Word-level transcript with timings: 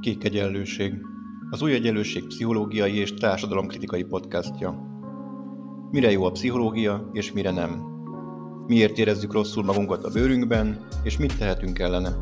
Kék 0.00 0.24
Egyenlőség, 0.24 0.94
az 1.50 1.62
Új 1.62 1.72
Egyenlőség 1.72 2.26
pszichológiai 2.26 2.96
és 2.96 3.14
társadalomkritikai 3.14 4.04
podcastja. 4.04 4.70
Mire 5.90 6.10
jó 6.10 6.24
a 6.24 6.30
pszichológia, 6.30 7.10
és 7.12 7.32
mire 7.32 7.50
nem? 7.50 7.70
Miért 8.66 8.98
érezzük 8.98 9.32
rosszul 9.32 9.64
magunkat 9.64 10.04
a 10.04 10.10
bőrünkben, 10.10 10.86
és 11.02 11.16
mit 11.16 11.38
tehetünk 11.38 11.78
ellene? 11.78 12.16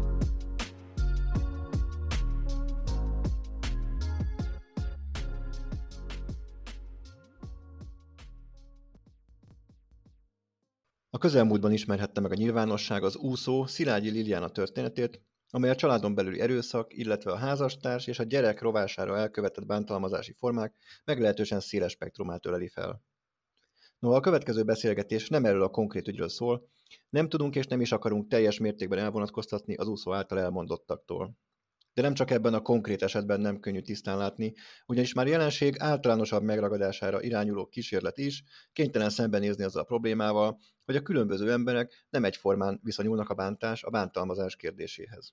A 11.11 11.19
közelmúltban 11.19 11.73
ismerhette 11.73 12.21
meg 12.21 12.31
a 12.31 12.35
nyilvánosság 12.35 13.05
az 13.05 13.17
úszó 13.17 13.67
Szilágyi 13.67 14.11
Liliana 14.11 14.49
történetét, 14.49 15.21
amely 15.51 15.71
a 15.71 15.75
családon 15.75 16.15
belüli 16.15 16.41
erőszak, 16.41 16.97
illetve 16.97 17.33
a 17.33 17.37
házastárs 17.37 18.07
és 18.07 18.19
a 18.19 18.23
gyerek 18.23 18.61
rovására 18.61 19.17
elkövetett 19.17 19.67
bántalmazási 19.67 20.33
formák 20.33 20.75
meglehetősen 21.05 21.61
széles 21.61 21.93
spektrumát 21.93 22.47
öleli 22.47 22.69
fel. 22.69 23.03
Noha 23.99 24.17
a 24.17 24.21
következő 24.21 24.63
beszélgetés 24.65 25.29
nem 25.29 25.45
erről 25.45 25.63
a 25.63 25.69
konkrét 25.69 26.09
ügyről 26.09 26.29
szól, 26.29 26.69
nem 27.09 27.29
tudunk 27.29 27.57
és 27.57 27.67
nem 27.67 27.81
is 27.81 27.93
akarunk 27.93 28.29
teljes 28.29 28.59
mértékben 28.59 28.99
elvonatkoztatni 28.99 29.75
az 29.75 29.89
úszó 29.89 30.13
által 30.13 30.39
elmondottaktól. 30.39 31.37
De 31.97 32.03
nem 32.03 32.15
csak 32.15 32.31
ebben 32.31 32.55
a 32.55 32.61
konkrét 32.61 33.03
esetben 33.03 33.41
nem 33.41 33.61
könnyű 33.61 33.81
tisztán 33.81 34.17
látni, 34.17 34.55
ugyanis 34.87 35.13
már 35.13 35.27
jelenség 35.27 35.75
általánosabb 35.79 36.43
megragadására 36.43 37.23
irányuló 37.23 37.67
kísérlet 37.67 38.19
is 38.19 38.43
kénytelen 38.73 39.11
szembenézni 39.11 39.65
azzal 39.65 39.83
a 39.83 39.85
problémával, 39.85 40.59
hogy 40.85 40.97
a 40.97 41.03
különböző 41.03 41.53
emberek 41.53 42.07
nem 42.11 42.25
egyformán 42.25 42.81
viszonyulnak 42.83 43.29
a 43.29 43.35
bántás, 43.35 43.83
a 43.83 43.91
bántalmazás 43.91 44.57
kérdéséhez. 44.57 45.33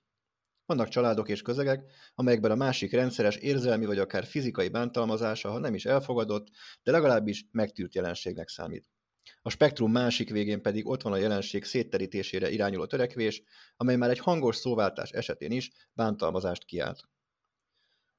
Vannak 0.66 0.88
családok 0.88 1.28
és 1.28 1.42
közegek, 1.42 1.84
amelyekben 2.14 2.50
a 2.50 2.54
másik 2.54 2.92
rendszeres 2.92 3.36
érzelmi 3.36 3.86
vagy 3.86 3.98
akár 3.98 4.24
fizikai 4.24 4.68
bántalmazása, 4.68 5.50
ha 5.50 5.58
nem 5.58 5.74
is 5.74 5.84
elfogadott, 5.84 6.48
de 6.82 6.90
legalábbis 6.90 7.46
megtűrt 7.50 7.94
jelenségnek 7.94 8.48
számít. 8.48 8.93
A 9.42 9.50
spektrum 9.50 9.92
másik 9.92 10.30
végén 10.30 10.62
pedig 10.62 10.86
ott 10.86 11.02
van 11.02 11.12
a 11.12 11.16
jelenség 11.16 11.64
szétterítésére 11.64 12.50
irányuló 12.50 12.86
törekvés, 12.86 13.42
amely 13.76 13.96
már 13.96 14.10
egy 14.10 14.18
hangos 14.18 14.56
szóváltás 14.56 15.10
esetén 15.10 15.50
is 15.50 15.70
bántalmazást 15.92 16.64
kiált. 16.64 17.08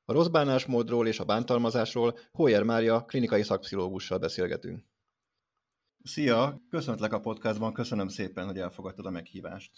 A 0.05 0.13
rossz 0.13 0.27
bánásmódról 0.27 1.07
és 1.07 1.19
a 1.19 1.25
bántalmazásról 1.25 2.17
Hoyer 2.31 2.63
Mária 2.63 3.05
klinikai 3.05 3.43
szakpszichológussal 3.43 4.17
beszélgetünk. 4.17 4.83
Szia! 6.03 6.61
Köszöntlek 6.69 7.13
a 7.13 7.19
podcastban, 7.19 7.73
köszönöm 7.73 8.07
szépen, 8.07 8.45
hogy 8.45 8.57
elfogadtad 8.57 9.05
a 9.05 9.09
meghívást. 9.09 9.71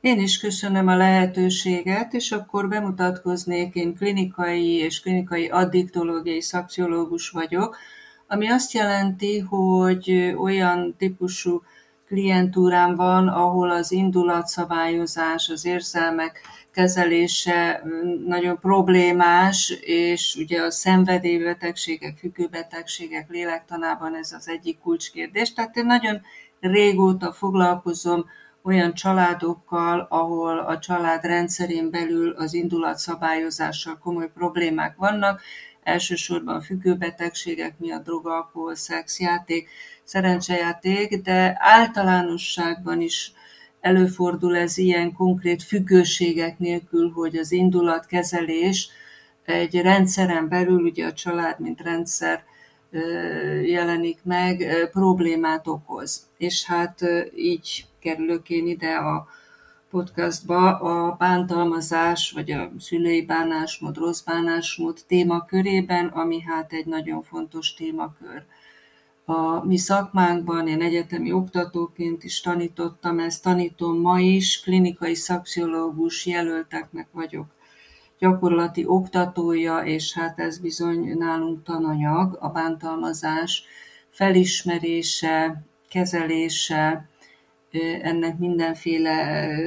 Én 0.00 0.20
is 0.20 0.38
köszönöm 0.38 0.88
a 0.88 0.96
lehetőséget, 0.96 2.12
és 2.12 2.32
akkor 2.32 2.68
bemutatkoznék, 2.68 3.74
én 3.74 3.94
klinikai 3.94 4.72
és 4.72 5.00
klinikai 5.00 5.48
addiktológiai 5.48 6.40
szakciológus 6.40 7.30
vagyok, 7.30 7.76
ami 8.32 8.48
azt 8.48 8.72
jelenti, 8.72 9.38
hogy 9.38 10.34
olyan 10.38 10.94
típusú 10.98 11.62
klientúrám 12.06 12.94
van, 12.94 13.28
ahol 13.28 13.70
az 13.70 13.92
indulatszabályozás, 13.92 15.48
az 15.48 15.64
érzelmek 15.64 16.40
kezelése 16.70 17.82
nagyon 18.26 18.58
problémás, 18.58 19.78
és 19.80 20.36
ugye 20.38 20.62
a 20.62 20.70
szenvedélybetegségek, 20.70 22.16
függőbetegségek 22.18 23.30
lélektanában 23.30 24.16
ez 24.16 24.32
az 24.32 24.48
egyik 24.48 24.78
kulcskérdés. 24.78 25.52
Tehát 25.52 25.76
én 25.76 25.86
nagyon 25.86 26.20
régóta 26.60 27.32
foglalkozom 27.32 28.24
olyan 28.62 28.94
családokkal, 28.94 30.06
ahol 30.10 30.58
a 30.58 30.78
család 30.78 31.24
rendszerén 31.24 31.90
belül 31.90 32.30
az 32.30 32.54
indulatszabályozással 32.54 33.98
komoly 33.98 34.30
problémák 34.34 34.96
vannak, 34.96 35.40
elsősorban 35.82 36.60
függőbetegségek 36.60 37.78
miatt 37.78 38.04
drog, 38.04 38.26
alkohol, 38.26 38.74
szex, 38.74 39.20
játék, 39.20 39.68
szerencsejáték, 40.04 41.22
de 41.22 41.56
általánosságban 41.58 43.00
is 43.00 43.32
előfordul 43.80 44.56
ez 44.56 44.78
ilyen 44.78 45.12
konkrét 45.12 45.62
függőségek 45.62 46.58
nélkül, 46.58 47.10
hogy 47.10 47.36
az 47.36 47.52
indulatkezelés 47.52 48.88
egy 49.44 49.80
rendszeren 49.80 50.48
belül, 50.48 50.82
ugye 50.82 51.06
a 51.06 51.12
család, 51.12 51.60
mint 51.60 51.80
rendszer 51.80 52.44
jelenik 53.64 54.18
meg, 54.22 54.88
problémát 54.92 55.66
okoz. 55.66 56.26
És 56.38 56.64
hát 56.64 57.00
így 57.36 57.84
kerülök 58.00 58.50
én 58.50 58.66
ide 58.66 58.94
a 58.94 59.28
podcastba 59.90 60.78
a 60.78 61.16
bántalmazás, 61.18 62.30
vagy 62.30 62.50
a 62.50 62.70
szülői 62.78 63.24
bánásmód, 63.24 63.96
rossz 63.96 64.20
bánásmód 64.20 64.98
témakörében, 65.06 66.06
ami 66.06 66.40
hát 66.40 66.72
egy 66.72 66.86
nagyon 66.86 67.22
fontos 67.22 67.74
témakör. 67.74 68.44
A 69.24 69.66
mi 69.66 69.76
szakmánkban 69.76 70.68
én 70.68 70.82
egyetemi 70.82 71.32
oktatóként 71.32 72.24
is 72.24 72.40
tanítottam, 72.40 73.18
ezt 73.18 73.42
tanítom 73.42 74.00
ma 74.00 74.20
is, 74.20 74.60
klinikai 74.60 75.14
szakpszichológus 75.14 76.26
jelölteknek 76.26 77.08
vagyok 77.12 77.46
gyakorlati 78.18 78.84
oktatója, 78.86 79.78
és 79.78 80.14
hát 80.14 80.38
ez 80.38 80.58
bizony 80.58 81.16
nálunk 81.18 81.62
tananyag, 81.62 82.36
a 82.40 82.48
bántalmazás 82.48 83.64
felismerése, 84.08 85.64
kezelése, 85.88 87.08
ennek 88.02 88.38
mindenféle 88.38 89.58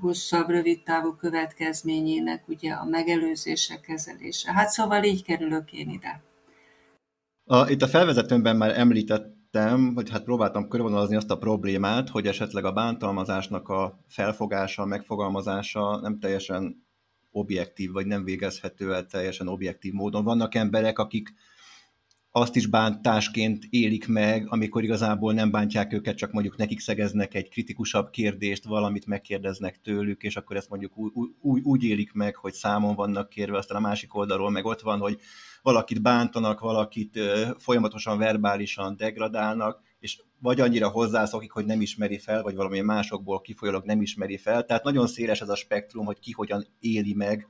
hosszabb, 0.00 0.48
rövid 0.48 0.82
távú 0.82 1.12
következményének 1.14 2.48
ugye 2.48 2.72
a 2.72 2.84
megelőzése, 2.84 3.80
kezelése. 3.80 4.52
Hát 4.52 4.68
szóval 4.68 5.04
így 5.04 5.24
kerülök 5.24 5.72
én 5.72 5.90
ide. 5.90 6.22
A, 7.44 7.70
itt 7.70 7.82
a 7.82 7.88
felvezetőmben 7.88 8.56
már 8.56 8.78
említettem, 8.78 9.92
hogy 9.94 10.10
hát 10.10 10.24
próbáltam 10.24 10.68
körvonalazni 10.68 11.16
azt 11.16 11.30
a 11.30 11.38
problémát, 11.38 12.08
hogy 12.08 12.26
esetleg 12.26 12.64
a 12.64 12.72
bántalmazásnak 12.72 13.68
a 13.68 13.98
felfogása, 14.08 14.84
megfogalmazása 14.84 16.00
nem 16.00 16.18
teljesen 16.18 16.86
objektív, 17.30 17.90
vagy 17.90 18.06
nem 18.06 18.24
végezhető 18.24 18.94
el 18.94 19.06
teljesen 19.06 19.48
objektív 19.48 19.92
módon. 19.92 20.24
Vannak 20.24 20.54
emberek, 20.54 20.98
akik 20.98 21.34
azt 22.32 22.56
is 22.56 22.66
bántásként 22.66 23.64
élik 23.70 24.08
meg, 24.08 24.46
amikor 24.48 24.82
igazából 24.82 25.32
nem 25.32 25.50
bántják 25.50 25.92
őket, 25.92 26.16
csak 26.16 26.32
mondjuk 26.32 26.56
nekik 26.56 26.80
szegeznek 26.80 27.34
egy 27.34 27.48
kritikusabb 27.48 28.10
kérdést, 28.10 28.64
valamit 28.64 29.06
megkérdeznek 29.06 29.80
tőlük, 29.80 30.22
és 30.22 30.36
akkor 30.36 30.56
ezt 30.56 30.68
mondjuk 30.68 30.96
úgy, 30.96 31.12
úgy, 31.40 31.62
úgy 31.62 31.84
élik 31.84 32.12
meg, 32.12 32.36
hogy 32.36 32.52
számon 32.52 32.94
vannak 32.94 33.28
kérve, 33.28 33.58
aztán 33.58 33.76
a 33.76 33.86
másik 33.86 34.14
oldalról 34.14 34.50
meg 34.50 34.64
ott 34.64 34.80
van, 34.80 34.98
hogy 34.98 35.18
valakit 35.62 36.02
bántanak, 36.02 36.60
valakit 36.60 37.18
folyamatosan 37.58 38.18
verbálisan 38.18 38.96
degradálnak, 38.96 39.80
és 40.00 40.22
vagy 40.38 40.60
annyira 40.60 40.88
hozzászokik, 40.88 41.50
hogy 41.50 41.64
nem 41.64 41.80
ismeri 41.80 42.18
fel, 42.18 42.42
vagy 42.42 42.54
valamilyen 42.54 42.84
másokból 42.84 43.40
kifolyólag 43.40 43.84
nem 43.84 44.02
ismeri 44.02 44.36
fel. 44.36 44.64
Tehát 44.64 44.84
nagyon 44.84 45.06
széles 45.06 45.40
ez 45.40 45.48
a 45.48 45.56
spektrum, 45.56 46.04
hogy 46.04 46.18
ki 46.18 46.32
hogyan 46.32 46.66
éli 46.80 47.14
meg 47.14 47.48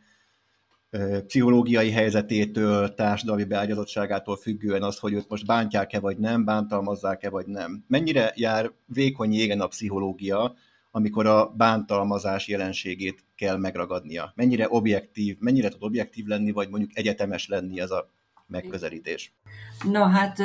pszichológiai 1.27 1.91
helyzetétől, 1.91 2.95
társadalmi 2.95 3.45
beágyazottságától 3.45 4.37
függően 4.37 4.83
az, 4.83 4.99
hogy 4.99 5.13
őt 5.13 5.29
most 5.29 5.47
bántják-e 5.47 6.01
vagy 6.01 6.19
nem, 6.19 6.45
bántalmazzák-e 6.45 7.31
vagy 7.31 7.47
nem. 7.47 7.85
Mennyire 7.89 8.33
jár 8.37 8.73
vékony 8.87 9.33
jégen 9.33 9.61
a 9.61 9.67
pszichológia, 9.67 10.55
amikor 10.91 11.27
a 11.27 11.49
bántalmazás 11.57 12.49
jelenségét 12.49 13.25
kell 13.37 13.57
megragadnia? 13.57 14.33
Mennyire 14.35 14.67
objektív, 14.69 15.37
mennyire 15.39 15.69
tud 15.69 15.83
objektív 15.83 16.27
lenni, 16.27 16.53
vagy 16.53 16.69
mondjuk 16.69 16.91
egyetemes 16.95 17.49
lenni 17.49 17.81
ez 17.81 17.91
a 17.91 18.11
megközelítés? 18.47 19.33
Na 19.91 20.07
hát 20.07 20.39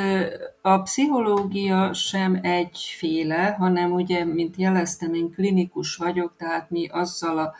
a 0.62 0.82
pszichológia 0.82 1.92
sem 1.92 2.38
egyféle, 2.42 3.50
hanem 3.58 3.92
ugye, 3.92 4.24
mint 4.24 4.56
jeleztem, 4.56 5.14
én 5.14 5.30
klinikus 5.30 5.96
vagyok, 5.96 6.34
tehát 6.36 6.70
mi 6.70 6.86
azzal 6.86 7.38
a 7.38 7.54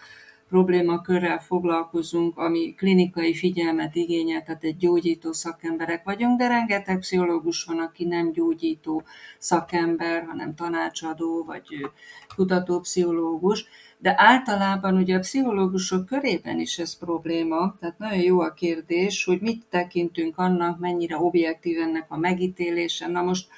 problémakörrel 0.48 1.38
foglalkozunk, 1.38 2.38
ami 2.38 2.74
klinikai 2.74 3.34
figyelmet 3.34 3.94
igényel, 3.94 4.42
tehát 4.42 4.64
egy 4.64 4.76
gyógyító 4.76 5.32
szakemberek 5.32 6.04
vagyunk, 6.04 6.38
de 6.38 6.48
rengeteg 6.48 6.98
pszichológus 6.98 7.64
van, 7.64 7.78
aki 7.78 8.04
nem 8.04 8.32
gyógyító 8.32 9.02
szakember, 9.38 10.24
hanem 10.24 10.54
tanácsadó 10.54 11.44
vagy 11.44 11.64
kutatópszichológus, 12.36 13.64
de 13.98 14.14
általában 14.16 14.96
ugye 14.96 15.16
a 15.16 15.20
pszichológusok 15.20 16.06
körében 16.06 16.58
is 16.60 16.78
ez 16.78 16.98
probléma, 16.98 17.76
tehát 17.80 17.98
nagyon 17.98 18.22
jó 18.22 18.40
a 18.40 18.52
kérdés, 18.52 19.24
hogy 19.24 19.40
mit 19.40 19.64
tekintünk 19.70 20.38
annak, 20.38 20.78
mennyire 20.78 21.16
objektív 21.16 21.80
ennek 21.80 22.06
a 22.08 22.16
megítélése. 22.16 23.08
Na 23.08 23.22
most 23.22 23.48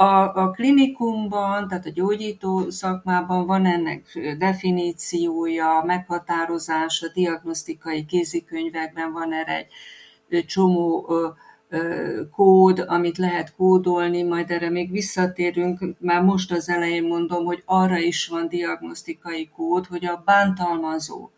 a, 0.00 0.34
a 0.34 0.50
klinikumban, 0.50 1.68
tehát 1.68 1.86
a 1.86 1.90
gyógyító 1.90 2.70
szakmában 2.70 3.46
van 3.46 3.66
ennek 3.66 4.34
definíciója, 4.38 5.82
meghatározása, 5.86 7.08
diagnosztikai 7.14 8.04
kézikönyvekben 8.04 9.12
van 9.12 9.32
erre 9.32 9.66
egy 10.28 10.46
csomó 10.46 11.12
kód, 12.32 12.84
amit 12.86 13.18
lehet 13.18 13.54
kódolni, 13.54 14.22
majd 14.22 14.50
erre 14.50 14.70
még 14.70 14.90
visszatérünk, 14.90 15.78
már 15.98 16.22
most 16.22 16.52
az 16.52 16.68
elején 16.68 17.04
mondom, 17.04 17.44
hogy 17.44 17.62
arra 17.64 17.98
is 17.98 18.26
van 18.26 18.48
diagnosztikai 18.48 19.50
kód, 19.56 19.86
hogy 19.86 20.06
a 20.06 20.22
bántalmazó 20.24 21.30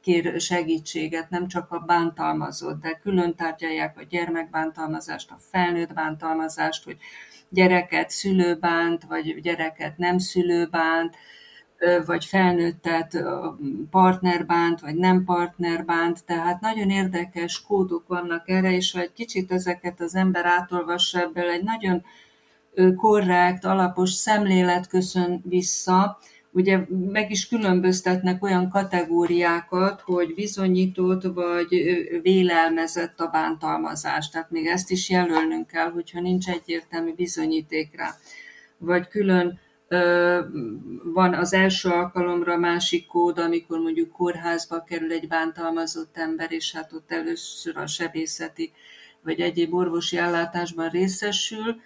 kér 0.00 0.40
segítséget, 0.40 1.30
nem 1.30 1.48
csak 1.48 1.70
a 1.70 1.78
bántalmazott, 1.78 2.80
de 2.80 2.98
külön 3.02 3.34
tárgyalják 3.34 3.98
a 3.98 4.02
gyermekbántalmazást, 4.08 5.30
a 5.30 5.38
felnőtt 5.50 5.92
bántalmazást, 5.92 6.84
hogy 6.84 6.96
gyereket 7.54 8.10
szülőbánt, 8.10 9.04
vagy 9.04 9.40
gyereket 9.40 9.98
nem 9.98 10.18
szülőbánt, 10.18 11.16
vagy 12.06 12.24
felnőttet 12.24 13.24
partnerbánt, 13.90 14.80
vagy 14.80 14.94
nem 14.94 15.24
partnerbánt, 15.24 16.24
tehát 16.24 16.60
nagyon 16.60 16.90
érdekes 16.90 17.62
kódok 17.62 18.06
vannak 18.06 18.48
erre, 18.48 18.72
és 18.72 18.92
ha 18.92 19.00
egy 19.00 19.12
kicsit 19.12 19.52
ezeket 19.52 20.00
az 20.00 20.14
ember 20.14 20.46
átolvassa 20.46 21.20
ebből, 21.20 21.50
egy 21.50 21.62
nagyon 21.62 22.04
korrekt, 22.96 23.64
alapos 23.64 24.10
szemlélet 24.10 24.88
köszön 24.88 25.42
vissza, 25.44 26.18
ugye 26.54 26.78
meg 27.12 27.30
is 27.30 27.48
különböztetnek 27.48 28.42
olyan 28.42 28.68
kategóriákat, 28.68 30.00
hogy 30.00 30.34
bizonyított 30.34 31.22
vagy 31.22 31.68
vélelmezett 32.22 33.20
a 33.20 33.26
bántalmazás. 33.26 34.28
Tehát 34.28 34.50
még 34.50 34.66
ezt 34.66 34.90
is 34.90 35.10
jelölnünk 35.10 35.66
kell, 35.66 35.90
hogyha 35.90 36.20
nincs 36.20 36.48
egyértelmű 36.48 37.14
bizonyíték 37.14 37.96
rá. 37.96 38.14
Vagy 38.78 39.08
külön 39.08 39.58
van 41.04 41.34
az 41.34 41.52
első 41.52 41.88
alkalomra 41.88 42.56
másik 42.56 43.06
kód, 43.06 43.38
amikor 43.38 43.78
mondjuk 43.78 44.12
kórházba 44.12 44.82
kerül 44.82 45.12
egy 45.12 45.28
bántalmazott 45.28 46.16
ember, 46.16 46.52
és 46.52 46.72
hát 46.72 46.92
ott 46.92 47.12
először 47.12 47.76
a 47.76 47.86
sebészeti 47.86 48.72
vagy 49.22 49.40
egyéb 49.40 49.74
orvosi 49.74 50.16
ellátásban 50.16 50.88
részesül, 50.88 51.76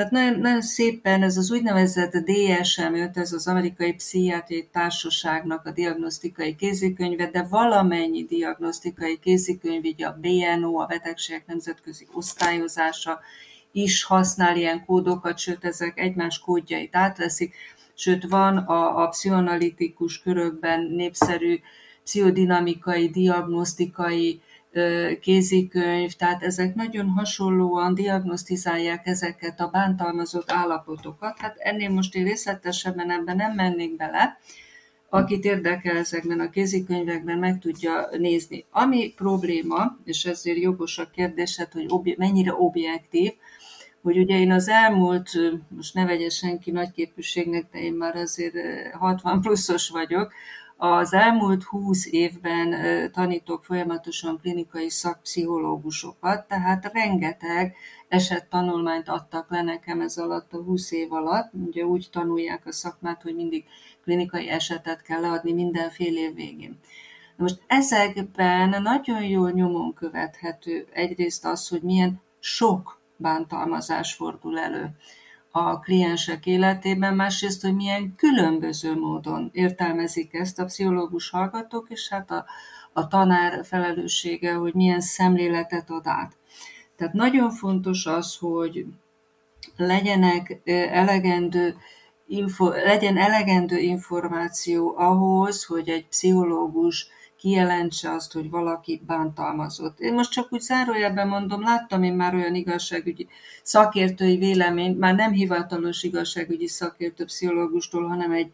tehát 0.00 0.14
nagyon, 0.14 0.40
nagyon 0.40 0.62
szépen 0.62 1.22
ez 1.22 1.36
az 1.36 1.50
úgynevezett 1.50 2.12
DSM-5, 2.12 3.16
ez 3.16 3.32
az 3.32 3.46
Amerikai 3.46 3.92
Pszichiátriai 3.92 4.68
Társaságnak 4.72 5.66
a 5.66 5.70
diagnosztikai 5.70 6.54
kézikönyve, 6.54 7.30
de 7.30 7.42
valamennyi 7.42 8.24
diagnosztikai 8.24 9.18
kézikönyv, 9.18 9.84
így 9.84 10.02
a 10.02 10.18
BNO, 10.20 10.78
a 10.78 10.86
Betegségek 10.86 11.46
Nemzetközi 11.46 12.06
Osztályozása 12.12 13.20
is 13.72 14.04
használ 14.04 14.56
ilyen 14.56 14.84
kódokat, 14.84 15.38
sőt 15.38 15.64
ezek 15.64 15.98
egymás 15.98 16.38
kódjait 16.38 16.96
átveszik, 16.96 17.54
sőt 17.94 18.28
van 18.28 18.56
a, 18.56 19.02
a 19.02 19.08
pszichoanalitikus 19.08 20.22
körökben 20.22 20.80
népszerű 20.80 21.60
pszichodinamikai, 22.04 23.08
diagnosztikai 23.08 24.40
kézikönyv, 25.20 26.12
tehát 26.12 26.42
ezek 26.42 26.74
nagyon 26.74 27.08
hasonlóan 27.08 27.94
diagnosztizálják 27.94 29.06
ezeket 29.06 29.60
a 29.60 29.68
bántalmazott 29.68 30.50
állapotokat. 30.50 31.38
Hát 31.38 31.56
ennél 31.58 31.90
most 31.90 32.14
én 32.14 32.24
részletesebben 32.24 33.10
ebben 33.10 33.36
nem 33.36 33.54
mennék 33.54 33.96
bele, 33.96 34.38
akit 35.08 35.44
érdekel 35.44 35.96
ezekben 35.96 36.40
a 36.40 36.50
kézikönyvekben, 36.50 37.38
meg 37.38 37.58
tudja 37.58 38.08
nézni. 38.18 38.64
Ami 38.70 39.12
probléma, 39.16 39.98
és 40.04 40.24
ezért 40.24 40.58
jogos 40.58 40.98
a 40.98 41.10
kérdésed, 41.10 41.72
hogy 41.72 41.86
obje, 41.88 42.14
mennyire 42.18 42.54
objektív, 42.54 43.32
hogy 44.02 44.18
ugye 44.18 44.38
én 44.38 44.52
az 44.52 44.68
elmúlt, 44.68 45.30
most 45.68 45.94
ne 45.94 46.06
vegye 46.06 46.28
senki 46.28 46.70
nagyképűségnek, 46.70 47.66
de 47.72 47.78
én 47.78 47.92
már 47.92 48.16
azért 48.16 48.54
60 48.92 49.40
pluszos 49.40 49.88
vagyok, 49.88 50.32
az 50.82 51.12
elmúlt 51.12 51.62
húsz 51.62 52.06
évben 52.06 52.74
tanítok 53.12 53.64
folyamatosan 53.64 54.38
klinikai 54.38 54.90
szakpszichológusokat, 54.90 56.48
tehát 56.48 56.90
rengeteg 56.92 57.74
esettanulmányt 58.08 59.08
adtak 59.08 59.50
le 59.50 59.62
nekem 59.62 60.00
ez 60.00 60.16
alatt 60.16 60.52
a 60.52 60.62
20 60.62 60.90
év 60.90 61.12
alatt. 61.12 61.50
Ugye 61.52 61.84
úgy 61.84 62.08
tanulják 62.12 62.66
a 62.66 62.72
szakmát, 62.72 63.22
hogy 63.22 63.34
mindig 63.34 63.64
klinikai 64.02 64.48
esetet 64.48 65.02
kell 65.02 65.20
leadni 65.20 65.52
minden 65.52 65.90
fél 65.90 66.16
év 66.16 66.34
végén. 66.34 66.78
Most 67.36 67.62
ezekben 67.66 68.82
nagyon 68.82 69.22
jól 69.22 69.50
nyomon 69.50 69.94
követhető 69.94 70.86
egyrészt 70.92 71.44
az, 71.44 71.68
hogy 71.68 71.82
milyen 71.82 72.20
sok 72.38 73.00
bántalmazás 73.16 74.14
fordul 74.14 74.58
elő 74.58 74.96
a 75.50 75.78
kliensek 75.78 76.46
életében, 76.46 77.14
másrészt, 77.14 77.62
hogy 77.62 77.74
milyen 77.74 78.14
különböző 78.16 78.94
módon 78.98 79.50
értelmezik 79.52 80.34
ezt 80.34 80.58
a 80.58 80.64
pszichológus 80.64 81.30
hallgatók, 81.30 81.86
és 81.90 82.08
hát 82.08 82.30
a, 82.30 82.44
a 82.92 83.08
tanár 83.08 83.64
felelőssége, 83.64 84.54
hogy 84.54 84.74
milyen 84.74 85.00
szemléletet 85.00 85.90
ad 85.90 86.06
át. 86.06 86.36
Tehát 86.96 87.12
nagyon 87.14 87.50
fontos 87.50 88.06
az, 88.06 88.36
hogy 88.36 88.86
legyenek 89.76 90.60
elegendő 90.64 91.76
info, 92.26 92.68
legyen 92.68 93.16
elegendő 93.16 93.78
információ 93.78 94.94
ahhoz, 94.96 95.64
hogy 95.64 95.88
egy 95.88 96.06
pszichológus 96.06 97.08
kijelentse 97.40 98.10
azt, 98.10 98.32
hogy 98.32 98.50
valaki 98.50 99.02
bántalmazott. 99.06 100.00
Én 100.00 100.14
most 100.14 100.30
csak 100.30 100.52
úgy 100.52 100.60
zárójelben 100.60 101.28
mondom, 101.28 101.62
láttam 101.62 102.02
én 102.02 102.14
már 102.14 102.34
olyan 102.34 102.54
igazságügyi 102.54 103.28
szakértői 103.62 104.36
véleményt, 104.36 104.98
már 104.98 105.14
nem 105.14 105.32
hivatalos 105.32 106.02
igazságügyi 106.02 106.66
szakértő 106.66 107.24
pszichológustól, 107.24 108.08
hanem 108.08 108.32
egy 108.32 108.52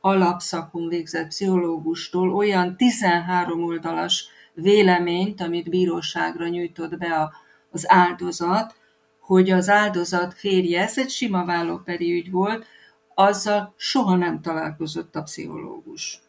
alapszakon 0.00 0.88
végzett 0.88 1.28
pszichológustól 1.28 2.34
olyan 2.34 2.76
13 2.76 3.64
oldalas 3.64 4.28
véleményt, 4.54 5.40
amit 5.40 5.70
bíróságra 5.70 6.48
nyújtott 6.48 6.98
be 6.98 7.14
a, 7.14 7.32
az 7.70 7.84
áldozat, 7.90 8.74
hogy 9.20 9.50
az 9.50 9.68
áldozat 9.68 10.34
férje, 10.34 10.82
ez 10.82 10.98
egy 10.98 11.10
sima 11.10 11.44
vállóperi 11.44 12.12
ügy 12.12 12.30
volt, 12.30 12.66
azzal 13.14 13.74
soha 13.76 14.16
nem 14.16 14.40
találkozott 14.40 15.16
a 15.16 15.22
pszichológus 15.22 16.25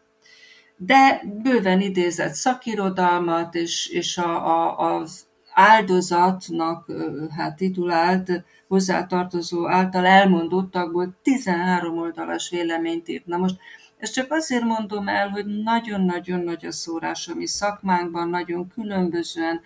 de 0.77 1.21
bőven 1.41 1.81
idézett 1.81 2.33
szakirodalmat, 2.33 3.55
és, 3.55 3.87
és 3.87 4.17
a, 4.17 4.45
a, 4.45 4.95
az 4.95 5.25
áldozatnak 5.53 6.91
hát 7.37 7.55
titulált 7.55 8.43
hozzátartozó 8.67 9.69
által 9.69 10.05
elmondottakból 10.05 11.15
13 11.21 11.97
oldalas 11.97 12.49
véleményt 12.49 13.07
írt. 13.07 13.25
Na 13.25 13.37
most 13.37 13.55
ezt 13.97 14.13
csak 14.13 14.31
azért 14.31 14.63
mondom 14.63 15.07
el, 15.07 15.29
hogy 15.29 15.45
nagyon-nagyon 15.45 16.39
nagy 16.39 16.65
a 16.65 16.71
szórás 16.71 17.27
a 17.27 17.35
mi 17.35 17.47
szakmánkban, 17.47 18.29
nagyon 18.29 18.67
különbözően 18.67 19.61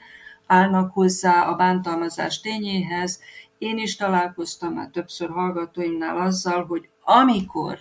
állnak 0.47 0.91
hozzá 0.91 1.41
a 1.41 1.55
bántalmazás 1.55 2.39
tényéhez. 2.39 3.19
Én 3.57 3.77
is 3.77 3.95
találkoztam 3.95 4.73
már 4.73 4.89
többször 4.89 5.29
hallgatóimnál 5.29 6.17
azzal, 6.17 6.65
hogy 6.65 6.89
amikor 7.03 7.79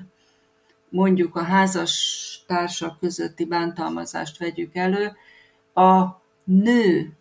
mondjuk 0.90 1.36
a 1.36 1.42
házas 1.42 2.44
társak 2.46 2.98
közötti 2.98 3.44
bántalmazást 3.44 4.38
vegyük 4.38 4.74
elő, 4.74 5.12
a 5.74 6.20
nő 6.44 7.12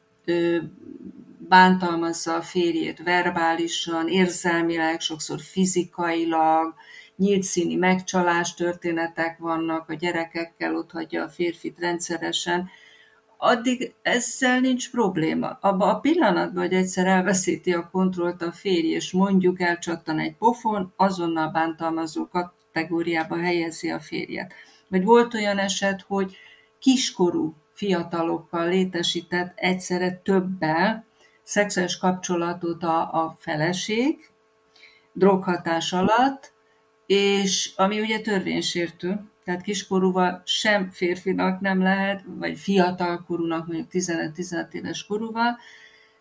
bántalmazza 1.37 2.35
a 2.35 2.41
férjét 2.41 3.03
verbálisan, 3.03 4.07
érzelmileg, 4.07 4.99
sokszor 4.99 5.39
fizikailag, 5.39 6.73
nyílt 7.15 7.43
színi 7.43 7.75
megcsalás 7.75 8.53
történetek 8.53 9.37
vannak, 9.37 9.89
a 9.89 9.93
gyerekekkel 9.93 10.75
ott 10.75 10.91
hagyja 10.91 11.23
a 11.23 11.29
férfit 11.29 11.79
rendszeresen, 11.79 12.69
addig 13.37 13.93
ezzel 14.01 14.59
nincs 14.59 14.91
probléma. 14.91 15.57
Abba 15.61 15.85
a 15.85 15.99
pillanatban, 15.99 16.63
hogy 16.63 16.73
egyszer 16.73 17.05
elveszíti 17.05 17.73
a 17.73 17.89
kontrollt 17.91 18.41
a 18.41 18.51
férj, 18.51 18.87
és 18.87 19.11
mondjuk 19.11 19.61
elcsattan 19.61 20.19
egy 20.19 20.35
pofon, 20.35 20.93
azonnal 20.95 21.47
bántalmazókat 21.47 22.53
kategóriába 22.73 23.37
helyezi 23.37 23.89
a 23.89 23.99
férjet. 23.99 24.53
Vagy 24.87 25.03
volt 25.03 25.33
olyan 25.33 25.57
eset, 25.57 26.01
hogy 26.07 26.37
kiskorú 26.79 27.55
fiatalokkal 27.73 28.67
létesített 28.67 29.53
egyszerre 29.55 30.11
többel 30.23 31.05
szexuális 31.43 31.97
kapcsolatot 31.97 32.83
a, 32.83 33.23
a 33.23 33.35
feleség, 33.39 34.29
droghatás 35.13 35.93
alatt, 35.93 36.53
és 37.05 37.71
ami 37.75 37.99
ugye 37.99 38.21
törvénysértő, 38.21 39.21
tehát 39.43 39.61
kiskorúval 39.61 40.41
sem 40.45 40.91
férfinak 40.91 41.59
nem 41.59 41.81
lehet, 41.81 42.23
vagy 42.25 42.59
fiatalkorúnak, 42.59 43.67
mondjuk 43.67 43.87
15-16 43.91 44.73
éves 44.73 45.05
korúval, 45.05 45.57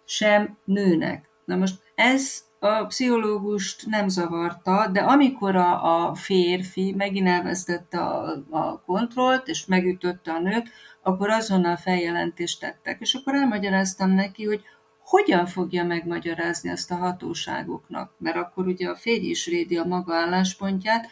sem 0.04 0.58
nőnek. 0.64 1.28
Na 1.44 1.56
most 1.56 1.74
ez 1.94 2.44
a 2.58 2.84
pszichológust 2.84 3.86
nem 3.86 4.08
zavarta, 4.08 4.88
de 4.92 5.00
amikor 5.00 5.56
a, 5.56 6.06
a 6.06 6.14
férfi 6.14 6.94
megint 6.96 7.28
elvesztette 7.28 8.00
a, 8.00 8.44
a 8.50 8.82
kontrollt, 8.86 9.48
és 9.48 9.66
megütötte 9.66 10.32
a 10.32 10.40
nőt, 10.40 10.68
akkor 11.02 11.30
azonnal 11.30 11.76
feljelentést 11.76 12.60
tettek. 12.60 13.00
És 13.00 13.14
akkor 13.14 13.34
elmagyaráztam 13.34 14.10
neki, 14.10 14.44
hogy 14.44 14.62
hogyan 15.08 15.46
fogja 15.46 15.84
megmagyarázni 15.84 16.70
ezt 16.70 16.90
a 16.90 16.94
hatóságoknak, 16.96 18.12
mert 18.18 18.36
akkor 18.36 18.66
ugye 18.66 18.88
a 18.88 18.96
férj 18.96 19.26
is 19.26 19.46
védi 19.46 19.76
a 19.76 19.84
maga 19.84 20.14
álláspontját, 20.14 21.08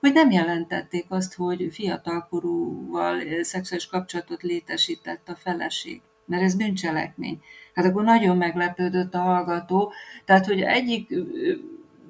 hogy 0.00 0.12
nem 0.12 0.30
jelentették 0.30 1.06
azt, 1.08 1.34
hogy 1.34 1.68
fiatalkorúval 1.72 3.20
szexuális 3.42 3.86
kapcsolatot 3.86 4.42
létesített 4.42 5.28
a 5.28 5.36
feleség, 5.36 6.00
mert 6.26 6.42
ez 6.42 6.54
bűncselekmény. 6.54 7.40
Hát 7.78 7.86
akkor 7.86 8.04
nagyon 8.04 8.36
meglepődött 8.36 9.14
a 9.14 9.18
hallgató. 9.18 9.92
Tehát, 10.24 10.46
hogy 10.46 10.60
egyik 10.60 11.14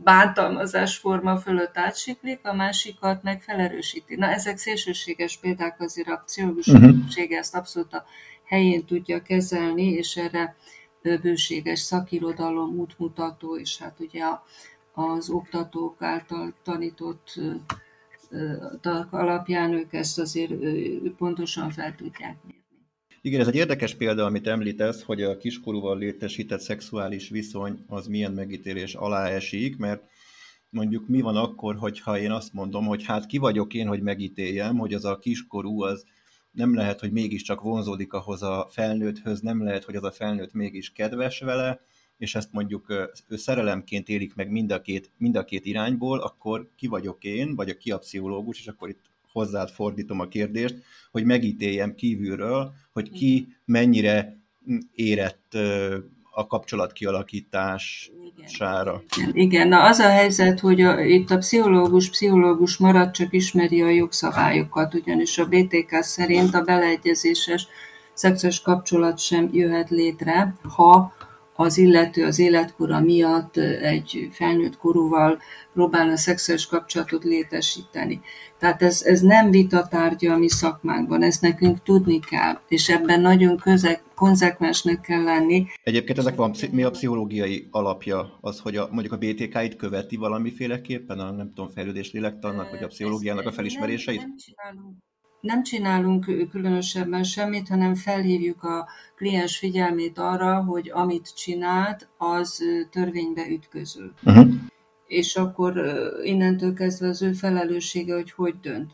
bántalmazás 0.03 0.97
forma 0.97 1.37
fölött 1.37 1.77
átsiklik, 1.79 2.41
a 2.43 2.55
másikat 2.55 3.23
meg 3.23 3.43
felerősíti. 3.43 4.17
Na, 4.17 4.27
ezek 4.27 4.57
szélsőséges 4.57 5.37
példák, 5.37 5.81
azért 5.81 6.09
a 6.09 6.23
pszichológus 6.25 6.67
uh-huh. 6.67 7.39
ezt 7.39 7.55
abszolút 7.55 7.95
a 7.95 8.05
helyén 8.45 8.85
tudja 8.85 9.23
kezelni, 9.23 9.85
és 9.85 10.17
erre 10.17 10.57
bőséges 11.03 11.81
szakirodalom, 11.81 12.79
útmutató, 12.79 13.57
és 13.57 13.79
hát 13.79 13.97
ugye 14.01 14.25
az 14.93 15.31
oktatók 15.31 16.03
által 16.03 16.55
tanított 16.63 17.41
alapján 19.11 19.73
ők 19.73 19.93
ezt 19.93 20.19
azért 20.19 20.53
pontosan 21.19 21.71
fel 21.71 21.95
tudják 21.95 22.37
mérni. 22.45 22.58
Igen, 23.29 23.41
ez 23.41 23.49
egy 23.49 23.55
érdekes 23.55 23.95
példa, 23.95 24.25
amit 24.25 24.47
említesz, 24.47 25.03
hogy 25.03 25.23
a 25.23 25.37
kiskorúval 25.37 25.99
létesített 25.99 26.61
szexuális 26.61 27.29
viszony 27.29 27.85
az 27.87 28.07
milyen 28.07 28.33
megítélés 28.33 28.95
alá 28.95 29.27
esik, 29.27 29.77
mert 29.77 30.03
mondjuk 30.71 31.09
mi 31.09 31.21
van 31.21 31.37
akkor, 31.37 31.77
hogyha 31.77 32.19
én 32.19 32.31
azt 32.31 32.53
mondom, 32.53 32.87
hogy 32.87 33.05
hát 33.05 33.27
ki 33.27 33.39
vagyok 33.39 33.75
én, 33.75 33.87
hogy 33.87 34.03
megítéljem, 34.03 34.77
hogy 34.77 34.95
az 34.95 35.05
a 35.05 35.19
kiskorú 35.19 35.83
az 35.83 36.05
nem 36.51 36.75
lehet, 36.75 37.01
hogy 37.01 37.13
mégiscsak 37.13 37.61
vonzódik 37.61 38.13
ahhoz 38.13 38.43
a 38.43 38.69
felnőtthöz, 38.71 39.41
nem 39.41 39.65
lehet, 39.65 39.85
hogy 39.85 39.97
az 39.97 40.05
a 40.05 40.11
felnőtt 40.11 40.53
mégis 40.53 40.93
kedves 40.93 41.41
vele, 41.41 41.81
és 42.17 42.35
ezt 42.35 42.53
mondjuk 42.53 43.11
ő 43.29 43.37
szerelemként 43.37 44.09
élik 44.09 44.35
meg 44.35 44.51
mind 44.51 44.71
a 44.71 44.81
két, 44.81 45.11
mind 45.17 45.37
a 45.37 45.45
két 45.45 45.67
irányból, 45.67 46.21
akkor 46.21 46.71
ki 46.77 46.87
vagyok 46.87 47.25
én, 47.25 47.55
vagy 47.55 47.69
a 47.69 47.77
ki 47.77 47.91
a 47.91 47.99
pszichológus, 47.99 48.59
és 48.59 48.67
akkor 48.67 48.89
itt 48.89 49.08
hozzád 49.39 49.71
fordítom 49.71 50.21
a 50.21 50.29
kérdést, 50.29 50.77
hogy 51.11 51.25
megítéljem 51.25 51.95
kívülről, 51.95 52.73
hogy 52.93 53.11
ki 53.11 53.57
mennyire 53.65 54.37
érett 54.93 55.57
a 56.31 56.47
kapcsolat 56.47 56.93
kialakítására. 56.93 59.03
Igen, 59.33 59.69
na 59.69 59.85
az 59.85 59.99
a 59.99 60.09
helyzet, 60.09 60.61
hogy 60.61 60.81
a, 60.81 61.01
itt 61.01 61.31
a 61.31 61.39
pszichológus 61.39 62.11
pszichológus 62.11 62.77
marad, 62.77 63.11
csak 63.11 63.33
ismeri 63.33 63.83
a 63.83 63.89
jogszabályokat, 63.89 64.95
ugyanis 64.95 65.39
a 65.39 65.47
BTK 65.47 66.03
szerint 66.03 66.55
a 66.55 66.63
beleegyezéses 66.63 67.67
szexuális 68.15 68.61
kapcsolat 68.61 69.19
sem 69.19 69.49
jöhet 69.53 69.91
létre, 69.91 70.55
ha 70.63 71.13
az 71.61 71.79
illető 71.79 72.25
az 72.25 72.39
életkora 72.39 73.01
miatt 73.01 73.57
egy 73.57 74.29
felnőtt 74.33 74.77
korúval 74.77 75.39
próbálna 75.73 76.17
szexuális 76.17 76.67
kapcsolatot 76.67 77.25
létesíteni. 77.25 78.21
Tehát 78.59 78.83
ez, 78.83 79.03
ez 79.03 79.21
nem 79.21 79.51
vita 79.51 79.87
tárgya 79.89 80.33
a 80.33 80.39
mi 80.39 80.49
szakmánkban, 80.49 81.23
ezt 81.23 81.41
nekünk 81.41 81.83
tudni 81.83 82.21
kell, 82.21 82.59
és 82.69 82.89
ebben 82.89 83.21
nagyon 83.21 83.57
közek, 83.57 84.03
konzekvensnek 84.15 85.01
kell 85.01 85.23
lenni. 85.23 85.67
Egyébként 85.83 86.19
ezek 86.19 86.35
van, 86.35 86.55
mi 86.71 86.83
a 86.83 86.91
pszichológiai 86.91 87.69
alapja? 87.71 88.39
Az, 88.41 88.61
hogy 88.61 88.77
a, 88.77 88.89
mondjuk 88.91 89.13
a 89.13 89.17
BTK-it 89.17 89.77
követi 89.77 90.17
valamiféleképpen, 90.17 91.19
a 91.19 91.31
nem 91.31 91.53
tudom, 91.55 91.71
fejlődés 91.71 92.13
lélektannak, 92.13 92.71
vagy 92.71 92.83
a 92.83 92.87
pszichológiának 92.87 93.47
a 93.47 93.53
felismeréseit? 93.53 94.21
Nem, 94.21 94.29
nem 94.29 94.37
csinálunk 94.37 94.97
nem 95.41 95.63
csinálunk 95.63 96.25
különösebben 96.51 97.23
semmit, 97.23 97.69
hanem 97.69 97.95
felhívjuk 97.95 98.63
a 98.63 98.89
kliens 99.17 99.59
figyelmét 99.59 100.19
arra, 100.19 100.63
hogy 100.63 100.91
amit 100.91 101.35
csinált, 101.35 102.09
az 102.17 102.63
törvénybe 102.91 103.49
ütköző. 103.49 104.13
Uh-huh. 104.25 104.47
És 105.07 105.37
akkor 105.37 105.83
innentől 106.23 106.75
kezdve 106.75 107.09
az 107.09 107.23
ő 107.23 107.33
felelőssége, 107.33 108.15
hogy 108.15 108.33
hogy 108.33 108.61
dönt. 108.61 108.93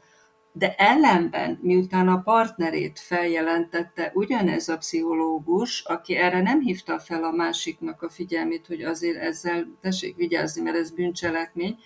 De 0.57 0.75
ellenben, 0.75 1.59
miután 1.63 2.09
a 2.09 2.21
partnerét 2.21 2.99
feljelentette 2.99 4.11
ugyanez 4.15 4.69
a 4.69 4.77
pszichológus, 4.77 5.85
aki 5.85 6.17
erre 6.17 6.43
nem 6.43 6.61
hívta 6.61 6.99
fel 6.99 7.25
a 7.25 7.31
másiknak 7.31 8.03
a 8.03 8.09
figyelmét, 8.09 8.67
hogy 8.67 8.83
azért 8.83 9.17
ezzel 9.17 9.67
tessék 9.81 10.17
vigyázni, 10.17 10.63
mert 10.63 10.77
ez 10.77 10.91
bűncselekmény, 10.91 11.79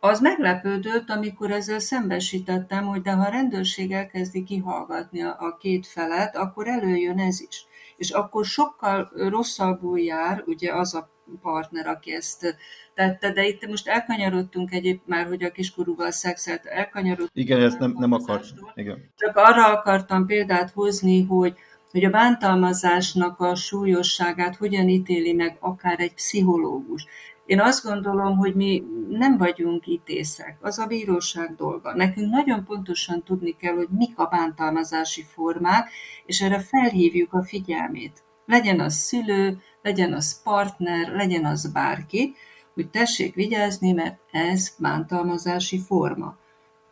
az 0.00 0.20
meglepődött, 0.20 1.10
amikor 1.10 1.50
ezzel 1.50 1.78
szembesítettem, 1.78 2.84
hogy 2.84 3.00
de 3.00 3.10
ha 3.10 3.26
a 3.26 3.30
rendőrség 3.30 3.92
elkezdi 3.92 4.44
kihallgatni 4.44 5.22
a 5.22 5.56
két 5.60 5.86
felet, 5.86 6.36
akkor 6.36 6.68
előjön 6.68 7.18
ez 7.18 7.40
is. 7.40 7.66
És 7.96 8.10
akkor 8.10 8.44
sokkal 8.44 9.10
rosszabbul 9.14 10.00
jár, 10.00 10.42
ugye 10.46 10.74
az 10.74 10.94
a 10.94 11.10
partner, 11.42 11.86
aki 11.86 12.14
ezt 12.14 12.56
tette, 12.94 13.32
de 13.32 13.46
itt 13.46 13.66
most 13.66 13.88
elkanyarodtunk 13.88 14.72
egyéb 14.72 15.00
már, 15.04 15.26
hogy 15.26 15.42
a 15.42 15.50
kiskorúval 15.50 16.10
szexelt, 16.10 16.66
elkanyarodtunk. 16.66 17.30
Igen, 17.32 17.60
ezt 17.60 17.78
nem, 17.78 17.94
nem 17.98 18.12
akart. 18.12 18.44
Igen. 18.74 19.10
Csak 19.16 19.36
arra 19.36 19.66
akartam 19.66 20.26
példát 20.26 20.70
hozni, 20.70 21.24
hogy 21.24 21.56
hogy 21.90 22.04
a 22.04 22.10
bántalmazásnak 22.10 23.40
a 23.40 23.54
súlyosságát 23.54 24.56
hogyan 24.56 24.88
ítéli 24.88 25.32
meg 25.32 25.56
akár 25.60 26.00
egy 26.00 26.14
pszichológus. 26.14 27.06
Én 27.48 27.60
azt 27.60 27.84
gondolom, 27.84 28.36
hogy 28.36 28.54
mi 28.54 28.84
nem 29.08 29.36
vagyunk 29.36 29.86
ítészek, 29.86 30.58
az 30.60 30.78
a 30.78 30.86
bíróság 30.86 31.54
dolga. 31.54 31.94
Nekünk 31.94 32.30
nagyon 32.30 32.64
pontosan 32.64 33.22
tudni 33.22 33.56
kell, 33.56 33.74
hogy 33.74 33.88
mik 33.90 34.18
a 34.18 34.26
bántalmazási 34.26 35.22
formák, 35.22 35.90
és 36.26 36.40
erre 36.40 36.58
felhívjuk 36.60 37.32
a 37.32 37.44
figyelmét. 37.44 38.22
Legyen 38.46 38.80
az 38.80 38.94
szülő, 38.94 39.58
legyen 39.82 40.12
az 40.12 40.42
partner, 40.42 41.12
legyen 41.12 41.44
az 41.44 41.72
bárki, 41.72 42.34
hogy 42.74 42.90
tessék 42.90 43.34
vigyázni, 43.34 43.92
mert 43.92 44.18
ez 44.30 44.74
bántalmazási 44.78 45.80
forma. 45.80 46.36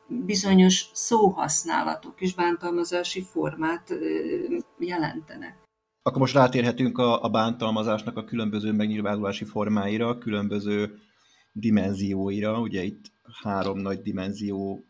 Bizonyos 0.07 0.91
szóhasználatok 0.93 2.21
is 2.21 2.35
bántalmazási 2.35 3.23
formát 3.23 3.95
jelentenek. 4.79 5.66
Akkor 6.07 6.21
most 6.21 6.35
rátérhetünk 6.35 6.99
a, 6.99 7.23
a 7.23 7.29
bántalmazásnak 7.29 8.17
a 8.17 8.25
különböző 8.25 8.73
megnyilvánulási 8.73 9.45
formáira, 9.45 10.19
különböző 10.19 10.99
dimenzióira. 11.53 12.61
Ugye 12.61 12.83
itt 12.83 13.13
három 13.43 13.79
nagy 13.79 14.01
dimenzió 14.01 14.85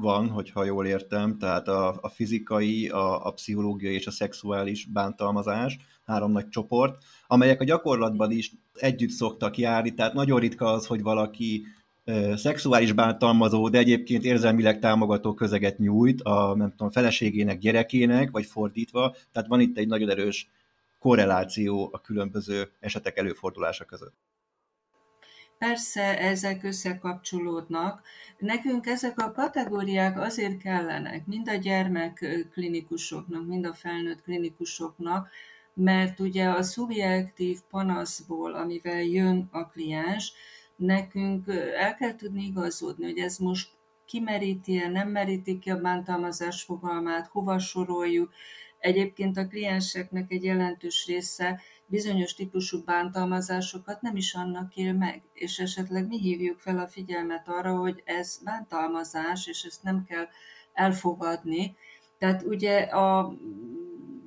van, 0.00 0.28
hogyha 0.28 0.64
jól 0.64 0.86
értem, 0.86 1.38
tehát 1.38 1.68
a, 1.68 1.98
a 2.00 2.08
fizikai, 2.08 2.88
a, 2.88 3.26
a 3.26 3.30
pszichológiai 3.30 3.94
és 3.94 4.06
a 4.06 4.10
szexuális 4.10 4.86
bántalmazás, 4.86 5.78
három 6.04 6.32
nagy 6.32 6.48
csoport, 6.48 7.04
amelyek 7.26 7.60
a 7.60 7.64
gyakorlatban 7.64 8.30
is 8.30 8.52
együtt 8.74 9.10
szoktak 9.10 9.58
járni, 9.58 9.94
tehát 9.94 10.14
nagyon 10.14 10.40
ritka 10.40 10.72
az, 10.72 10.86
hogy 10.86 11.02
valaki 11.02 11.66
szexuális 12.34 12.92
bántalmazó, 12.92 13.68
de 13.68 13.78
egyébként 13.78 14.24
érzelmileg 14.24 14.78
támogató 14.78 15.34
közeget 15.34 15.78
nyújt 15.78 16.20
a 16.22 16.54
nem 16.56 16.70
tudom, 16.70 16.90
feleségének, 16.90 17.58
gyerekének, 17.58 18.30
vagy 18.30 18.46
fordítva. 18.46 19.14
Tehát 19.32 19.48
van 19.48 19.60
itt 19.60 19.78
egy 19.78 19.86
nagyon 19.86 20.10
erős 20.10 20.50
korreláció 20.98 21.88
a 21.92 22.00
különböző 22.00 22.70
esetek 22.80 23.16
előfordulása 23.16 23.84
között. 23.84 24.14
Persze 25.58 26.18
ezek 26.18 26.64
összekapcsolódnak. 26.64 28.02
Nekünk 28.38 28.86
ezek 28.86 29.20
a 29.20 29.32
kategóriák 29.32 30.20
azért 30.20 30.62
kellenek, 30.62 31.26
mind 31.26 31.48
a 31.48 31.54
gyermek 31.54 32.44
klinikusoknak, 32.52 33.46
mind 33.46 33.66
a 33.66 33.74
felnőtt 33.74 34.22
klinikusoknak, 34.22 35.28
mert 35.74 36.20
ugye 36.20 36.48
a 36.48 36.62
szubjektív 36.62 37.58
panaszból, 37.70 38.54
amivel 38.54 39.02
jön 39.02 39.48
a 39.52 39.66
kliens, 39.66 40.32
nekünk 40.76 41.48
el 41.78 41.94
kell 41.94 42.14
tudni 42.14 42.44
igazodni, 42.44 43.04
hogy 43.04 43.18
ez 43.18 43.36
most 43.36 43.70
kimeríti-e, 44.04 44.88
nem 44.88 45.08
meríti 45.08 45.58
ki 45.58 45.70
a 45.70 45.80
bántalmazás 45.80 46.62
fogalmát, 46.62 47.26
hova 47.26 47.58
soroljuk. 47.58 48.32
Egyébként 48.78 49.36
a 49.36 49.46
klienseknek 49.46 50.30
egy 50.32 50.44
jelentős 50.44 51.06
része 51.06 51.60
bizonyos 51.86 52.34
típusú 52.34 52.84
bántalmazásokat 52.84 54.00
nem 54.00 54.16
is 54.16 54.34
annak 54.34 54.76
él 54.76 54.92
meg, 54.92 55.22
és 55.32 55.58
esetleg 55.58 56.06
mi 56.06 56.18
hívjuk 56.18 56.58
fel 56.58 56.78
a 56.78 56.88
figyelmet 56.88 57.48
arra, 57.48 57.76
hogy 57.76 58.02
ez 58.04 58.38
bántalmazás, 58.44 59.46
és 59.46 59.62
ezt 59.62 59.82
nem 59.82 60.04
kell 60.04 60.26
elfogadni. 60.72 61.76
Tehát 62.18 62.42
ugye 62.42 62.80
a 62.80 63.34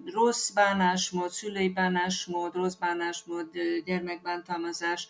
rossz 0.06 0.50
bánásmód, 0.50 1.30
szülői 1.30 1.70
bánásmód, 1.70 2.56
rossz 2.56 2.76
bánásmód, 2.76 3.50
gyermekbántalmazás, 3.86 5.08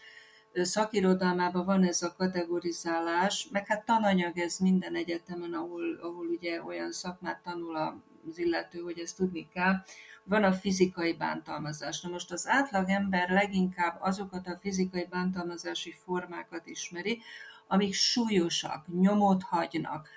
szakirodalmában 0.53 1.65
van 1.65 1.83
ez 1.83 2.01
a 2.01 2.13
kategorizálás, 2.17 3.47
meg 3.51 3.67
hát 3.67 3.85
tananyag 3.85 4.37
ez 4.37 4.57
minden 4.57 4.95
egyetemen, 4.95 5.53
ahol, 5.53 5.99
ahol 6.01 6.27
ugye 6.27 6.63
olyan 6.63 6.91
szakmát 6.91 7.41
tanul 7.43 7.75
az 8.29 8.37
illető, 8.37 8.79
hogy 8.79 8.99
ezt 8.99 9.17
tudni 9.17 9.47
kell, 9.53 9.75
van 10.23 10.43
a 10.43 10.53
fizikai 10.53 11.13
bántalmazás. 11.13 12.01
Na 12.01 12.09
most 12.09 12.31
az 12.31 12.47
átlag 12.47 12.89
ember 12.89 13.29
leginkább 13.29 13.97
azokat 14.01 14.47
a 14.47 14.57
fizikai 14.61 15.07
bántalmazási 15.09 15.95
formákat 16.03 16.67
ismeri, 16.67 17.21
amik 17.67 17.93
súlyosak, 17.93 18.85
nyomot 18.99 19.43
hagynak, 19.43 20.09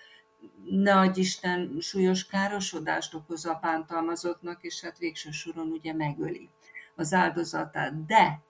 nagy 0.70 1.18
Isten 1.18 1.76
súlyos 1.80 2.26
károsodást 2.26 3.14
okoz 3.14 3.44
a 3.46 3.58
bántalmazottnak, 3.62 4.62
és 4.62 4.80
hát 4.80 4.98
végső 4.98 5.30
soron 5.30 5.68
ugye 5.68 5.94
megöli 5.94 6.48
az 6.94 7.12
áldozatát. 7.12 8.06
De 8.06 8.42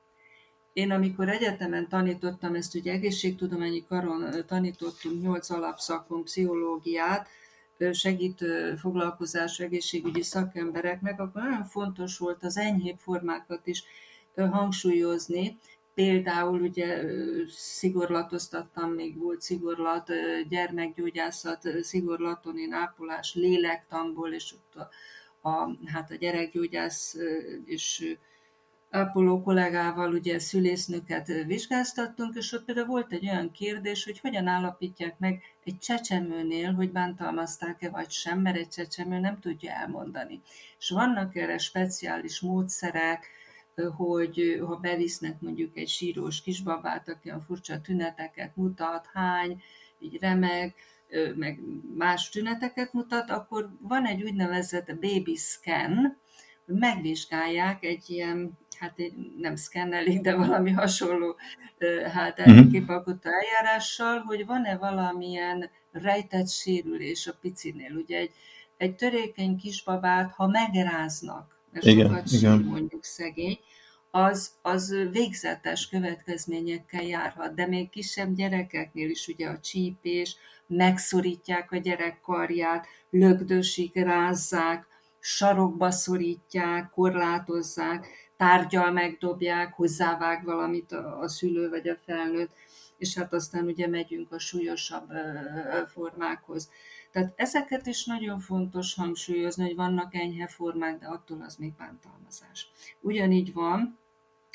én 0.72 0.90
amikor 0.90 1.28
egyetemen 1.28 1.88
tanítottam, 1.88 2.54
ezt 2.54 2.74
ugye 2.74 2.92
egészségtudományi 2.92 3.84
karon 3.88 4.44
tanítottunk, 4.46 5.22
nyolc 5.22 5.50
alapszakon 5.50 6.24
pszichológiát, 6.24 7.28
segítő 7.92 8.74
foglalkozású 8.74 9.64
egészségügyi 9.64 10.22
szakembereknek, 10.22 11.20
akkor 11.20 11.42
nagyon 11.42 11.64
fontos 11.64 12.18
volt 12.18 12.44
az 12.44 12.56
enyhébb 12.56 12.98
formákat 12.98 13.66
is 13.66 13.84
hangsúlyozni, 14.34 15.58
Például 15.94 16.60
ugye 16.60 17.04
szigorlatoztattam, 17.48 18.90
még 18.90 19.18
volt 19.18 19.40
szigorlat, 19.40 20.10
gyermekgyógyászat, 20.48 21.68
szigorlaton, 21.82 22.72
ápolás, 22.72 23.34
lélektamból, 23.34 24.32
és 24.32 24.52
ott 24.52 24.74
a, 24.74 24.88
a, 25.48 25.76
hát 25.84 26.10
a 26.10 26.14
gyerekgyógyász 26.14 27.16
és 27.64 28.16
ápoló 28.92 29.42
kollégával 29.42 30.12
ugye 30.12 30.38
szülésznőket 30.38 31.26
vizsgáztattunk, 31.46 32.36
és 32.36 32.52
ott 32.52 32.64
például 32.64 32.86
volt 32.86 33.12
egy 33.12 33.28
olyan 33.28 33.50
kérdés, 33.50 34.04
hogy 34.04 34.20
hogyan 34.20 34.46
állapítják 34.46 35.18
meg 35.18 35.42
egy 35.64 35.78
csecsemőnél, 35.78 36.72
hogy 36.72 36.92
bántalmazták-e 36.92 37.90
vagy 37.90 38.10
sem, 38.10 38.40
mert 38.40 38.56
egy 38.56 38.68
csecsemő 38.68 39.18
nem 39.18 39.40
tudja 39.40 39.72
elmondani. 39.72 40.40
És 40.78 40.90
vannak 40.90 41.36
erre 41.36 41.58
speciális 41.58 42.40
módszerek, 42.40 43.26
hogy 43.96 44.62
ha 44.66 44.76
bevisznek 44.76 45.40
mondjuk 45.40 45.76
egy 45.76 45.88
sírós 45.88 46.42
kisbabát, 46.42 47.08
aki 47.08 47.30
a 47.30 47.40
furcsa 47.40 47.80
tüneteket 47.80 48.56
mutat, 48.56 49.08
hány, 49.12 49.62
így 49.98 50.18
remeg, 50.20 50.74
meg 51.34 51.60
más 51.96 52.28
tüneteket 52.28 52.92
mutat, 52.92 53.30
akkor 53.30 53.70
van 53.80 54.06
egy 54.06 54.22
úgynevezett 54.22 54.94
baby 55.00 55.34
scan, 55.36 56.20
megvizsgálják 56.78 57.84
egy 57.84 58.04
ilyen, 58.06 58.58
hát 58.78 58.92
egy, 58.96 59.12
nem 59.38 59.56
szkennelik, 59.56 60.20
de 60.20 60.34
valami 60.34 60.70
hasonló 60.70 61.36
hát 62.12 62.38
uh-huh. 62.38 63.16
eljárással, 63.22 64.18
hogy 64.18 64.46
van-e 64.46 64.76
valamilyen 64.76 65.70
rejtett 65.92 66.48
sérülés 66.48 67.26
a 67.26 67.34
picinél. 67.40 67.92
Ugye 67.96 68.18
egy, 68.18 68.30
egy 68.76 68.94
törékeny 68.94 69.56
kisbabát, 69.56 70.32
ha 70.32 70.46
megráznak, 70.46 71.58
mert 71.72 71.84
igen, 71.84 72.06
sokat 72.06 72.30
igen. 72.30 72.58
mondjuk 72.58 73.04
szegény, 73.04 73.58
az, 74.10 74.50
az 74.62 74.94
végzetes 75.10 75.88
következményekkel 75.88 77.02
járhat, 77.02 77.54
de 77.54 77.66
még 77.66 77.90
kisebb 77.90 78.34
gyerekeknél 78.34 79.10
is 79.10 79.28
ugye 79.28 79.48
a 79.48 79.60
csípés, 79.60 80.36
megszorítják 80.66 81.72
a 81.72 81.76
gyerek 81.76 82.20
karját, 82.20 82.86
lögdösik, 83.10 83.94
rázzák, 83.94 84.86
sarokba 85.24 85.90
szorítják, 85.90 86.90
korlátozzák, 86.90 88.06
tárgyal 88.36 88.90
megdobják, 88.90 89.74
hozzávág 89.74 90.44
valamit 90.44 90.92
a, 90.92 91.28
szülő 91.28 91.68
vagy 91.68 91.88
a 91.88 91.96
felnőtt, 92.04 92.50
és 92.96 93.14
hát 93.14 93.32
aztán 93.32 93.64
ugye 93.64 93.88
megyünk 93.88 94.32
a 94.32 94.38
súlyosabb 94.38 95.10
formákhoz. 95.92 96.70
Tehát 97.12 97.32
ezeket 97.36 97.86
is 97.86 98.04
nagyon 98.04 98.38
fontos 98.38 98.94
hangsúlyozni, 98.94 99.64
hogy 99.64 99.76
vannak 99.76 100.14
enyhe 100.14 100.46
formák, 100.46 100.98
de 100.98 101.06
attól 101.06 101.42
az 101.46 101.56
még 101.56 101.72
bántalmazás. 101.76 102.70
Ugyanígy 103.00 103.52
van 103.52 103.98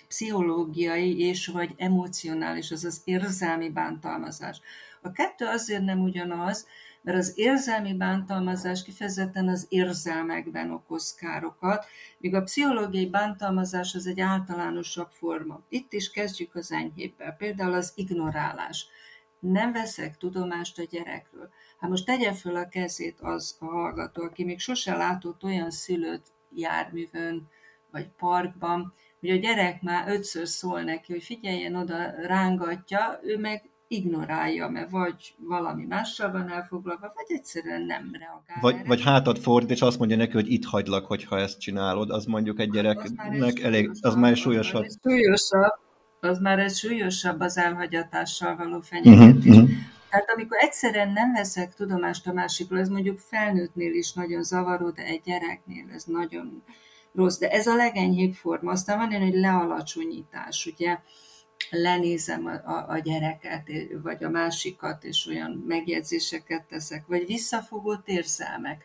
pszichológiai 0.08 1.20
és 1.20 1.48
vagy 1.48 1.74
emocionális, 1.78 2.72
azaz 2.72 3.02
érzelmi 3.04 3.70
bántalmazás. 3.70 4.62
A 5.02 5.12
kettő 5.12 5.46
azért 5.46 5.84
nem 5.84 6.00
ugyanaz, 6.00 6.68
mert 7.08 7.20
az 7.20 7.32
érzelmi 7.36 7.94
bántalmazás 7.94 8.84
kifejezetten 8.84 9.48
az 9.48 9.66
érzelmekben 9.70 10.72
okoz 10.72 11.16
károkat, 11.16 11.86
míg 12.18 12.36
a 12.36 12.42
pszichológiai 12.42 13.10
bántalmazás 13.10 13.96
az 13.96 14.08
egy 14.08 14.20
általánosabb 14.20 15.10
forma. 15.12 15.62
Itt 15.70 15.94
is 15.94 16.10
kezdjük 16.10 16.56
az 16.56 16.72
enyhébbel, 16.72 17.36
például 17.38 17.74
az 17.74 17.92
ignorálás. 17.96 18.88
Nem 19.40 19.72
veszek 19.72 20.18
tudomást 20.18 20.80
a 20.80 20.84
gyerekről. 20.90 21.50
Hát 21.80 21.90
most 21.90 22.06
tegye 22.06 22.34
föl 22.34 22.56
a 22.56 22.68
kezét 22.68 23.20
az 23.22 23.58
a 23.60 23.66
hallgató, 23.66 24.24
aki 24.24 24.44
még 24.44 24.60
sose 24.60 24.96
látott 24.96 25.44
olyan 25.44 25.72
szülőt 25.72 26.26
járművön 26.56 27.48
vagy 27.92 28.10
parkban, 28.18 28.94
hogy 29.20 29.30
a 29.30 29.36
gyerek 29.36 29.82
már 29.82 30.10
ötször 30.10 30.48
szól 30.48 30.82
neki, 30.82 31.12
hogy 31.12 31.24
figyeljen 31.24 31.76
oda, 31.76 32.26
rángatja, 32.26 33.20
ő 33.24 33.38
meg 33.38 33.70
ignorálja, 33.88 34.68
mert 34.68 34.90
vagy 34.90 35.36
valami 35.38 35.86
mással 35.86 36.32
van 36.32 36.52
elfoglalva, 36.52 37.12
vagy 37.16 37.38
egyszerűen 37.38 37.82
nem 37.82 38.12
reagál. 38.20 38.58
Vagy, 38.62 38.88
vagy 38.88 39.02
hátat 39.04 39.40
fordít, 39.40 39.72
és 39.72 39.82
azt 39.82 40.00
mondja 40.00 40.18
neki, 40.18 40.32
hogy 40.32 40.52
itt 40.52 40.66
hagylak, 40.66 41.06
hogyha 41.06 41.40
ezt 41.40 41.60
csinálod, 41.60 42.10
az 42.10 42.26
mondjuk 42.26 42.60
egy 42.60 42.70
gyereknek 42.70 43.60
elég, 43.60 43.92
az 44.02 44.16
már 44.16 44.32
egy 44.32 44.38
súlyosabb. 44.38 44.84
Az 44.84 45.00
súlyosabb, 45.04 45.80
az 46.20 46.40
már 46.40 46.60
egy 46.60 46.76
súlyosabb 46.76 47.40
az 47.40 47.58
elhagyatással 47.58 48.56
való 48.56 48.80
fenyegetés. 48.80 49.46
Uh-huh, 49.46 49.64
uh-huh. 49.64 49.70
Tehát 50.10 50.30
amikor 50.36 50.58
egyszerűen 50.62 51.12
nem 51.12 51.34
veszek 51.34 51.74
tudomást 51.74 52.28
a 52.28 52.34
másikról, 52.34 52.80
ez 52.80 52.90
mondjuk 52.90 53.20
felnőttnél 53.20 53.94
is 53.94 54.14
nagyon 54.14 54.44
zavaró, 54.44 54.90
de 54.90 55.04
egy 55.04 55.22
gyereknél 55.24 55.86
ez 55.94 56.04
nagyon 56.04 56.64
rossz. 57.14 57.38
De 57.38 57.50
ez 57.50 57.68
a 57.68 57.76
legenyhébb 57.76 58.34
forma. 58.34 58.72
Aztán 58.72 58.98
van 58.98 59.12
egy 59.12 59.36
lealacsonyítás, 59.36 60.66
ugye 60.66 60.98
lenézem 61.70 62.46
a, 62.46 62.52
a, 62.52 62.86
a 62.90 63.00
gyereket, 63.00 63.70
vagy 64.04 64.24
a 64.24 64.30
másikat, 64.30 65.04
és 65.04 65.28
olyan 65.28 65.64
megjegyzéseket 65.68 66.64
teszek, 66.64 67.04
vagy 67.08 67.26
visszafogott 67.26 68.08
érzelmek. 68.08 68.84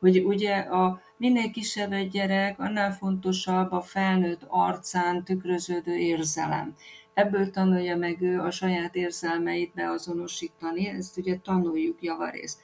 Hogy 0.00 0.18
ugye 0.18 0.56
a 0.56 1.00
minél 1.16 1.50
kisebb 1.50 1.92
egy 1.92 2.10
gyerek, 2.10 2.58
annál 2.58 2.92
fontosabb 2.92 3.72
a 3.72 3.80
felnőtt 3.80 4.42
arcán 4.48 5.24
tükröződő 5.24 5.96
érzelem. 5.96 6.74
Ebből 7.14 7.50
tanulja 7.50 7.96
meg 7.96 8.22
ő 8.22 8.40
a 8.40 8.50
saját 8.50 8.94
érzelmeit 8.94 9.74
beazonosítani, 9.74 10.88
ezt 10.88 11.18
ugye 11.18 11.36
tanuljuk 11.36 12.02
javarészt. 12.02 12.60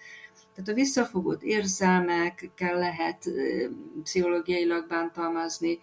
Tehát 0.55 0.73
a 0.73 0.75
visszafogott 0.75 1.43
érzelmekkel 1.43 2.79
lehet 2.79 3.25
pszichológiailag 4.03 4.87
bántalmazni, 4.89 5.79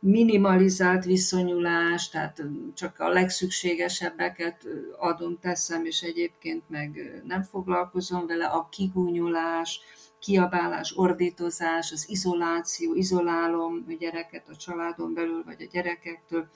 minimalizált 0.00 1.04
viszonyulás, 1.04 2.08
tehát 2.08 2.42
csak 2.74 2.98
a 2.98 3.08
legszükségesebbeket 3.08 4.66
adom, 4.98 5.38
teszem, 5.40 5.84
és 5.84 6.00
egyébként 6.00 6.62
meg 6.68 7.20
nem 7.26 7.42
foglalkozom 7.42 8.26
vele, 8.26 8.46
a 8.46 8.68
kigúnyolás, 8.70 9.80
kiabálás, 10.18 10.92
ordítozás, 10.96 11.92
az 11.92 12.08
izoláció, 12.08 12.94
izolálom 12.94 13.84
a 13.88 13.92
gyereket 13.92 14.48
a 14.48 14.56
családon 14.56 15.14
belül, 15.14 15.42
vagy 15.44 15.62
a 15.62 15.68
gyerekektől, 15.72 16.48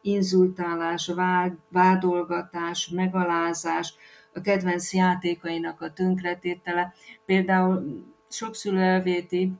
inzultálás, 0.00 1.06
vád, 1.06 1.52
vádolgatás, 1.68 2.88
megalázás, 2.88 3.94
a 4.34 4.40
kedvenc 4.40 4.92
játékainak 4.92 5.80
a 5.80 5.92
tönkretétele. 5.92 6.94
Például 7.26 8.04
sok 8.28 8.54
szülő 8.54 8.78
elvéti, 8.78 9.52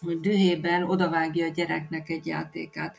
hogy 0.00 0.20
dühében 0.20 0.82
odavágja 0.82 1.46
a 1.46 1.50
gyereknek 1.50 2.08
egy 2.08 2.26
játékát. 2.26 2.96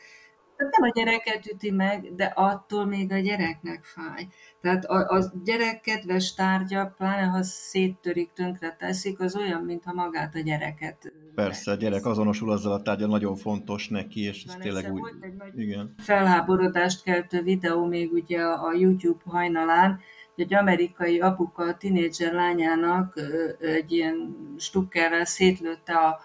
Tehát 0.56 0.76
nem 0.78 0.90
a 0.90 0.92
gyereket 0.94 1.52
üti 1.52 1.70
meg, 1.70 2.14
de 2.14 2.24
attól 2.24 2.84
még 2.86 3.12
a 3.12 3.18
gyereknek 3.18 3.84
fáj. 3.84 4.26
Tehát 4.60 4.84
a, 4.84 5.16
a 5.16 5.32
gyerek 5.44 5.80
kedves 5.80 6.34
tárgya, 6.34 6.94
pláne 6.96 7.26
ha 7.26 7.42
széttörik, 7.42 8.32
tönkre 8.32 8.76
teszik, 8.78 9.20
az 9.20 9.36
olyan, 9.36 9.62
mintha 9.62 9.92
magát 9.92 10.34
a 10.34 10.40
gyereket... 10.40 11.12
Persze, 11.34 11.70
a 11.70 11.74
gyerek 11.74 12.06
azonosul 12.06 12.50
azzal 12.50 12.72
a 12.72 12.82
tárgya, 12.82 13.06
nagyon 13.06 13.36
fontos 13.36 13.88
neki, 13.88 14.20
és 14.20 14.44
ez 14.44 14.56
tényleg 14.60 14.92
úgy... 14.92 15.00
Volt 15.00 15.24
egy 15.24 15.34
nagy 15.34 15.58
igen. 15.58 15.94
felháborodást 15.98 17.02
keltő 17.02 17.42
videó 17.42 17.86
még 17.86 18.12
ugye 18.12 18.42
a 18.42 18.72
YouTube 18.72 19.22
hajnalán, 19.24 20.00
egy 20.36 20.54
amerikai 20.54 21.20
apuka 21.20 21.62
a 21.62 21.76
tinédzser 21.76 22.32
lányának 22.32 23.20
egy 23.60 23.92
ilyen 23.92 24.36
stukkerrel 24.58 25.24
szétlőtte 25.24 25.94
a 25.94 26.20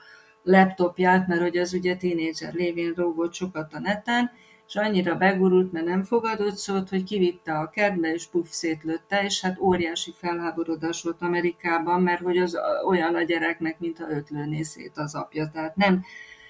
laptopját, 0.47 1.27
mert 1.27 1.41
hogy 1.41 1.57
az 1.57 1.73
ugye 1.73 1.95
tínédzser 1.95 2.53
lévén 2.53 2.93
rógott 2.95 3.33
sokat 3.33 3.73
a 3.73 3.79
neten, 3.79 4.31
és 4.67 4.75
annyira 4.75 5.15
begurult, 5.15 5.71
mert 5.71 5.85
nem 5.85 6.03
fogadott 6.03 6.55
szót, 6.55 6.89
hogy 6.89 7.03
kivitte 7.03 7.53
a 7.53 7.69
kertbe, 7.69 8.13
és 8.13 8.27
puff 8.27 8.47
szétlőtte, 8.49 9.23
és 9.23 9.41
hát 9.41 9.59
óriási 9.59 10.13
felháborodás 10.17 11.03
volt 11.03 11.21
Amerikában, 11.21 12.01
mert 12.01 12.21
hogy 12.21 12.37
az 12.37 12.57
olyan 12.87 13.15
a 13.15 13.21
gyereknek, 13.21 13.79
mintha 13.79 14.09
ötlőné 14.09 14.61
szét 14.61 14.97
az 14.97 15.15
apja. 15.15 15.49
Tehát 15.53 15.75
nem, 15.75 16.03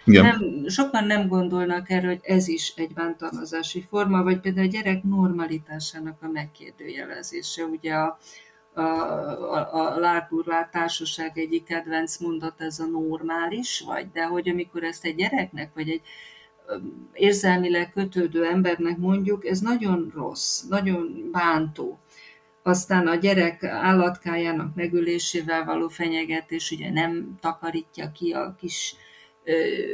nem, 0.04 0.66
sokan 0.68 1.06
nem 1.06 1.28
gondolnak 1.28 1.90
erre, 1.90 2.08
hogy 2.08 2.20
ez 2.24 2.48
is 2.48 2.74
egy 2.76 2.94
bántalmazási 2.94 3.86
forma, 3.90 4.24
vagy 4.24 4.40
például 4.40 4.68
a 4.68 4.70
gyerek 4.70 5.04
normalitásának 5.04 6.18
a 6.22 6.28
megkérdőjelezése. 6.28 7.64
Ugye 7.64 7.94
a, 7.94 8.18
a, 8.78 9.56
a, 9.56 9.96
a 9.96 10.70
társaság 10.72 11.38
egyik 11.38 11.64
kedvenc 11.64 12.18
mondat, 12.18 12.62
ez 12.62 12.80
a 12.80 12.86
normális 12.86 13.84
vagy, 13.86 14.12
de 14.12 14.26
hogy 14.26 14.50
amikor 14.50 14.84
ezt 14.84 15.06
egy 15.06 15.16
gyereknek, 15.16 15.72
vagy 15.74 15.90
egy 15.90 16.02
érzelmileg 17.14 17.92
kötődő 17.92 18.46
embernek 18.46 18.98
mondjuk, 18.98 19.46
ez 19.46 19.60
nagyon 19.60 20.12
rossz, 20.16 20.62
nagyon 20.62 21.30
bántó. 21.32 22.00
Aztán 22.64 23.08
a 23.08 23.16
gyerek 23.16 23.64
állatkájának 23.64 24.76
megölésével 24.76 25.66
való 25.66 25.88
fenyegetés 25.88 26.72
ugye 26.72 26.92
nem 26.92 27.38
takarítja 27.40 28.12
ki 28.12 28.32
a 28.32 28.56
kis 28.60 28.96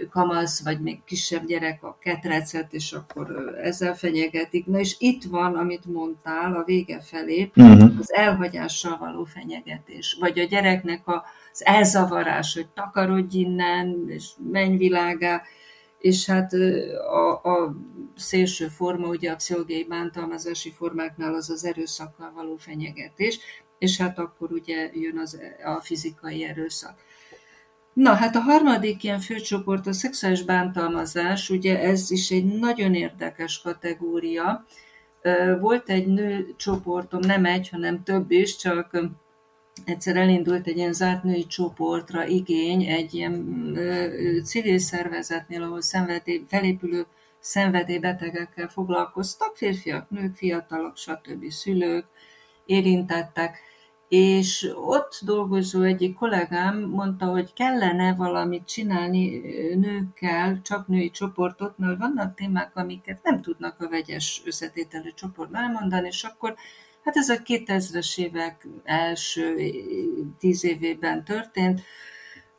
kamasz, 0.10 0.64
vagy 0.64 0.82
még 0.82 1.04
kisebb 1.06 1.46
gyerek 1.46 1.84
a 1.84 1.98
ketrecet, 2.02 2.74
és 2.74 2.92
akkor 2.92 3.56
ezzel 3.64 3.96
fenyegetik. 3.96 4.66
Na 4.66 4.80
és 4.80 4.96
itt 5.00 5.24
van, 5.24 5.56
amit 5.56 5.86
mondtál 5.86 6.56
a 6.56 6.64
vége 6.64 7.02
felé, 7.02 7.52
uh-huh. 7.56 8.00
az 8.00 8.14
elhagyással 8.14 8.98
való 8.98 9.24
fenyegetés, 9.24 10.18
vagy 10.20 10.40
a 10.40 10.44
gyereknek 10.44 11.02
az 11.06 11.66
elzavarás, 11.66 12.54
hogy 12.54 12.68
takarodj 12.68 13.38
innen, 13.38 14.06
és 14.08 14.30
menj 14.52 14.78
világá, 14.78 15.42
és 16.00 16.26
hát 16.26 16.54
a, 17.12 17.50
a 17.50 17.76
szélső 18.16 18.68
forma, 18.68 19.08
ugye 19.08 19.32
a 19.32 19.36
pszichológiai 19.36 19.84
bántalmazási 19.84 20.72
formáknál 20.72 21.34
az 21.34 21.50
az 21.50 21.66
erőszakkal 21.66 22.32
való 22.36 22.56
fenyegetés, 22.56 23.40
és 23.78 23.98
hát 23.98 24.20
akkor 24.20 24.52
ugye 24.52 24.90
jön 24.94 25.18
az, 25.18 25.40
a 25.66 25.82
fizikai 25.82 26.44
erőszak. 26.44 27.00
Na, 27.94 28.14
hát 28.14 28.36
a 28.36 28.40
harmadik 28.40 29.04
ilyen 29.04 29.20
főcsoport 29.20 29.88
a 29.88 29.94
szexuális 29.94 30.44
bántalmazás, 30.44 31.50
ugye 31.50 31.80
ez 31.80 32.12
is 32.12 32.30
egy 32.30 32.46
nagyon 32.46 32.94
érdekes 32.94 33.62
kategória. 33.62 34.66
Volt 35.60 35.90
egy 35.90 36.08
nő 36.08 36.54
csoportom, 36.58 37.20
nem 37.20 37.46
egy, 37.46 37.70
hanem 37.70 38.04
több 38.04 38.32
is, 38.32 38.56
csak 38.56 39.00
egyszer 39.86 40.16
elindult 40.16 40.68
egy 40.68 40.78
ilyen 40.78 40.94
zárt 40.94 41.24
női 41.24 41.46
csoportra 41.46 42.26
igény 42.26 42.84
egy 42.84 43.14
ilyen 43.14 43.74
civil 44.44 44.80
szervezetnél, 44.80 45.64
ahol 45.64 45.82
szenvedély, 45.82 46.44
felépülő 46.48 47.06
szenvedélybetegekkel 47.40 48.68
foglalkoztak, 48.68 49.58
férfiak, 49.58 50.10
nők, 50.10 50.36
fiatalok, 50.36 50.98
stb. 50.98 51.50
szülők, 51.50 52.06
érintettek, 52.66 53.58
és 54.14 54.72
ott 54.76 55.20
dolgozó 55.24 55.82
egyik 55.82 56.16
kollégám 56.16 56.80
mondta, 56.80 57.26
hogy 57.26 57.54
kellene 57.54 58.16
valamit 58.16 58.68
csinálni 58.68 59.42
nőkkel, 59.76 60.62
csak 60.62 60.88
női 60.88 61.10
csoportot, 61.10 61.78
mert 61.78 62.00
vannak 62.00 62.36
témák, 62.36 62.72
amiket 62.76 63.24
nem 63.24 63.42
tudnak 63.42 63.82
a 63.82 63.90
vegyes 63.90 64.42
összetételű 64.46 65.10
csoportban 65.16 65.62
elmondani, 65.62 66.08
és 66.08 66.24
akkor 66.24 66.56
hát 67.04 67.16
ez 67.16 67.30
a 67.30 67.38
2000-es 67.38 68.18
évek 68.20 68.68
első 68.84 69.56
tíz 70.40 70.64
évében 70.64 71.24
történt, 71.24 71.82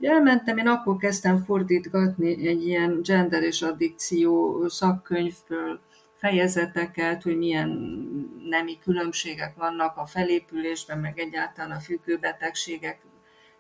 Elmentem, 0.01 0.59
én 0.59 0.69
akkor 0.69 0.97
kezdtem 0.97 1.45
fordítgatni 1.45 2.47
egy 2.47 2.67
ilyen 2.67 3.01
gender 3.03 3.43
és 3.43 3.63
addikció 3.63 4.63
szakkönyvből 4.69 5.81
fejezeteket, 6.25 7.23
hogy 7.23 7.39
milyen 7.39 7.69
nemi 8.49 8.79
különbségek 8.79 9.55
vannak 9.57 9.97
a 9.97 10.07
felépülésben, 10.07 10.99
meg 10.99 11.19
egyáltalán 11.19 11.77
a 11.77 11.81
függőbetegségek 11.81 13.01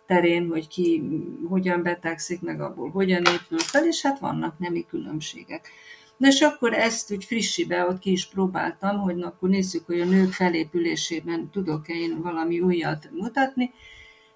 terén, 0.06 0.48
hogy 0.48 0.68
ki 0.68 1.02
hogyan 1.48 1.82
betegszik, 1.82 2.40
meg 2.40 2.60
abból 2.60 2.90
hogyan 2.90 3.22
épül 3.24 3.58
fel, 3.58 3.86
és 3.86 4.02
hát 4.02 4.18
vannak 4.18 4.58
nemi 4.58 4.84
különbségek. 4.86 5.68
Na 6.16 6.28
és 6.28 6.40
akkor 6.40 6.72
ezt 6.72 7.12
úgy 7.12 7.24
frissibe 7.24 7.86
ott 7.86 7.98
ki 7.98 8.10
is 8.10 8.26
próbáltam, 8.26 8.98
hogy 8.98 9.16
na, 9.16 9.26
akkor 9.26 9.48
nézzük, 9.48 9.86
hogy 9.86 10.00
a 10.00 10.04
nők 10.04 10.32
felépülésében 10.32 11.50
tudok-e 11.50 11.94
én 11.94 12.22
valami 12.22 12.60
újat 12.60 13.08
mutatni, 13.12 13.72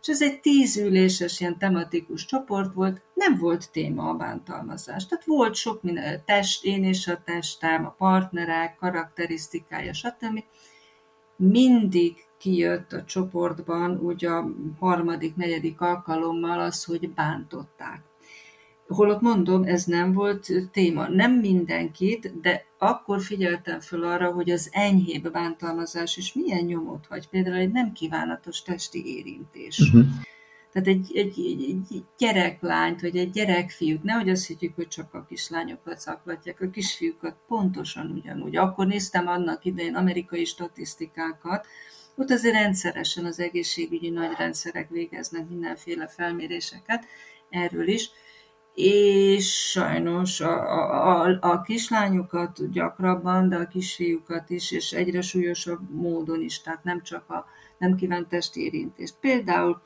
és 0.01 0.09
ez 0.09 0.23
egy 0.23 0.41
tízüléses 0.41 1.41
ilyen 1.41 1.59
tematikus 1.59 2.25
csoport 2.25 2.75
volt, 2.75 3.03
nem 3.15 3.39
volt 3.39 3.71
téma 3.71 4.09
a 4.09 4.15
bántalmazás. 4.15 5.07
Tehát 5.07 5.25
volt 5.25 5.55
sok 5.55 5.83
minden, 5.83 6.23
test, 6.25 6.65
én 6.65 6.85
és 6.85 7.07
a 7.07 7.23
testem, 7.25 7.87
a 7.87 7.95
partnerek, 7.99 8.77
karakterisztikája, 8.77 9.93
stb. 9.93 10.45
Mindig 11.37 12.17
kijött 12.39 12.93
a 12.93 13.05
csoportban, 13.05 13.99
úgy 14.01 14.25
a 14.25 14.49
harmadik, 14.79 15.37
negyedik 15.37 15.81
alkalommal 15.81 16.61
az, 16.61 16.85
hogy 16.85 17.11
bántották. 17.11 18.08
Holott 18.89 19.21
mondom, 19.21 19.63
ez 19.63 19.85
nem 19.85 20.13
volt 20.13 20.53
téma. 20.73 21.09
Nem 21.09 21.33
mindenkit, 21.33 22.41
de 22.41 22.65
akkor 22.79 23.21
figyeltem 23.21 23.81
föl 23.81 24.05
arra, 24.05 24.33
hogy 24.33 24.51
az 24.51 24.69
enyhébb 24.73 25.31
bántalmazás 25.33 26.17
is 26.17 26.33
milyen 26.33 26.65
nyomot 26.65 27.07
hagy. 27.09 27.29
Például 27.29 27.57
egy 27.57 27.73
nem 27.73 27.93
kívánatos 27.93 28.63
testi 28.63 29.17
érintés. 29.17 29.79
Uh-huh. 29.79 30.07
Tehát 30.73 30.89
egy, 30.89 31.11
egy, 31.15 31.39
egy, 31.39 31.85
egy 31.91 32.05
gyereklányt, 32.19 33.01
vagy 33.01 33.17
egy 33.17 33.31
gyerekfiút, 33.31 34.03
nehogy 34.03 34.29
azt 34.29 34.47
higgyük, 34.47 34.75
hogy 34.75 34.89
csak 34.89 35.15
a 35.15 35.25
kislányokat 35.29 35.99
szaklatják, 35.99 36.61
a 36.61 36.71
kisfiúkat 36.71 37.37
pontosan 37.49 38.11
ugyanúgy. 38.11 38.57
Akkor 38.57 38.87
néztem 38.87 39.27
annak 39.27 39.65
idején 39.65 39.95
amerikai 39.95 40.45
statisztikákat, 40.45 41.67
ott 42.17 42.31
azért 42.31 42.55
rendszeresen 42.55 43.25
az 43.25 43.41
egészségügyi 43.41 44.11
nagy 44.11 44.35
rendszerek 44.39 44.89
végeznek 44.89 45.49
mindenféle 45.49 46.07
felméréseket 46.09 47.05
erről 47.51 47.89
is, 47.89 48.11
és 48.81 49.71
sajnos 49.71 50.41
a, 50.41 51.23
a, 51.23 51.39
a 51.41 51.61
kislányokat 51.61 52.71
gyakrabban, 52.71 53.49
de 53.49 53.57
a 53.57 53.67
kisfiúkat 53.67 54.51
is, 54.51 54.71
és 54.71 54.93
egyre 54.93 55.21
súlyosabb 55.21 55.91
módon 55.91 56.43
is, 56.43 56.61
tehát 56.61 56.85
nem 56.85 57.03
csak 57.03 57.31
a 57.31 57.47
nem 57.79 57.97
kívánt 57.97 58.29
testi 58.29 58.61
érintést. 58.61 59.15
Például 59.21 59.83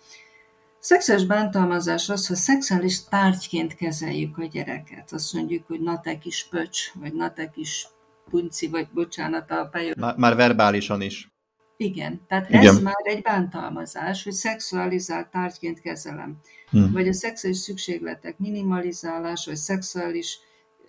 szexuális 0.78 1.24
bántalmazás 1.26 2.09
az, 2.09 2.26
ha 2.26 2.35
szexuális 2.35 3.05
tárgyként 3.05 3.74
kezeljük 3.74 4.38
a 4.38 4.44
gyereket. 4.44 5.12
Azt 5.12 5.33
mondjuk, 5.33 5.66
hogy 5.66 5.81
na 5.81 6.00
te 6.00 6.18
kis 6.18 6.46
pöcs, 6.50 6.92
vagy 6.94 7.14
na 7.14 7.33
te 7.33 7.50
kis 7.50 7.87
punci, 8.31 8.68
vagy 8.68 8.88
bocsánat 8.94 9.50
a 9.50 9.68
bejön. 9.72 9.94
Már, 9.98 10.16
már 10.16 10.37
verbálisan 10.37 11.00
is. 11.00 11.32
Igen, 11.76 12.20
tehát 12.28 12.48
Igen. 12.48 12.66
ez 12.66 12.80
már 12.80 13.02
egy 13.02 13.22
bántalmazás, 13.22 14.24
hogy 14.24 14.32
szexualizált 14.32 15.30
tárgyként 15.30 15.80
kezelem. 15.80 16.38
Hmm. 16.70 16.92
Vagy 16.92 17.08
a 17.08 17.12
szexuális 17.12 17.58
szükségletek 17.58 18.38
minimalizálása, 18.38 19.50
vagy 19.50 19.58
szexuális, 19.58 20.38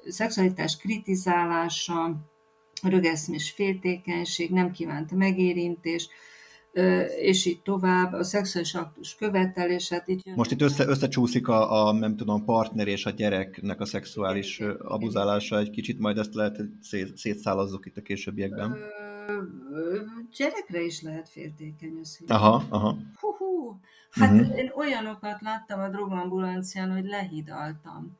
szexualitás 0.07 0.77
kritizálása, 0.77 2.15
rögeszmés 2.81 3.51
féltékenység, 3.51 4.51
nem 4.51 4.71
kívánt 4.71 5.11
megérintés, 5.11 6.07
és 7.19 7.45
így 7.45 7.61
tovább, 7.61 8.13
a 8.13 8.23
szexuális 8.23 8.73
aktus 8.73 9.15
követelése. 9.15 9.95
Hát 9.95 10.07
itt 10.07 10.35
Most 10.35 10.51
itt 10.51 10.61
össze, 10.61 10.87
összecsúszik 10.87 11.47
a, 11.47 11.87
a, 11.87 11.91
nem 11.91 12.15
tudom, 12.15 12.45
partner 12.45 12.87
és 12.87 13.05
a 13.05 13.09
gyereknek 13.09 13.81
a 13.81 13.85
szexuális 13.85 14.61
abuzálása 14.79 15.59
egy 15.59 15.69
kicsit, 15.69 15.99
majd 15.99 16.17
ezt 16.17 16.33
lehet 16.33 16.61
szét, 16.81 17.17
szétszálazzuk 17.17 17.85
itt 17.85 17.97
a 17.97 18.01
későbbiekben. 18.01 18.71
Ö 18.71 19.12
gyerekre 20.37 20.81
is 20.81 21.01
lehet 21.01 21.29
féltékeny 21.29 21.99
a 22.01 22.05
szülő. 22.05 22.33
Aha, 22.33 22.63
aha. 22.69 22.97
Hú-hú. 23.19 23.79
Hát 24.11 24.31
uh-huh. 24.31 24.57
én 24.57 24.71
olyanokat 24.75 25.41
láttam 25.41 25.79
a 25.79 25.89
drogambulancián, 25.89 26.91
hogy 26.91 27.05
lehidaltam. 27.05 28.17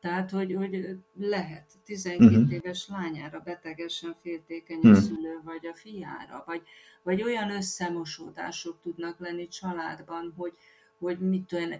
Tehát, 0.00 0.30
hogy, 0.30 0.54
hogy 0.54 0.98
lehet 1.14 1.70
12 1.84 2.24
uh-huh. 2.24 2.42
Mhm. 2.42 2.52
éves 2.52 2.88
lányára 2.88 3.40
betegesen 3.44 4.14
féltékeny 4.22 4.80
a 4.82 4.88
uh-huh. 4.88 5.04
szülő, 5.04 5.40
vagy 5.44 5.66
a 5.66 5.74
fiára, 5.74 6.42
vagy, 6.46 6.62
vagy 7.02 7.22
olyan 7.22 7.50
összemosódások 7.50 8.80
tudnak 8.82 9.18
lenni 9.18 9.48
családban, 9.48 10.32
hogy, 10.36 10.52
hogy 10.98 11.18
mit 11.18 11.46
tudom, 11.46 11.70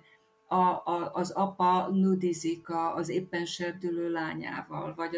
a, 0.52 0.82
a, 0.84 1.10
az 1.12 1.30
apa 1.30 1.88
nudizik 1.92 2.68
a, 2.68 2.94
az 2.94 3.08
éppen 3.08 3.44
serdülő 3.44 4.10
lányával, 4.10 4.94
vagy 4.96 5.16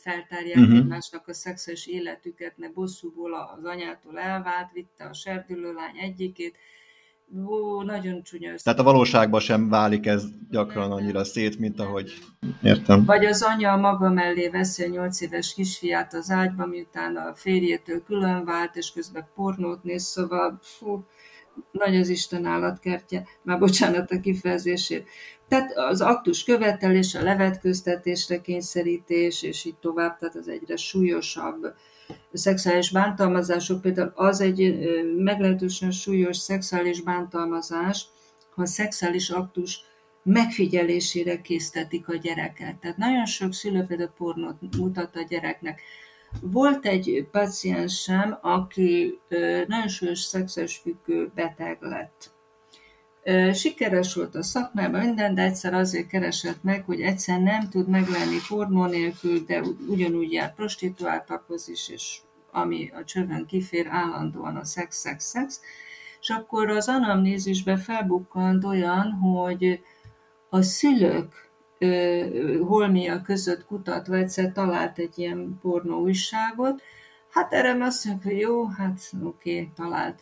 feltárják 0.00 0.56
uh-huh. 0.56 0.76
egymásnak 0.76 1.28
a 1.28 1.34
szexuális 1.34 1.86
életüket, 1.86 2.58
mert 2.58 2.72
bosszúból 2.72 3.34
az 3.34 3.64
anyától 3.64 4.18
elvált, 4.18 4.72
vitte 4.72 5.04
a 5.04 5.12
serdülő 5.12 5.72
lány 5.72 5.98
egyikét, 5.98 6.56
Ó, 7.46 7.82
nagyon 7.82 8.22
csúnya. 8.22 8.54
Tehát 8.62 8.78
a 8.78 8.82
valóságban 8.82 9.40
sem 9.40 9.68
válik 9.68 10.06
ez 10.06 10.24
gyakran 10.50 10.92
annyira 10.92 11.24
szét, 11.24 11.58
mint 11.58 11.80
ahogy 11.80 12.12
értem. 12.62 13.04
Vagy 13.04 13.24
az 13.24 13.42
anya 13.42 13.76
maga 13.76 14.10
mellé 14.10 14.48
veszi 14.48 14.84
a 14.84 14.88
nyolc 14.88 15.20
éves 15.20 15.54
kisfiát 15.54 16.14
az 16.14 16.30
ágyba, 16.30 16.66
miután 16.66 17.16
a 17.16 17.34
férjétől 17.34 18.02
külön 18.02 18.44
vált, 18.44 18.76
és 18.76 18.92
közben 18.92 19.28
pornót 19.34 19.82
néz, 19.82 20.02
szóval 20.02 20.58
fú, 20.62 21.04
nagy 21.72 21.96
az 21.96 22.08
Isten 22.08 22.44
állatkertje, 22.44 23.26
már 23.42 23.58
bocsánat 23.58 24.10
a 24.10 24.20
kifejezésért. 24.20 25.06
Tehát 25.48 25.72
az 25.76 26.00
aktus 26.00 26.44
követelés, 26.44 27.14
a 27.14 27.22
levetköztetésre 27.22 28.40
kényszerítés, 28.40 29.42
és 29.42 29.64
így 29.64 29.76
tovább, 29.76 30.18
tehát 30.18 30.36
az 30.36 30.48
egyre 30.48 30.76
súlyosabb 30.76 31.74
szexuális 32.32 32.90
bántalmazások, 32.90 33.80
például 33.80 34.12
az 34.14 34.40
egy 34.40 34.78
meglehetősen 35.16 35.90
súlyos 35.90 36.36
szexuális 36.36 37.00
bántalmazás, 37.00 38.06
ha 38.54 38.62
a 38.62 38.66
szexuális 38.66 39.30
aktus 39.30 39.80
megfigyelésére 40.22 41.40
késztetik 41.40 42.08
a 42.08 42.16
gyereket. 42.16 42.76
Tehát 42.76 42.96
nagyon 42.96 43.26
sok 43.26 43.54
szülő 43.54 43.84
például 43.84 44.12
pornót 44.16 44.76
mutat 44.76 45.16
a 45.16 45.26
gyereknek. 45.28 45.80
Volt 46.40 46.86
egy 46.86 47.28
paciensem, 47.30 48.38
aki 48.42 49.20
nagyon 49.66 49.88
súlyos 49.88 50.20
szexuális 50.20 50.76
függő 50.76 51.30
beteg 51.34 51.78
lett. 51.80 52.32
Sikeres 53.54 54.14
volt 54.14 54.34
a 54.34 54.42
szakmában 54.42 55.00
minden, 55.00 55.34
de 55.34 55.42
egyszer 55.42 55.74
azért 55.74 56.06
keresett 56.06 56.62
meg, 56.62 56.84
hogy 56.84 57.00
egyszer 57.00 57.40
nem 57.40 57.68
tud 57.68 57.88
megvenni 57.88 58.36
pornó 58.48 58.86
nélkül, 58.86 59.44
de 59.44 59.62
ugyanúgy 59.88 60.32
jár 60.32 60.54
prostituáltakhoz 60.54 61.68
is, 61.68 61.88
és 61.88 62.18
ami 62.52 62.90
a 62.94 63.04
csövön 63.04 63.46
kifér, 63.46 63.86
állandóan 63.90 64.56
a 64.56 64.64
szex, 64.64 64.96
szex, 64.96 65.24
szex. 65.24 65.60
És 66.20 66.28
akkor 66.30 66.70
az 66.70 66.88
anamnézisbe 66.88 67.76
felbukkant 67.76 68.64
olyan, 68.64 69.12
hogy 69.12 69.80
a 70.48 70.62
szülők 70.62 71.50
holmia 72.60 73.22
között 73.22 73.66
kutatva 73.66 74.16
egyszer 74.16 74.52
talált 74.52 74.98
egy 74.98 75.18
ilyen 75.18 75.58
pornó 75.62 76.00
újságot, 76.00 76.82
hát 77.30 77.52
erre 77.52 77.84
azt 77.84 78.04
mondjuk, 78.04 78.26
hogy 78.26 78.40
jó, 78.40 78.66
hát 78.66 79.00
oké, 79.22 79.58
okay, 79.58 79.70
talált. 79.74 80.20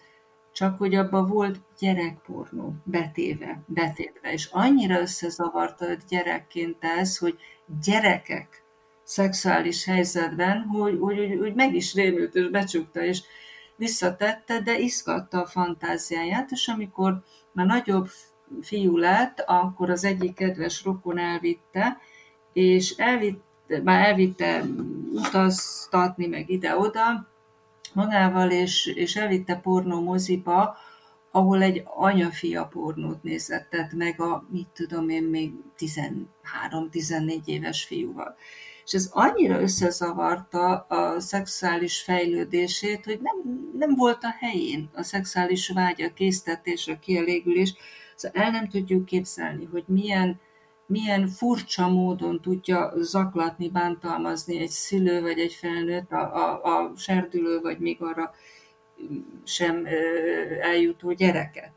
csak 0.53 0.79
hogy 0.79 0.95
abban 0.95 1.29
volt 1.29 1.61
gyerekpornó 1.79 2.75
betéve, 2.85 3.63
betéve, 3.67 4.33
és 4.33 4.49
annyira 4.53 5.01
összezavarta 5.01 5.87
gyerekként 6.09 6.77
ez, 6.81 7.19
hogy 7.19 7.39
gyerekek 7.85 8.63
szexuális 9.05 9.85
helyzetben, 9.85 10.63
hogy, 10.63 10.99
hogy, 11.01 11.17
hogy, 11.17 11.39
hogy 11.39 11.55
meg 11.55 11.75
is 11.75 11.95
rémült, 11.95 12.35
és 12.35 12.51
becsukta, 12.51 13.03
és 13.03 13.23
visszatette, 13.77 14.61
de 14.61 14.79
izgatta 14.79 15.41
a 15.43 15.47
fantáziáját, 15.47 16.51
és 16.51 16.69
amikor 16.69 17.23
már 17.53 17.67
nagyobb 17.67 18.09
fiú 18.61 18.97
lett, 18.97 19.45
akkor 19.47 19.91
az 19.91 20.05
egyik 20.05 20.35
kedves 20.35 20.85
rokon 20.85 21.19
elvitte, 21.19 21.99
és 22.53 22.91
elvitte, 22.97 23.83
már 23.83 24.09
elvitte 24.09 24.65
utaztatni, 25.13 26.27
meg 26.27 26.51
ide-oda 26.51 27.29
magával, 27.93 28.51
és, 28.51 28.87
és 28.87 29.17
elvitte 29.17 29.57
pornó 29.57 30.01
moziba, 30.01 30.77
ahol 31.31 31.63
egy 31.63 31.83
anya-fia 31.85 32.65
pornót 32.65 33.23
nézett 33.23 33.93
meg 33.97 34.21
a, 34.21 34.47
mit 34.51 34.69
tudom 34.75 35.09
én, 35.09 35.23
még 35.23 35.53
13-14 35.79 37.45
éves 37.45 37.85
fiúval. 37.85 38.37
És 38.85 38.93
ez 38.93 39.11
annyira 39.13 39.61
összezavarta 39.61 40.79
a 40.79 41.21
szexuális 41.21 42.01
fejlődését, 42.01 43.05
hogy 43.05 43.21
nem, 43.21 43.37
nem 43.79 43.95
volt 43.95 44.25
a 44.25 44.35
helyén 44.39 44.91
a 44.95 45.03
szexuális 45.03 45.69
vágya, 45.69 46.13
késztetés, 46.13 46.89
a 46.89 46.99
kielégülés. 46.99 47.75
Szóval 48.23 48.43
el 48.43 48.51
nem 48.51 48.69
tudjuk 48.69 49.05
képzelni, 49.05 49.65
hogy 49.65 49.85
milyen, 49.87 50.41
milyen 50.87 51.27
furcsa 51.27 51.89
módon 51.89 52.41
tudja 52.41 52.93
zaklatni, 52.97 53.69
bántalmazni 53.69 54.59
egy 54.59 54.69
szülő 54.69 55.21
vagy 55.21 55.39
egy 55.39 55.53
felnőtt, 55.53 56.11
a, 56.11 56.35
a, 56.35 56.63
a 56.63 56.93
serdülő 56.97 57.61
vagy 57.61 57.79
még 57.79 58.03
arra 58.03 58.31
sem 59.45 59.87
eljutó 60.61 61.13
gyereket. 61.13 61.73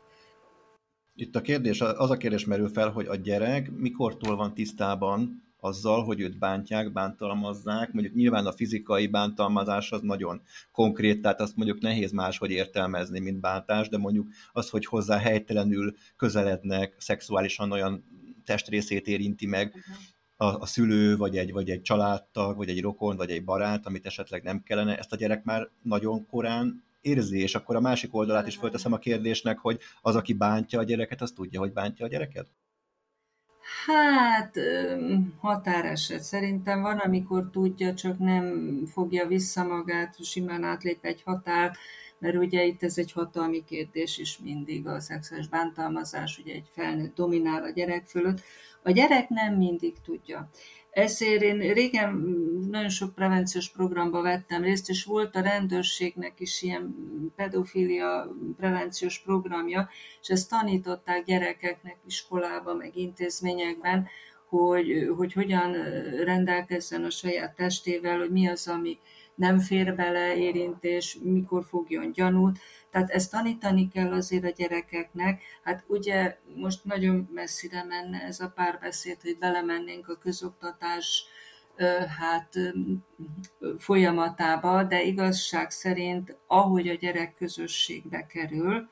Itt 1.14 1.36
a 1.36 1.40
kérdés, 1.40 1.80
az 1.80 2.10
a 2.10 2.16
kérdés 2.16 2.44
merül 2.44 2.68
fel, 2.68 2.90
hogy 2.90 3.06
a 3.06 3.16
gyerek 3.16 3.70
mikortól 3.70 4.36
van 4.36 4.54
tisztában 4.54 5.45
azzal, 5.66 6.04
hogy 6.04 6.20
őt 6.20 6.38
bántják, 6.38 6.92
bántalmazzák. 6.92 7.92
Mondjuk 7.92 8.14
nyilván 8.14 8.46
a 8.46 8.52
fizikai 8.52 9.06
bántalmazás 9.06 9.92
az 9.92 10.00
nagyon 10.00 10.42
konkrét, 10.72 11.20
tehát 11.22 11.40
azt 11.40 11.56
mondjuk 11.56 11.80
nehéz 11.80 12.12
máshogy 12.12 12.50
értelmezni, 12.50 13.20
mint 13.20 13.40
bántás, 13.40 13.88
de 13.88 13.98
mondjuk 13.98 14.28
az, 14.52 14.68
hogy 14.68 14.86
hozzá 14.86 15.18
helytelenül 15.18 15.94
közelednek, 16.16 16.94
szexuálisan 16.98 17.72
olyan 17.72 18.04
testrészét 18.44 19.06
érinti 19.06 19.46
meg, 19.46 19.74
a, 20.36 20.44
a 20.44 20.66
szülő, 20.66 21.16
vagy 21.16 21.36
egy, 21.36 21.52
vagy 21.52 21.70
egy 21.70 21.82
családtag, 21.82 22.56
vagy 22.56 22.68
egy 22.68 22.80
rokon, 22.80 23.16
vagy 23.16 23.30
egy 23.30 23.44
barát, 23.44 23.86
amit 23.86 24.06
esetleg 24.06 24.42
nem 24.42 24.62
kellene, 24.62 24.98
ezt 24.98 25.12
a 25.12 25.16
gyerek 25.16 25.44
már 25.44 25.68
nagyon 25.82 26.26
korán 26.26 26.84
érzi, 27.00 27.40
és 27.40 27.54
akkor 27.54 27.76
a 27.76 27.80
másik 27.80 28.14
oldalát 28.14 28.46
is 28.46 28.56
fölteszem 28.56 28.92
a 28.92 28.98
kérdésnek, 28.98 29.58
hogy 29.58 29.80
az, 30.00 30.14
aki 30.14 30.32
bántja 30.32 30.78
a 30.78 30.84
gyereket, 30.84 31.22
az 31.22 31.30
tudja, 31.30 31.60
hogy 31.60 31.72
bántja 31.72 32.04
a 32.04 32.08
gyereket? 32.08 32.46
Hát 33.86 34.58
határeset. 35.40 36.22
Szerintem 36.22 36.82
van, 36.82 36.98
amikor 36.98 37.50
tudja, 37.50 37.94
csak 37.94 38.18
nem 38.18 38.82
fogja 38.92 39.26
vissza 39.26 39.64
magát, 39.64 40.24
simán 40.24 40.64
átlép 40.64 41.04
egy 41.04 41.22
határt, 41.22 41.76
mert 42.18 42.36
ugye 42.36 42.64
itt 42.64 42.82
ez 42.82 42.98
egy 42.98 43.12
hatalmi 43.12 43.64
kérdés 43.64 44.18
is 44.18 44.38
mindig, 44.38 44.86
a 44.86 45.00
szexuális 45.00 45.48
bántalmazás, 45.48 46.38
ugye 46.38 46.54
egy 46.54 46.68
felnőtt 46.72 47.14
dominál 47.14 47.62
a 47.62 47.70
gyerek 47.70 48.06
fölött. 48.06 48.42
A 48.82 48.90
gyerek 48.90 49.28
nem 49.28 49.54
mindig 49.54 49.94
tudja. 50.04 50.48
Ezért 50.96 51.42
én 51.42 51.58
régen 51.58 52.10
nagyon 52.70 52.88
sok 52.88 53.14
prevenciós 53.14 53.70
programba 53.70 54.22
vettem 54.22 54.62
részt, 54.62 54.88
és 54.88 55.04
volt 55.04 55.36
a 55.36 55.40
rendőrségnek 55.40 56.40
is 56.40 56.62
ilyen 56.62 56.94
pedofília 57.36 58.36
prevenciós 58.56 59.22
programja, 59.22 59.88
és 60.20 60.28
ezt 60.28 60.50
tanították 60.50 61.24
gyerekeknek 61.24 61.96
iskolában, 62.06 62.76
meg 62.76 62.96
intézményekben, 62.96 64.08
hogy, 64.48 65.10
hogy 65.16 65.32
hogyan 65.32 65.72
rendelkezzen 66.24 67.04
a 67.04 67.10
saját 67.10 67.54
testével, 67.54 68.18
hogy 68.18 68.30
mi 68.30 68.48
az, 68.48 68.68
ami 68.68 68.98
nem 69.34 69.58
fér 69.58 69.94
bele 69.94 70.36
érintés, 70.36 71.18
mikor 71.22 71.64
fogjon 71.64 72.12
gyanút. 72.12 72.58
Tehát 72.96 73.10
ezt 73.10 73.30
tanítani 73.30 73.88
kell 73.88 74.12
azért 74.12 74.44
a 74.44 74.50
gyerekeknek. 74.56 75.42
Hát 75.62 75.84
ugye 75.86 76.38
most 76.54 76.84
nagyon 76.84 77.28
messzire 77.34 77.84
menne 77.84 78.22
ez 78.22 78.40
a 78.40 78.52
párbeszéd, 78.54 79.20
hogy 79.22 79.38
belemennénk 79.38 80.08
a 80.08 80.18
közoktatás 80.18 81.24
hát 82.18 82.54
folyamatába, 83.78 84.84
de 84.84 85.02
igazság 85.02 85.70
szerint, 85.70 86.36
ahogy 86.46 86.88
a 86.88 86.94
gyerek 86.94 87.34
közösségbe 87.34 88.26
kerül, 88.26 88.88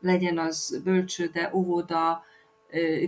legyen 0.00 0.38
az 0.38 0.80
bölcsőde, 0.84 1.50
óvoda, 1.54 2.24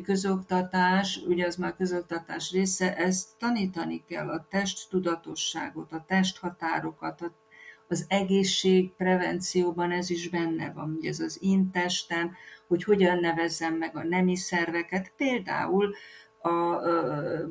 közoktatás, 0.03 1.21
ugye 1.27 1.47
az 1.47 1.57
már 1.57 1.77
közoktatás 1.77 2.53
része, 2.53 2.97
ezt 2.97 3.29
tanítani 3.39 4.05
kell, 4.07 4.29
a 4.29 4.47
test 4.51 4.91
tudatosságot, 4.91 5.93
a 5.93 6.05
testhatárokat, 6.07 7.21
az 7.89 8.05
egészség 8.09 8.93
prevencióban 8.93 9.91
ez 9.91 10.11
is 10.11 10.29
benne 10.29 10.73
van, 10.73 10.95
ugye 10.99 11.09
ez 11.09 11.21
az 11.21 11.39
intesten, 11.41 12.37
hogy 12.67 12.85
hogyan 12.85 13.19
nevezzem 13.19 13.75
meg 13.75 13.97
a 13.97 14.05
nemi 14.05 14.37
szerveket, 14.37 15.13
például 15.17 15.95
a 16.43 16.77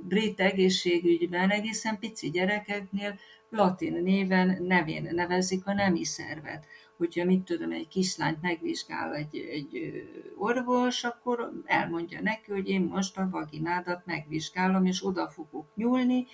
brit 0.03 0.39
egészségügyben 0.39 1.49
egészen 1.49 1.99
pici 1.99 2.29
gyerekeknél 2.29 3.19
latin 3.49 4.01
néven 4.03 4.63
nevén 4.63 5.09
nevezik 5.11 5.65
a 5.65 5.73
nemi 5.73 6.03
szervet. 6.03 6.65
Hogyha 6.97 7.25
mit 7.25 7.43
tudom, 7.43 7.71
egy 7.71 7.87
kislányt 7.87 8.41
megvizsgál 8.41 9.15
egy, 9.15 9.35
egy 9.35 10.03
orvos, 10.37 11.03
akkor 11.03 11.51
elmondja 11.65 12.21
neki, 12.21 12.51
hogy 12.51 12.69
én 12.69 12.81
most 12.81 13.17
a 13.17 13.29
vaginádat 13.31 14.05
megvizsgálom, 14.05 14.85
és 14.85 15.05
oda 15.05 15.27
fogok 15.27 15.67
nyúlni, 15.75 16.27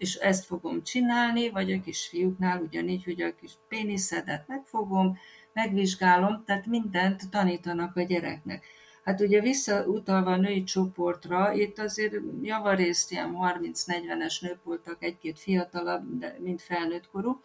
és 0.00 0.14
ezt 0.14 0.44
fogom 0.44 0.82
csinálni, 0.82 1.50
vagy 1.50 1.72
a 1.72 1.80
kisfiúknál 1.80 2.60
ugyanígy, 2.60 3.04
hogy 3.04 3.22
a 3.22 3.34
kis 3.34 3.52
péniszedet 3.68 4.48
megfogom, 4.48 5.18
megvizsgálom, 5.52 6.42
tehát 6.46 6.66
mindent 6.66 7.30
tanítanak 7.30 7.96
a 7.96 8.02
gyereknek. 8.02 8.64
Hát 9.04 9.20
ugye 9.20 9.40
visszautalva 9.40 10.30
a 10.30 10.36
női 10.36 10.62
csoportra, 10.62 11.52
itt 11.52 11.78
azért 11.78 12.14
javarészt 12.42 13.10
ilyen 13.10 13.36
30-40-es 13.40 14.40
nők 14.40 14.64
voltak, 14.64 15.02
egy-két 15.02 15.38
fiatalabb, 15.38 16.18
de 16.18 16.36
mind 16.38 16.60
felnőtt 16.60 17.10
korú, 17.10 17.40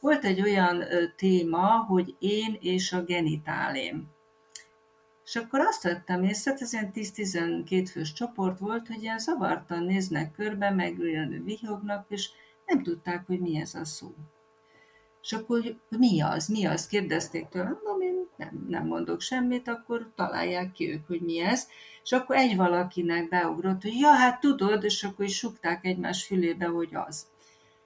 volt 0.00 0.24
egy 0.24 0.40
olyan 0.40 0.84
téma, 1.16 1.84
hogy 1.88 2.16
én 2.18 2.56
és 2.60 2.92
a 2.92 3.02
genitálém. 3.02 4.13
És 5.24 5.36
akkor 5.36 5.60
azt 5.60 5.82
vettem 5.82 6.22
észre, 6.22 6.54
ez 6.58 6.72
ilyen 6.72 6.90
10-12 6.94 7.88
fős 7.90 8.12
csoport 8.12 8.58
volt, 8.58 8.86
hogy 8.86 9.02
ilyen 9.02 9.18
zavartan 9.18 9.82
néznek 9.82 10.32
körbe, 10.32 10.70
meg 10.70 10.96
vihognak, 11.44 12.06
és 12.08 12.30
nem 12.66 12.82
tudták, 12.82 13.26
hogy 13.26 13.40
mi 13.40 13.56
ez 13.56 13.74
a 13.74 13.84
szó. 13.84 14.14
És 15.22 15.32
akkor, 15.32 15.60
hogy 15.60 15.76
mi 15.88 16.20
az, 16.20 16.48
mi 16.48 16.64
az, 16.66 16.86
kérdezték 16.86 17.48
tőlem, 17.48 17.78
mondom, 17.84 18.00
én 18.00 18.28
nem, 18.36 18.66
nem 18.68 18.86
mondok 18.86 19.20
semmit, 19.20 19.68
akkor 19.68 20.12
találják 20.14 20.72
ki 20.72 20.92
ők, 20.92 21.06
hogy 21.06 21.20
mi 21.20 21.40
ez. 21.40 21.68
És 22.02 22.12
akkor 22.12 22.36
egy 22.36 22.56
valakinek 22.56 23.28
beugrott, 23.28 23.82
hogy 23.82 23.98
ja, 23.98 24.10
hát 24.10 24.40
tudod, 24.40 24.84
és 24.84 25.04
akkor 25.04 25.24
is 25.24 25.36
sukták 25.36 25.84
egymás 25.84 26.24
fülébe, 26.24 26.66
hogy 26.66 26.88
az. 26.92 27.26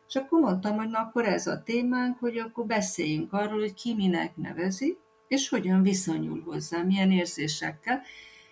És 0.09 0.15
akkor 0.15 0.41
mondtam, 0.41 0.77
hogy 0.77 0.89
na 0.89 0.99
akkor 0.99 1.25
ez 1.25 1.47
a 1.47 1.63
témánk, 1.63 2.19
hogy 2.19 2.39
akkor 2.39 2.67
beszéljünk 2.67 3.33
arról, 3.33 3.61
hogy 3.61 3.75
ki 3.75 3.95
minek 3.95 4.37
nevezi, 4.37 4.99
és 5.29 5.49
hogyan 5.49 5.83
viszonyul 5.83 6.43
hozzá, 6.45 6.83
milyen 6.83 7.11
érzésekkel. 7.11 8.03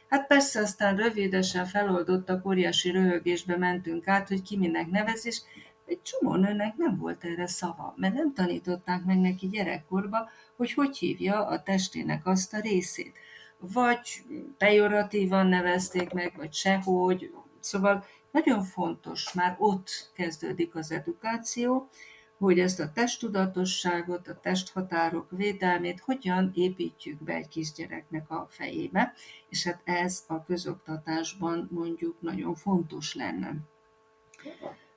Hát 0.09 0.27
persze 0.27 0.61
aztán 0.61 0.97
rövidesen 0.97 1.67
feloldottak, 1.67 2.47
óriási 2.47 2.91
röhögésbe 2.91 3.57
mentünk 3.57 4.09
át, 4.09 4.29
hogy 4.29 4.43
ki 4.43 4.57
minek 4.57 4.91
nevez, 4.91 5.27
és 5.27 5.41
egy 5.87 6.03
csomó 6.03 6.35
nőnek 6.35 6.77
nem 6.77 6.97
volt 6.97 7.25
erre 7.25 7.47
szava, 7.47 7.95
mert 7.97 8.15
nem 8.15 8.35
tanították 8.35 9.05
meg 9.05 9.19
neki 9.19 9.49
gyerekkorba, 9.49 10.31
hogy 10.57 10.73
hogy 10.73 10.97
hívja 10.97 11.47
a 11.47 11.63
testének 11.63 12.27
azt 12.27 12.55
a 12.55 12.61
részét. 12.61 13.19
Vagy 13.59 14.25
pejoratívan 14.59 15.47
nevezték 15.47 16.11
meg, 16.13 16.33
vagy 16.37 16.53
sehogy. 16.53 17.31
Szóval 17.61 18.05
nagyon 18.31 18.63
fontos, 18.63 19.33
már 19.33 19.57
ott 19.59 20.11
kezdődik 20.15 20.75
az 20.75 20.91
edukáció, 20.91 21.89
hogy 22.39 22.59
ezt 22.59 22.81
a 22.81 22.93
testtudatosságot, 22.93 24.29
a 24.29 24.41
testhatárok 24.41 25.31
védelmét 25.31 26.01
hogyan 26.01 26.51
építjük 26.55 27.23
be 27.23 27.35
egy 27.35 27.49
kisgyereknek 27.49 28.31
a 28.31 28.47
fejébe, 28.51 29.13
és 29.49 29.65
hát 29.65 29.81
ez 29.85 30.25
a 30.27 30.43
közoktatásban 30.43 31.69
mondjuk 31.73 32.21
nagyon 32.21 32.55
fontos 32.55 33.15
lenne. 33.15 33.55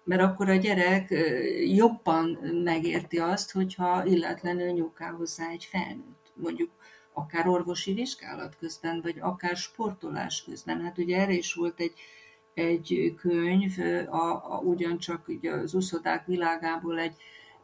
Mert 0.03 0.21
akkor 0.21 0.49
a 0.49 0.55
gyerek 0.55 1.13
jobban 1.65 2.29
megérti 2.63 3.17
azt, 3.17 3.51
hogyha 3.51 4.05
illetlenül 4.05 4.71
nyúkál 4.71 5.13
hozzá 5.13 5.49
egy 5.49 5.65
felnőtt, 5.65 6.31
mondjuk 6.33 6.71
akár 7.13 7.47
orvosi 7.47 7.93
vizsgálat 7.93 8.55
közben, 8.57 9.01
vagy 9.01 9.19
akár 9.19 9.55
sportolás 9.55 10.43
közben. 10.43 10.81
Hát 10.81 10.97
ugye 10.97 11.17
erre 11.17 11.33
is 11.33 11.53
volt 11.53 11.79
egy 11.79 11.93
egy 12.59 13.13
könyv, 13.17 13.73
a, 14.09 14.31
a, 14.31 14.61
ugyancsak 14.63 15.27
ugye 15.27 15.51
az 15.51 15.73
uszodák 15.73 16.25
világából 16.25 16.99
egy 16.99 17.15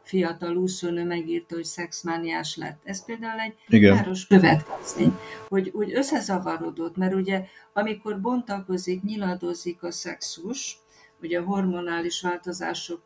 fiatal 0.02 0.56
úszónő 0.56 1.04
megírta, 1.04 1.54
hogy 1.54 1.64
szexmániás 1.64 2.56
lett. 2.56 2.80
Ez 2.84 3.04
például 3.04 3.40
egy 3.40 3.54
Igen. 3.68 3.96
káros 3.96 4.26
következmény, 4.26 5.18
hogy 5.48 5.70
úgy 5.74 5.92
összezavarodott, 5.94 6.96
mert 6.96 7.14
ugye 7.14 7.44
amikor 7.72 8.20
bontakozik, 8.20 9.02
nyiladozik 9.02 9.82
a 9.82 9.90
szexus, 9.90 10.78
ugye 11.22 11.38
a 11.38 11.44
hormonális 11.44 12.20
változások 12.20 13.02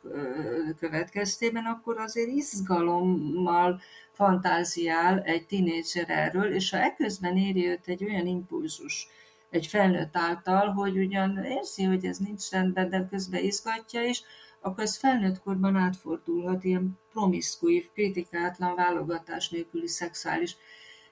következtében, 0.79 1.65
akkor 1.65 1.99
azért 1.99 2.29
izgalommal 2.29 3.81
fantáziál 4.13 5.21
egy 5.21 5.47
tinédzser 5.47 6.11
erről, 6.11 6.55
és 6.55 6.71
ha 6.71 6.79
ekközben 6.79 7.37
éri 7.37 7.69
őt 7.69 7.87
egy 7.89 8.05
olyan 8.05 8.27
impulzus, 8.27 9.09
egy 9.51 9.67
felnőtt 9.67 10.17
által, 10.17 10.69
hogy 10.69 10.99
ugyan 10.99 11.45
érzi, 11.45 11.83
hogy 11.83 12.05
ez 12.05 12.19
nincs 12.19 12.51
rendben, 12.51 12.89
de 12.89 13.07
közben 13.11 13.45
izgatja 13.45 14.03
is, 14.03 14.23
akkor 14.61 14.83
ez 14.83 14.97
felnőtt 14.97 15.41
korban 15.41 15.77
átfordulhat 15.77 16.65
ilyen 16.65 16.99
promiszkuív, 17.13 17.91
kritikátlan, 17.93 18.75
válogatás 18.75 19.49
nélküli 19.49 19.89
szexuális 19.89 20.57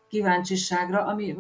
kíváncsiságra, 0.09 1.05
ami 1.05 1.37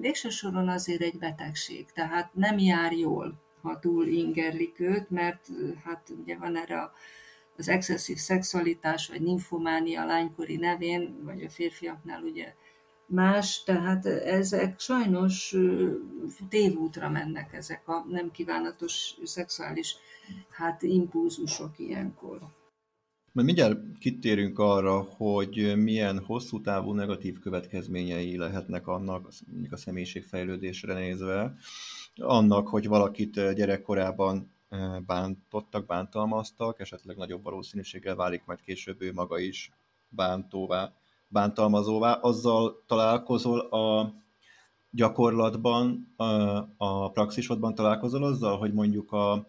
végső 0.00 0.28
soron 0.28 0.68
azért 0.68 1.00
egy 1.00 1.18
betegség, 1.18 1.92
tehát 1.92 2.34
nem 2.34 2.58
jár 2.58 2.92
jól, 2.92 3.34
ha 3.62 3.78
túl 3.78 4.06
ingerlik 4.06 4.80
őt, 4.80 5.10
mert 5.10 5.48
hát 5.84 6.12
ugye 6.20 6.36
van 6.36 6.56
erre 6.56 6.80
a, 6.80 6.92
az 7.56 7.68
excesszív 7.68 8.16
szexualitás, 8.16 9.08
vagy 9.08 9.20
nymphománia 9.20 10.04
lánykori 10.04 10.56
nevén, 10.56 11.24
vagy 11.24 11.42
a 11.42 11.50
férfiaknál 11.50 12.22
ugye 12.22 12.54
más, 13.06 13.62
tehát 13.62 14.06
ezek 14.06 14.80
sajnos 14.80 15.56
tévútra 16.48 17.08
mennek 17.08 17.52
ezek 17.52 17.88
a 17.88 18.04
nem 18.08 18.30
kívánatos 18.30 19.14
szexuális 19.24 19.96
hát 20.50 20.82
impulzusok 20.82 21.78
ilyenkor. 21.78 22.38
Majd 23.32 23.46
mindjárt 23.46 23.98
kitérünk 23.98 24.58
arra, 24.58 25.00
hogy 25.00 25.72
milyen 25.76 26.18
hosszú 26.18 26.60
távú 26.60 26.92
negatív 26.92 27.38
következményei 27.38 28.36
lehetnek 28.36 28.86
annak, 28.86 29.28
mondjuk 29.50 29.72
a 29.72 29.76
személyiségfejlődésre 29.76 30.94
nézve, 30.94 31.54
annak, 32.14 32.68
hogy 32.68 32.86
valakit 32.86 33.52
gyerekkorában 33.54 34.52
bántottak, 35.06 35.86
bántalmaztak, 35.86 36.80
esetleg 36.80 37.16
nagyobb 37.16 37.42
valószínűséggel 37.42 38.14
válik 38.14 38.44
majd 38.44 38.60
később 38.60 39.02
ő 39.02 39.12
maga 39.12 39.38
is 39.38 39.70
bántóvá, 40.08 40.92
bántalmazóvá. 41.34 42.12
Azzal 42.12 42.82
találkozol 42.86 43.58
a 43.60 44.14
gyakorlatban, 44.90 46.14
a, 46.16 46.24
a 46.76 47.10
praxisodban 47.10 47.74
találkozol 47.74 48.24
azzal, 48.24 48.58
hogy 48.58 48.72
mondjuk 48.72 49.12
a 49.12 49.48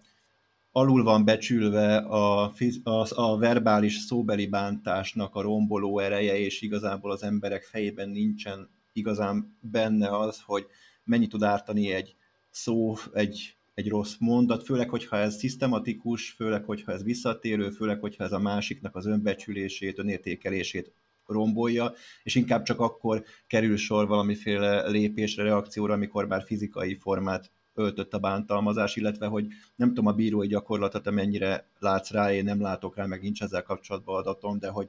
alul 0.71 1.03
van 1.03 1.25
becsülve 1.25 1.97
a, 1.97 2.53
a, 2.83 3.07
a 3.09 3.37
verbális 3.37 3.97
szóbeli 3.97 4.47
bántásnak 4.47 5.35
a 5.35 5.41
romboló 5.41 5.99
ereje, 5.99 6.37
és 6.37 6.61
igazából 6.61 7.11
az 7.11 7.23
emberek 7.23 7.63
fejében 7.63 8.09
nincsen 8.09 8.69
igazán 8.93 9.57
benne 9.59 10.17
az, 10.17 10.41
hogy 10.45 10.65
mennyi 11.03 11.27
tud 11.27 11.43
ártani 11.43 11.91
egy 11.91 12.15
szó, 12.49 12.95
egy, 13.13 13.55
egy 13.73 13.89
rossz 13.89 14.15
mondat, 14.19 14.63
főleg, 14.63 14.89
hogyha 14.89 15.17
ez 15.17 15.37
szisztematikus, 15.37 16.29
főleg, 16.29 16.63
hogyha 16.63 16.91
ez 16.91 17.03
visszatérő, 17.03 17.69
főleg, 17.69 17.99
hogyha 17.99 18.23
ez 18.23 18.31
a 18.31 18.39
másiknak 18.39 18.95
az 18.95 19.05
önbecsülését, 19.05 19.99
önértékelését 19.99 20.91
rombolja, 21.27 21.93
és 22.23 22.35
inkább 22.35 22.63
csak 22.63 22.79
akkor 22.79 23.23
kerül 23.47 23.77
sor 23.77 24.07
valamiféle 24.07 24.87
lépésre, 24.87 25.43
reakcióra, 25.43 25.93
amikor 25.93 26.27
már 26.27 26.43
fizikai 26.43 26.95
formát 26.95 27.51
öltött 27.73 28.13
a 28.13 28.19
bántalmazás, 28.19 28.95
illetve 28.95 29.25
hogy 29.27 29.47
nem 29.75 29.87
tudom 29.87 30.05
a 30.05 30.13
bírói 30.13 30.47
gyakorlatot, 30.47 31.11
mennyire 31.11 31.67
látsz 31.79 32.11
rá, 32.11 32.33
én 32.33 32.43
nem 32.43 32.61
látok 32.61 32.95
rá, 32.95 33.05
meg 33.05 33.21
nincs 33.21 33.41
ezzel 33.41 33.63
kapcsolatban 33.63 34.17
adatom, 34.17 34.59
de 34.59 34.69
hogy 34.69 34.87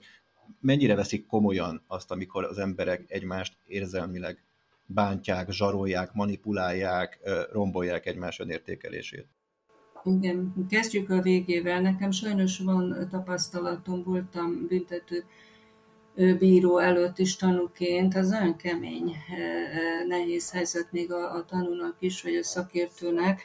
mennyire 0.61 0.95
veszik 0.95 1.27
komolyan 1.27 1.83
azt, 1.87 2.11
amikor 2.11 2.45
az 2.45 2.59
emberek 2.59 3.05
egymást 3.07 3.57
érzelmileg 3.67 4.45
bántják, 4.87 5.51
zsarolják, 5.51 6.13
manipulálják, 6.13 7.21
rombolják 7.53 8.07
egymás 8.07 8.39
önértékelését. 8.39 9.27
Igen, 10.05 10.67
kezdjük 10.69 11.11
a 11.11 11.21
végével. 11.21 11.81
Nekem 11.81 12.11
sajnos 12.11 12.59
van 12.59 13.09
tapasztalatom, 13.11 14.03
voltam 14.03 14.67
büntető 14.67 15.25
bíró 16.39 16.79
előtt 16.79 17.19
is 17.19 17.37
tanúként, 17.37 18.17
az 18.17 18.29
nagyon 18.29 18.57
kemény, 18.57 19.17
nehéz 20.07 20.51
helyzet 20.51 20.93
még 20.93 21.13
a, 21.13 21.35
a 21.35 21.45
tanúnak 21.45 21.97
is, 21.99 22.23
vagy 22.23 22.35
a 22.35 22.43
szakértőnek. 22.43 23.43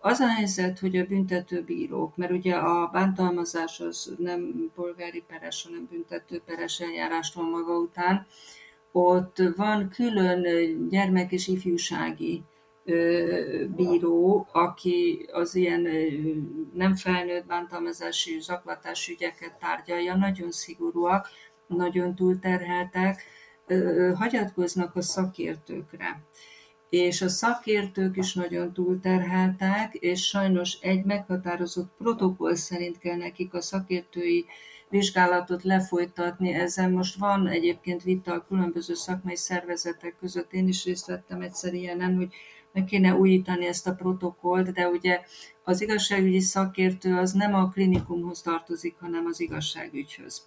Az 0.00 0.20
a 0.20 0.28
helyzet, 0.28 0.78
hogy 0.78 0.96
a 0.96 1.04
büntetőbírók, 1.04 2.16
mert 2.16 2.32
ugye 2.32 2.54
a 2.54 2.86
bántalmazás 2.92 3.80
az 3.80 4.14
nem 4.18 4.70
polgári 4.74 5.24
peres, 5.28 5.64
hanem 5.64 5.86
büntető 5.90 6.42
peres 6.46 6.80
eljárást 6.80 7.34
van 7.34 7.50
maga 7.50 7.78
után, 7.78 8.26
ott 8.92 9.42
van 9.56 9.88
külön 9.88 10.42
gyermek 10.88 11.32
és 11.32 11.48
ifjúsági 11.48 12.42
bíró, 13.76 14.46
aki 14.52 15.28
az 15.32 15.54
ilyen 15.54 15.86
nem 16.74 16.94
felnőtt 16.94 17.46
bántalmazási, 17.46 18.40
zaklatási 18.40 19.12
ügyeket 19.12 19.58
tárgyalja, 19.58 20.16
nagyon 20.16 20.50
szigorúak, 20.50 21.28
nagyon 21.68 22.14
túlterheltek, 22.14 23.22
hagyatkoznak 24.14 24.96
a 24.96 25.02
szakértőkre. 25.02 26.22
És 26.88 27.22
a 27.22 27.28
szakértők 27.28 28.16
is 28.16 28.34
nagyon 28.34 28.72
túlterheltek, 28.72 29.94
és 29.94 30.26
sajnos 30.26 30.78
egy 30.80 31.04
meghatározott 31.04 31.90
protokoll 31.98 32.54
szerint 32.54 32.98
kell 32.98 33.16
nekik 33.16 33.54
a 33.54 33.60
szakértői 33.60 34.44
vizsgálatot 34.88 35.62
lefolytatni. 35.62 36.52
Ezen 36.52 36.90
most 36.90 37.18
van 37.18 37.46
egyébként 37.46 38.02
vita 38.02 38.32
a 38.32 38.44
különböző 38.48 38.94
szakmai 38.94 39.36
szervezetek 39.36 40.16
között. 40.20 40.52
Én 40.52 40.68
is 40.68 40.84
részt 40.84 41.06
vettem 41.06 41.40
egyszer 41.40 41.74
ilyenen, 41.74 42.16
hogy 42.16 42.34
meg 42.72 42.84
kéne 42.84 43.14
újítani 43.14 43.66
ezt 43.66 43.86
a 43.86 43.94
protokollt, 43.94 44.72
de 44.72 44.88
ugye 44.88 45.20
az 45.64 45.80
igazságügyi 45.80 46.40
szakértő 46.40 47.16
az 47.16 47.32
nem 47.32 47.54
a 47.54 47.68
klinikumhoz 47.68 48.42
tartozik, 48.42 48.96
hanem 49.00 49.26
az 49.26 49.40
igazságügyhöz 49.40 50.46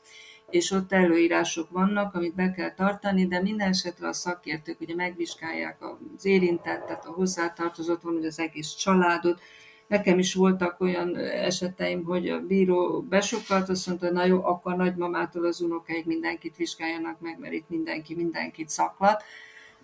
és 0.51 0.71
ott 0.71 0.91
előírások 0.91 1.69
vannak, 1.69 2.13
amit 2.13 2.35
be 2.35 2.51
kell 2.51 2.73
tartani, 2.73 3.27
de 3.27 3.41
minden 3.41 3.69
esetre 3.69 4.07
a 4.07 4.13
szakértők 4.13 4.81
ugye 4.81 4.95
megvizsgálják 4.95 5.77
az 6.17 6.25
érintettet, 6.25 7.05
a 7.05 7.11
hozzátartozott 7.11 8.01
van, 8.01 8.13
hogy 8.13 8.25
az 8.25 8.39
egész 8.39 8.73
családot. 8.73 9.41
Nekem 9.87 10.19
is 10.19 10.33
voltak 10.33 10.81
olyan 10.81 11.17
eseteim, 11.17 12.03
hogy 12.03 12.29
a 12.29 12.39
bíró 12.39 13.01
besokkalt, 13.01 13.69
azt 13.69 13.87
mondta, 13.87 14.05
hogy 14.05 14.15
na 14.15 14.25
jó, 14.25 14.45
akkor 14.45 14.75
nagymamától 14.75 15.45
az 15.45 15.61
unokáig 15.61 16.05
mindenkit 16.05 16.55
vizsgáljanak 16.55 17.19
meg, 17.19 17.39
mert 17.39 17.53
itt 17.53 17.69
mindenki 17.69 18.15
mindenkit 18.15 18.69
szaklat, 18.69 19.23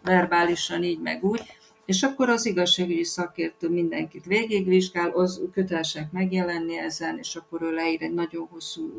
verbálisan 0.03 0.84
így 0.84 0.99
meg 0.99 1.23
úgy 1.23 1.41
és 1.88 2.04
akkor 2.04 2.30
az 2.30 2.45
igazságügyi 2.45 3.04
szakértő 3.04 3.69
mindenkit 3.69 4.26
végigvizsgál, 4.26 5.10
az 5.10 5.41
kötelesek 5.52 6.12
megjelenni 6.12 6.78
ezen, 6.78 7.17
és 7.17 7.36
akkor 7.36 7.62
ő 7.62 7.71
leír 7.71 8.02
egy 8.02 8.13
nagyon 8.13 8.47
hosszú 8.50 8.91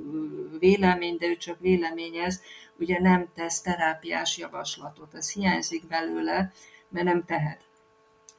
vélemény, 0.59 1.17
de 1.17 1.27
ő 1.27 1.37
csak 1.37 1.61
véleményez, 1.61 2.41
ugye 2.79 3.01
nem 3.01 3.27
tesz 3.35 3.61
terápiás 3.61 4.39
javaslatot, 4.39 5.15
ez 5.15 5.33
hiányzik 5.33 5.87
belőle, 5.87 6.53
mert 6.89 7.07
nem 7.07 7.25
tehet. 7.25 7.61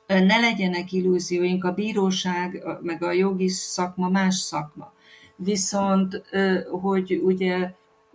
Ne 0.08 0.40
legyenek 0.40 0.92
illúzióink, 0.92 1.64
a 1.64 1.74
bíróság, 1.74 2.64
meg 2.82 3.04
a 3.04 3.12
jogi 3.12 3.48
szakma 3.48 4.10
más 4.10 4.36
szakma. 4.36 4.94
Viszont, 5.36 6.22
hogy 6.82 7.22
ugye 7.24 7.72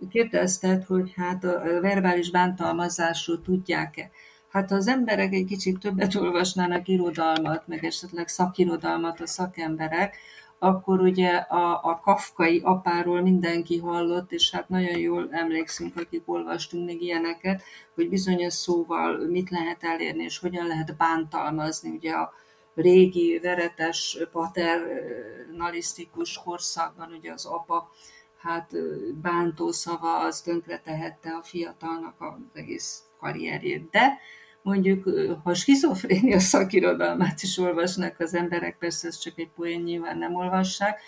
kérdezted, 0.09 0.83
hogy 0.83 1.13
hát 1.15 1.43
a 1.43 1.79
verbális 1.81 2.31
bántalmazásról 2.31 3.41
tudják-e. 3.41 4.11
Hát 4.55 4.71
az 4.71 4.87
emberek 4.87 5.33
egy 5.33 5.45
kicsit 5.45 5.79
többet 5.79 6.15
olvasnának 6.15 6.87
irodalmat, 6.87 7.67
meg 7.67 7.85
esetleg 7.85 8.27
szakirodalmat 8.27 9.19
a 9.19 9.27
szakemberek, 9.27 10.17
akkor 10.59 10.99
ugye 10.99 11.35
a, 11.35 11.83
a 11.83 11.99
kafkai 11.99 12.61
apáról 12.63 13.21
mindenki 13.21 13.77
hallott, 13.77 14.31
és 14.31 14.51
hát 14.51 14.69
nagyon 14.69 14.97
jól 14.97 15.27
emlékszünk, 15.31 15.97
akik 15.97 16.21
olvastunk 16.25 16.85
még 16.85 17.01
ilyeneket, 17.01 17.61
hogy 17.95 18.09
bizonyos 18.09 18.53
szóval 18.53 19.27
mit 19.27 19.49
lehet 19.49 19.83
elérni, 19.83 20.23
és 20.23 20.39
hogyan 20.39 20.67
lehet 20.67 20.97
bántalmazni. 20.97 21.89
Ugye 21.89 22.11
a 22.11 22.33
régi, 22.75 23.39
veretes, 23.39 24.17
paternalisztikus 24.31 26.41
korszakban 26.43 27.11
ugye 27.17 27.31
az 27.31 27.45
apa 27.45 27.91
hát 28.37 28.71
bántó 29.21 29.71
szava 29.71 30.19
az 30.19 30.41
tönkretehette 30.41 31.29
a 31.29 31.43
fiatalnak 31.43 32.15
az 32.17 32.33
egész 32.53 33.03
karrierjét. 33.19 33.89
De 33.89 34.19
mondjuk, 34.65 35.09
ha 35.43 35.53
skizofrénia 35.53 36.39
szakirodalmát 36.39 37.41
is 37.41 37.57
olvasnak 37.57 38.19
az 38.19 38.33
emberek, 38.33 38.77
persze 38.77 39.07
ez 39.07 39.17
csak 39.17 39.39
egy 39.39 39.49
poén, 39.55 39.81
nyilván 39.81 40.17
nem 40.17 40.35
olvassák, 40.35 41.01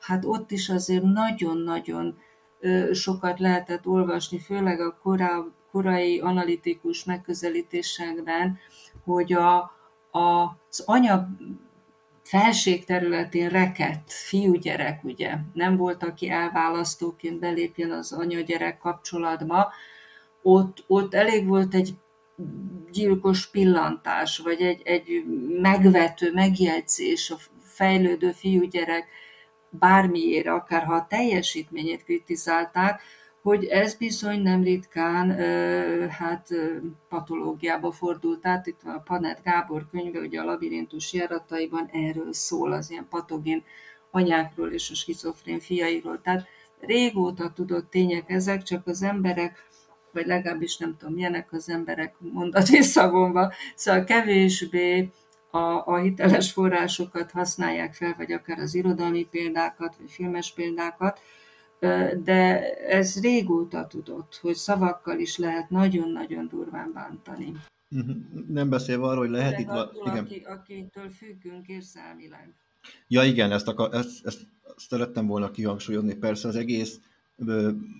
hát 0.00 0.24
ott 0.24 0.50
is 0.50 0.68
azért 0.68 1.02
nagyon-nagyon 1.02 2.18
sokat 2.92 3.38
lehetett 3.38 3.86
olvasni, 3.86 4.38
főleg 4.38 4.80
a 4.80 4.98
korá, 5.02 5.38
korai 5.70 6.20
analitikus 6.20 7.04
megközelítésekben, 7.04 8.58
hogy 9.04 9.32
a, 9.32 9.56
a, 10.10 10.58
az 10.68 10.82
anya 10.86 11.28
felség 12.22 12.84
területén 12.84 13.48
rekett 13.48 14.10
fiúgyerek, 14.10 15.04
ugye, 15.04 15.34
nem 15.52 15.76
volt, 15.76 16.02
aki 16.02 16.30
elválasztóként 16.30 17.38
belépjen 17.38 17.90
az 17.90 18.12
anya-gyerek 18.12 18.78
kapcsolatba, 18.78 19.72
ott, 20.42 20.84
ott 20.86 21.14
elég 21.14 21.46
volt 21.46 21.74
egy 21.74 21.94
gyilkos 22.90 23.50
pillantás, 23.50 24.38
vagy 24.38 24.60
egy, 24.60 24.82
egy 24.84 25.24
megvető 25.60 26.32
megjegyzés 26.32 27.30
a 27.30 27.36
fejlődő 27.62 28.30
fiúgyerek 28.30 29.06
bármiére, 29.70 30.52
akár 30.52 30.84
ha 30.84 30.94
a 30.94 31.06
teljesítményét 31.06 32.04
kritizálták, 32.04 33.00
hogy 33.42 33.64
ez 33.64 33.94
bizony 33.94 34.42
nem 34.42 34.62
ritkán 34.62 35.38
hát 36.08 36.48
patológiába 37.08 37.92
fordult 37.92 38.46
át. 38.46 38.66
Itt 38.66 38.80
a 38.84 39.02
Panet 39.04 39.42
Gábor 39.42 39.86
könyve, 39.90 40.18
ugye 40.18 40.40
a 40.40 40.44
labirintus 40.44 41.12
járataiban 41.12 41.88
erről 41.92 42.32
szól, 42.32 42.72
az 42.72 42.90
ilyen 42.90 43.06
patogén 43.08 43.64
anyákról 44.10 44.72
és 44.72 44.90
a 44.90 44.94
skizofrén 44.94 45.60
fiairól. 45.60 46.20
Tehát 46.20 46.46
régóta 46.80 47.52
tudott 47.52 47.90
tények 47.90 48.30
ezek, 48.30 48.62
csak 48.62 48.86
az 48.86 49.02
emberek 49.02 49.68
vagy 50.14 50.26
legalábbis 50.26 50.76
nem 50.76 50.96
tudom, 50.98 51.14
milyenek 51.14 51.52
az 51.52 51.68
emberek 51.68 52.14
mondat 52.18 52.68
visszavonva, 52.68 53.52
szóval 53.74 54.04
kevésbé 54.04 55.10
a, 55.50 55.86
a 55.86 55.98
hiteles 55.98 56.52
forrásokat 56.52 57.30
használják 57.30 57.94
fel, 57.94 58.14
vagy 58.16 58.32
akár 58.32 58.58
az 58.58 58.74
irodalmi 58.74 59.26
példákat, 59.30 59.96
vagy 59.96 60.10
filmes 60.10 60.52
példákat, 60.52 61.20
de 62.22 62.72
ez 62.86 63.20
régóta 63.20 63.86
tudott, 63.86 64.38
hogy 64.42 64.54
szavakkal 64.54 65.18
is 65.18 65.36
lehet 65.36 65.70
nagyon-nagyon 65.70 66.48
durván 66.48 66.90
bántani. 66.94 67.52
Mhm. 67.88 68.10
Nem 68.48 68.68
beszélve 68.68 69.06
arról, 69.06 69.24
hogy 69.26 69.34
lehet 69.34 69.58
itt... 69.58 69.68
Attól, 69.68 70.06
igen. 70.06 70.24
Aki, 70.24 70.42
akitől 70.46 71.10
függünk 71.10 71.66
érzelmileg. 71.66 72.54
Ja 73.08 73.22
igen, 73.22 73.52
ezt, 73.52 73.68
akar, 73.68 73.94
ezt, 73.94 74.26
ezt 74.26 74.40
szerettem 74.76 75.26
volna 75.26 75.50
kihangsúlyozni. 75.50 76.14
Persze 76.14 76.48
az 76.48 76.56
egész 76.56 77.00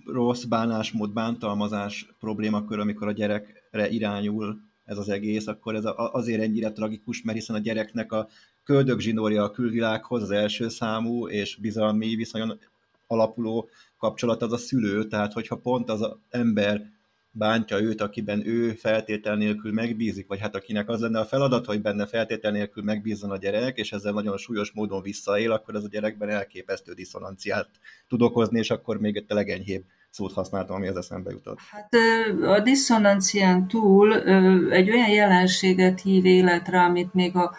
rossz 0.05 0.43
bánásmód, 0.43 1.13
bántalmazás 1.13 2.15
problémakör, 2.19 2.79
amikor 2.79 3.07
a 3.07 3.11
gyerekre 3.11 3.89
irányul 3.89 4.59
ez 4.85 4.97
az 4.97 5.09
egész, 5.09 5.47
akkor 5.47 5.75
ez 5.75 5.83
azért 5.95 6.41
ennyire 6.41 6.71
tragikus, 6.71 7.21
mert 7.21 7.37
hiszen 7.37 7.55
a 7.55 7.59
gyereknek 7.59 8.11
a 8.11 8.27
köldögzsinórja 8.63 9.43
a 9.43 9.51
külvilághoz 9.51 10.21
az 10.21 10.31
első 10.31 10.69
számú, 10.69 11.27
és 11.27 11.55
bizalmi 11.55 12.15
viszonyon 12.15 12.59
alapuló 13.07 13.69
kapcsolat 13.97 14.41
az 14.41 14.53
a 14.53 14.57
szülő, 14.57 15.07
tehát 15.07 15.33
hogyha 15.33 15.55
pont 15.55 15.89
az 15.89 16.01
a 16.01 16.19
ember 16.29 16.93
bántja 17.37 17.79
őt, 17.79 18.01
akiben 18.01 18.47
ő 18.47 18.71
feltétel 18.71 19.35
nélkül 19.35 19.71
megbízik, 19.71 20.27
vagy 20.27 20.39
hát 20.39 20.55
akinek 20.55 20.89
az 20.89 20.99
lenne 20.99 21.19
a 21.19 21.25
feladat, 21.25 21.65
hogy 21.65 21.81
benne 21.81 22.05
feltétel 22.05 22.51
nélkül 22.51 22.83
megbízzon 22.83 23.31
a 23.31 23.37
gyerek, 23.37 23.77
és 23.77 23.91
ezzel 23.91 24.13
nagyon 24.13 24.37
súlyos 24.37 24.71
módon 24.71 25.01
visszaél, 25.01 25.51
akkor 25.51 25.75
ez 25.75 25.83
a 25.83 25.87
gyerekben 25.87 26.29
elképesztő 26.29 26.93
diszonanciát 26.93 27.69
tud 28.07 28.21
okozni, 28.21 28.59
és 28.59 28.69
akkor 28.69 28.99
még 28.99 29.15
egy 29.15 29.25
legenyhébb 29.27 29.83
szót 30.09 30.33
használtam, 30.33 30.75
ami 30.75 30.87
az 30.87 30.97
eszembe 30.97 31.31
jutott. 31.31 31.57
Hát 31.71 31.93
a 32.41 32.59
diszonancián 32.59 33.67
túl 33.67 34.23
egy 34.71 34.89
olyan 34.89 35.09
jelenséget 35.09 36.01
hív 36.01 36.25
életre, 36.25 36.81
amit 36.81 37.13
még 37.13 37.35
a 37.35 37.55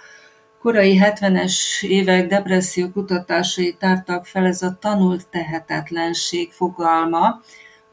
korai 0.61 1.01
70-es 1.03 1.85
évek 1.87 2.27
depresszió 2.27 2.91
kutatásai 2.91 3.77
tártak 3.79 4.27
fel, 4.27 4.47
ez 4.47 4.63
a 4.63 4.77
tanult 4.81 5.29
tehetetlenség 5.29 6.53
fogalma, 6.53 7.41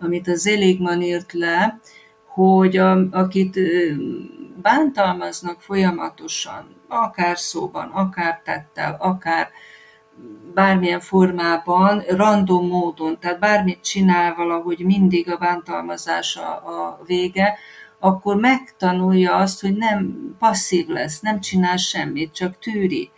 amit 0.04 0.28
az 0.28 0.48
Eligman 0.48 1.02
írt 1.02 1.34
le, 1.34 1.80
hogy 2.26 2.78
a, 2.78 3.08
akit 3.12 3.60
bántalmaznak 4.62 5.62
folyamatosan, 5.62 6.76
akár 6.88 7.38
szóban, 7.38 7.90
akár 7.90 8.42
tettel, 8.44 8.98
akár 9.00 9.50
bármilyen 10.54 11.00
formában, 11.00 12.04
random 12.08 12.68
módon, 12.68 13.20
tehát 13.20 13.40
bármit 13.40 13.82
csinál 13.82 14.36
valahogy 14.36 14.80
mindig 14.80 15.32
a 15.32 15.38
bántalmazás 15.38 16.36
a, 16.36 16.50
a 16.52 17.00
vége, 17.06 17.58
akkor 18.00 18.36
megtanulja 18.36 19.36
azt, 19.36 19.62
hogy 19.62 19.76
nem 19.76 20.16
passzív 20.40 20.88
lesz, 20.88 21.20
nem 21.20 21.40
csinál 21.40 21.78
semmit, 21.78 22.34
csak 22.34 22.60
tűri 22.60 23.12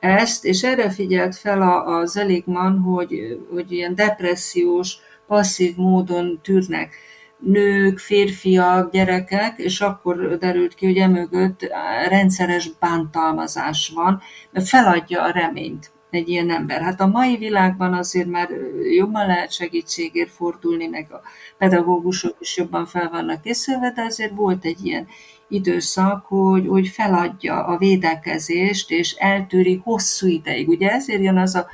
ezt, 0.00 0.44
és 0.44 0.62
erre 0.62 0.90
figyelt 0.90 1.36
fel 1.36 1.62
az 1.86 2.16
Eligman, 2.16 2.78
hogy, 2.78 3.40
hogy 3.52 3.72
ilyen 3.72 3.94
depressziós, 3.94 4.98
passzív 5.30 5.76
módon 5.76 6.40
tűrnek 6.42 6.94
nők, 7.38 7.98
férfiak, 7.98 8.92
gyerekek, 8.92 9.58
és 9.58 9.80
akkor 9.80 10.38
derült 10.38 10.74
ki, 10.74 10.86
hogy 10.86 10.96
emögött 10.96 11.72
rendszeres 12.08 12.70
bántalmazás 12.78 13.92
van, 13.94 14.20
mert 14.50 14.68
feladja 14.68 15.22
a 15.22 15.30
reményt 15.30 15.90
egy 16.10 16.28
ilyen 16.28 16.50
ember. 16.50 16.80
Hát 16.80 17.00
a 17.00 17.06
mai 17.06 17.36
világban 17.36 17.94
azért 17.94 18.26
már 18.26 18.48
jobban 18.96 19.26
lehet 19.26 19.52
segítségért 19.52 20.30
fordulni, 20.30 20.86
meg 20.86 21.06
a 21.12 21.20
pedagógusok 21.58 22.36
is 22.40 22.56
jobban 22.56 22.86
fel 22.86 23.08
vannak 23.10 23.42
készülve, 23.42 23.92
de 23.94 24.02
azért 24.02 24.34
volt 24.34 24.64
egy 24.64 24.84
ilyen 24.84 25.06
időszak, 25.48 26.26
hogy, 26.26 26.66
hogy 26.66 26.88
feladja 26.88 27.64
a 27.64 27.78
védekezést, 27.78 28.90
és 28.90 29.12
eltűri 29.12 29.80
hosszú 29.84 30.26
ideig. 30.26 30.68
Ugye 30.68 30.90
ezért 30.90 31.22
jön 31.22 31.38
az 31.38 31.54
a 31.54 31.66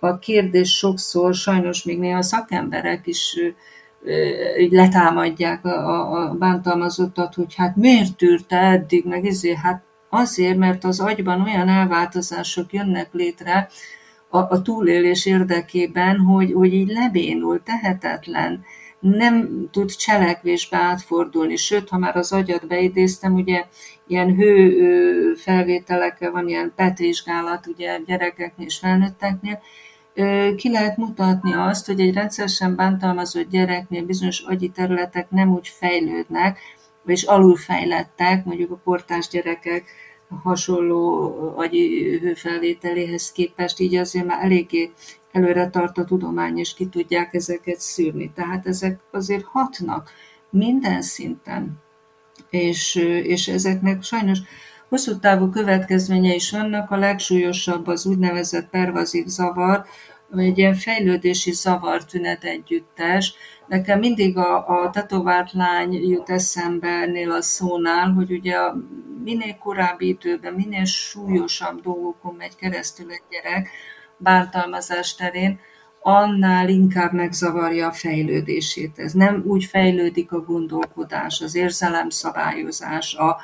a 0.00 0.18
kérdés 0.18 0.76
sokszor 0.76 1.34
sajnos 1.34 1.82
még 1.82 1.98
néha 1.98 2.22
szakemberek 2.22 3.06
is 3.06 3.36
így 4.58 4.72
letámadják 4.72 5.64
a, 5.64 6.12
a 6.12 6.34
bántalmazottat, 6.34 7.34
hogy 7.34 7.54
hát 7.54 7.76
miért 7.76 8.16
tűrte 8.16 8.56
eddig, 8.56 9.04
meg? 9.04 9.26
Ezért, 9.26 9.58
hát 9.58 9.82
azért, 10.08 10.56
mert 10.56 10.84
az 10.84 11.00
agyban 11.00 11.42
olyan 11.42 11.68
elváltozások 11.68 12.72
jönnek 12.72 13.08
létre 13.12 13.68
a, 14.28 14.38
a 14.38 14.62
túlélés 14.62 15.26
érdekében, 15.26 16.18
hogy, 16.18 16.52
hogy 16.52 16.72
így 16.74 16.88
lebénul, 16.88 17.62
tehetetlen, 17.62 18.64
nem 19.00 19.68
tud 19.70 19.90
cselekvésbe 19.90 20.76
átfordulni, 20.76 21.56
sőt, 21.56 21.88
ha 21.88 21.98
már 21.98 22.16
az 22.16 22.32
agyat 22.32 22.66
beidéztem, 22.66 23.34
ugye 23.34 23.64
ilyen 24.06 24.34
hő 24.34 25.34
felvételekkel 25.34 26.30
van 26.30 26.48
ilyen 26.48 26.72
PET 26.76 26.98
vizsgálat, 26.98 27.66
ugye 27.66 27.98
gyerekeknél 28.06 28.66
és 28.66 28.78
felnőtteknél, 28.78 29.60
ki 30.56 30.70
lehet 30.70 30.96
mutatni 30.96 31.52
azt, 31.52 31.86
hogy 31.86 32.00
egy 32.00 32.14
rendszeresen 32.14 32.76
bántalmazott 32.76 33.50
gyereknél 33.50 34.04
bizonyos 34.04 34.40
agyi 34.40 34.68
területek 34.68 35.30
nem 35.30 35.52
úgy 35.52 35.68
fejlődnek, 35.68 36.58
és 37.06 37.22
alulfejlettek, 37.22 38.44
mondjuk 38.44 38.70
a 38.70 38.80
portás 38.84 39.28
gyerekek 39.28 39.84
hasonló 40.42 41.32
agyi 41.56 42.18
hőfelvételéhez 42.18 43.32
képest, 43.32 43.80
így 43.80 43.96
azért 43.96 44.26
már 44.26 44.44
eléggé 44.44 44.90
előre 45.32 45.68
tart 45.68 45.98
a 45.98 46.04
tudomány, 46.04 46.58
és 46.58 46.74
ki 46.74 46.86
tudják 46.86 47.34
ezeket 47.34 47.80
szűrni. 47.80 48.32
Tehát 48.34 48.66
ezek 48.66 49.00
azért 49.10 49.44
hatnak 49.44 50.10
minden 50.50 51.02
szinten, 51.02 51.82
és, 52.50 52.94
és 53.22 53.48
ezeknek 53.48 54.02
sajnos 54.02 54.38
hosszú 54.88 55.18
távú 55.18 55.50
következménye 55.50 56.34
is 56.34 56.50
vannak, 56.50 56.90
a 56.90 56.96
legsúlyosabb 56.96 57.86
az 57.86 58.06
úgynevezett 58.06 58.68
pervazív 58.68 59.26
zavar, 59.26 59.84
ami 60.30 60.46
egy 60.46 60.58
ilyen 60.58 60.74
fejlődési 60.74 61.52
zavar 61.52 62.04
tünet 62.04 62.44
együttes. 62.44 63.34
Nekem 63.66 63.98
mindig 63.98 64.36
a, 64.36 64.82
a 64.82 64.90
tetovált 64.90 65.52
lány 65.52 65.92
jut 65.92 66.30
eszembe 66.30 66.88
ennél 66.88 67.30
a 67.30 67.42
szónál, 67.42 68.12
hogy 68.12 68.30
ugye 68.30 68.56
minél 69.24 69.56
korábbi 69.58 70.08
időben, 70.08 70.54
minél 70.54 70.84
súlyosabb 70.84 71.80
dolgokon 71.80 72.34
megy 72.34 72.56
keresztül 72.56 73.10
egy 73.10 73.22
gyerek 73.30 73.68
bántalmazás 74.18 75.14
terén, 75.14 75.58
annál 76.02 76.68
inkább 76.68 77.12
megzavarja 77.12 77.86
a 77.86 77.92
fejlődését. 77.92 78.98
Ez 78.98 79.12
nem 79.12 79.42
úgy 79.46 79.64
fejlődik 79.64 80.32
a 80.32 80.40
gondolkodás, 80.40 81.40
az 81.40 81.54
érzelemszabályozás, 81.54 83.14
a, 83.14 83.36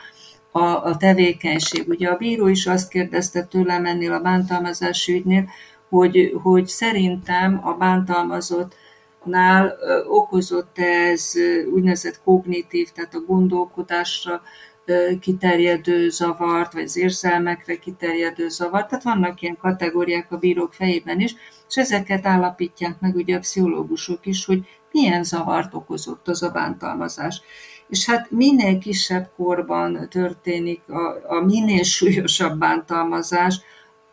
a, 0.58 0.60
a 0.60 0.96
tevékenység. 0.96 1.88
Ugye 1.88 2.08
a 2.08 2.16
bíró 2.16 2.46
is 2.46 2.66
azt 2.66 2.88
kérdezte 2.88 3.44
tőlem 3.44 3.86
ennél 3.86 4.12
a 4.12 4.20
bántalmazási 4.20 5.12
ügynél, 5.12 5.48
hogy, 5.88 6.32
hogy 6.42 6.66
szerintem 6.66 7.60
a 7.62 7.72
bántalmazottnál 7.72 9.76
okozott 10.08 10.78
ez 10.78 11.32
úgynevezett 11.74 12.20
kognitív, 12.24 12.88
tehát 12.88 13.14
a 13.14 13.24
gondolkodásra 13.26 14.42
kiterjedő 15.20 16.08
zavart, 16.08 16.72
vagy 16.72 16.82
az 16.82 16.96
érzelmekre 16.96 17.76
kiterjedő 17.76 18.48
zavart. 18.48 18.88
Tehát 18.88 19.04
vannak 19.04 19.42
ilyen 19.42 19.56
kategóriák 19.56 20.32
a 20.32 20.36
bírók 20.36 20.72
fejében 20.72 21.20
is, 21.20 21.34
és 21.68 21.76
ezeket 21.76 22.26
állapítják 22.26 23.00
meg 23.00 23.14
ugye 23.14 23.36
a 23.36 23.38
pszichológusok 23.38 24.26
is, 24.26 24.44
hogy 24.44 24.66
milyen 24.92 25.24
zavart 25.24 25.74
okozott 25.74 26.28
az 26.28 26.42
a 26.42 26.50
bántalmazás. 26.50 27.42
És 27.88 28.06
hát 28.06 28.30
minél 28.30 28.78
kisebb 28.78 29.30
korban 29.36 30.08
történik 30.08 30.88
a, 30.88 31.34
a 31.36 31.40
minél 31.40 31.82
súlyosabb 31.82 32.58
bántalmazás, 32.58 33.60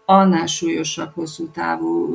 annál 0.05 0.45
súlyosabb 0.45 1.13
hosszú 1.13 1.49
távú 1.49 2.09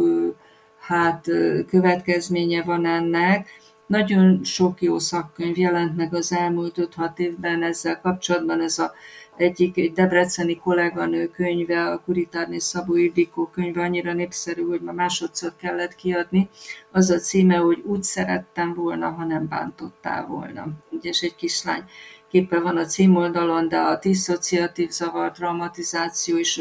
hát, 0.78 1.28
következménye 1.68 2.62
van 2.62 2.86
ennek, 2.86 3.48
nagyon 3.86 4.44
sok 4.44 4.82
jó 4.82 4.98
szakkönyv 4.98 5.58
jelent 5.58 5.96
meg 5.96 6.14
az 6.14 6.32
elmúlt 6.32 6.88
5-6 6.96 7.18
évben 7.18 7.62
ezzel 7.62 8.00
kapcsolatban. 8.00 8.60
Ez 8.60 8.78
a 8.78 8.92
egyik 9.36 9.76
egy 9.76 9.92
debreceni 9.92 10.56
kolléganő 10.56 11.28
könyve, 11.28 11.90
a 11.90 12.00
Kuritárné 12.04 12.58
Szabó 12.58 12.96
Ildikó 12.96 13.46
könyve 13.46 13.82
annyira 13.82 14.12
népszerű, 14.12 14.62
hogy 14.62 14.80
ma 14.80 14.92
másodszor 14.92 15.52
kellett 15.56 15.94
kiadni. 15.94 16.48
Az 16.90 17.10
a 17.10 17.18
címe, 17.18 17.56
hogy 17.56 17.82
úgy 17.86 18.02
szerettem 18.02 18.74
volna, 18.74 19.10
ha 19.10 19.24
nem 19.24 19.48
bántottál 19.48 20.26
volna. 20.26 20.66
Ugye, 20.90 21.08
és 21.08 21.20
egy 21.20 21.34
kislány 21.34 21.84
képe 22.30 22.60
van 22.60 22.76
a 22.76 22.84
címoldalon, 22.84 23.68
de 23.68 23.78
a 23.78 23.98
diszociatív 23.98 24.90
zavar, 24.90 25.30
traumatizáció 25.30 26.36
is 26.36 26.60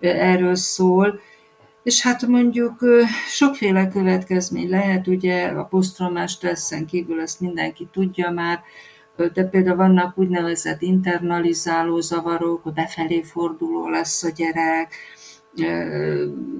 erről 0.00 0.54
szól. 0.54 1.20
És 1.82 2.02
hát 2.02 2.26
mondjuk 2.26 2.84
sokféle 3.28 3.88
következmény 3.88 4.68
lehet, 4.68 5.06
ugye 5.06 5.46
a 5.46 5.64
posztraumás 5.64 6.30
stresszen 6.30 6.86
kívül 6.86 7.20
ezt 7.20 7.40
mindenki 7.40 7.88
tudja 7.92 8.30
már, 8.30 8.62
de 9.32 9.44
például 9.44 9.76
vannak 9.76 10.18
úgynevezett 10.18 10.82
internalizáló 10.82 12.00
zavarok, 12.00 12.72
befelé 12.74 13.22
forduló 13.22 13.88
lesz 13.88 14.22
a 14.22 14.30
gyerek, 14.30 14.94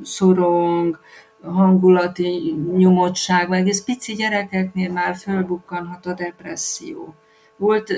szorong, 0.03 0.99
hangulati 1.43 2.57
nyomottság, 2.77 3.49
meg 3.49 3.69
ez 3.69 3.85
pici 3.85 4.13
gyerekeknél 4.13 4.93
már 4.93 5.17
fölbukkanhat 5.17 6.07
a 6.07 6.15
depresszió. 6.15 7.15
Volt 7.57 7.93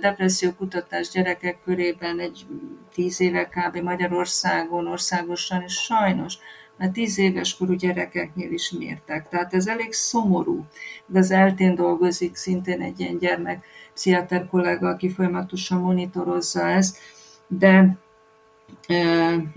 depressziókutatás 0.00 1.08
gyerekek 1.10 1.58
körében 1.64 2.20
egy 2.20 2.46
tíz 2.94 3.20
éve 3.20 3.48
kb. 3.48 3.76
Magyarországon, 3.76 4.86
országosan, 4.86 5.62
és 5.62 5.72
sajnos 5.72 6.38
mert 6.76 6.92
tíz 6.92 7.18
éves 7.18 7.56
korú 7.56 7.72
gyerekeknél 7.72 8.52
is 8.52 8.70
mértek. 8.70 9.28
Tehát 9.28 9.54
ez 9.54 9.66
elég 9.66 9.92
szomorú. 9.92 10.64
De 11.06 11.18
az 11.18 11.30
eltén 11.30 11.74
dolgozik 11.74 12.36
szintén 12.36 12.80
egy 12.80 13.00
ilyen 13.00 13.18
gyermek 13.18 13.64
pszichiáter 13.94 14.46
kollega, 14.46 14.88
aki 14.88 15.10
folyamatosan 15.10 15.80
monitorozza 15.80 16.68
ezt, 16.68 16.98
de 17.46 17.96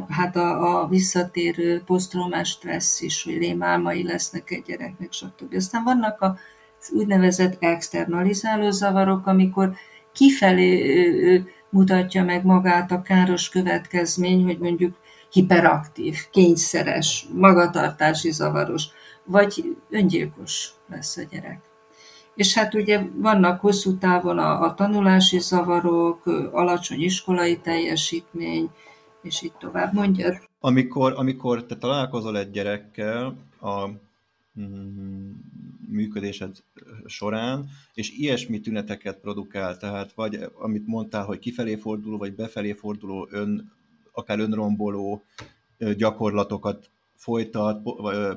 hát 0.10 0.36
a, 0.36 0.82
a 0.82 0.88
visszatérő 0.88 1.82
posztraumás 1.86 2.50
stressz 2.50 3.02
is, 3.02 3.24
hogy 3.24 3.38
rémálmai 3.38 4.04
lesznek 4.04 4.52
egy 4.52 4.64
gyereknek, 4.66 5.12
stb. 5.12 5.54
Aztán 5.54 5.84
vannak 5.84 6.22
a 6.22 6.38
úgynevezett 6.92 7.64
externalizáló 7.64 8.70
zavarok, 8.70 9.28
amikor 9.28 9.74
kifelé 10.12 11.44
mutatja 11.70 12.24
meg 12.24 12.46
magát 12.46 12.92
a 12.92 13.02
káros 13.02 13.50
következmény, 13.50 14.44
hogy 14.44 14.58
mondjuk 14.58 14.98
hiperaktív, 15.32 16.18
kényszeres, 16.32 17.28
magatartási 17.34 18.32
zavaros, 18.32 18.86
vagy 19.24 19.78
öngyilkos 19.90 20.72
lesz 20.90 21.18
a 21.18 21.24
gyerek. 21.32 21.62
És 22.36 22.54
hát 22.54 22.74
ugye 22.74 23.02
vannak 23.16 23.62
hosszú 23.62 23.98
távon 23.98 24.38
a, 24.38 24.62
a 24.62 24.74
tanulási 24.74 25.40
zavarok, 25.40 26.26
alacsony 26.52 27.02
iskolai 27.02 27.60
teljesítmény, 27.60 28.70
és 29.22 29.42
így 29.42 29.54
tovább 29.54 29.94
mondja. 29.94 30.40
Amikor, 30.60 31.14
amikor 31.16 31.66
te 31.66 31.76
találkozol 31.76 32.38
egy 32.38 32.52
gyerekkel 32.52 33.38
a 33.60 33.88
mm, 34.60 35.32
működésed 35.90 36.56
során, 37.06 37.70
és 37.94 38.12
ilyesmi 38.12 38.60
tüneteket 38.60 39.20
produkál, 39.20 39.78
tehát 39.78 40.14
vagy 40.14 40.40
amit 40.54 40.88
mondtál, 40.88 41.26
hogy 41.26 41.40
kifelé 41.40 41.76
forduló, 41.76 42.18
vagy 42.18 42.36
befelé 42.36 42.74
forduló 42.74 43.28
ön, 43.32 43.72
akár 44.18 44.40
önromboló 44.40 45.24
gyakorlatokat 45.78 46.90
folytat, 47.16 47.82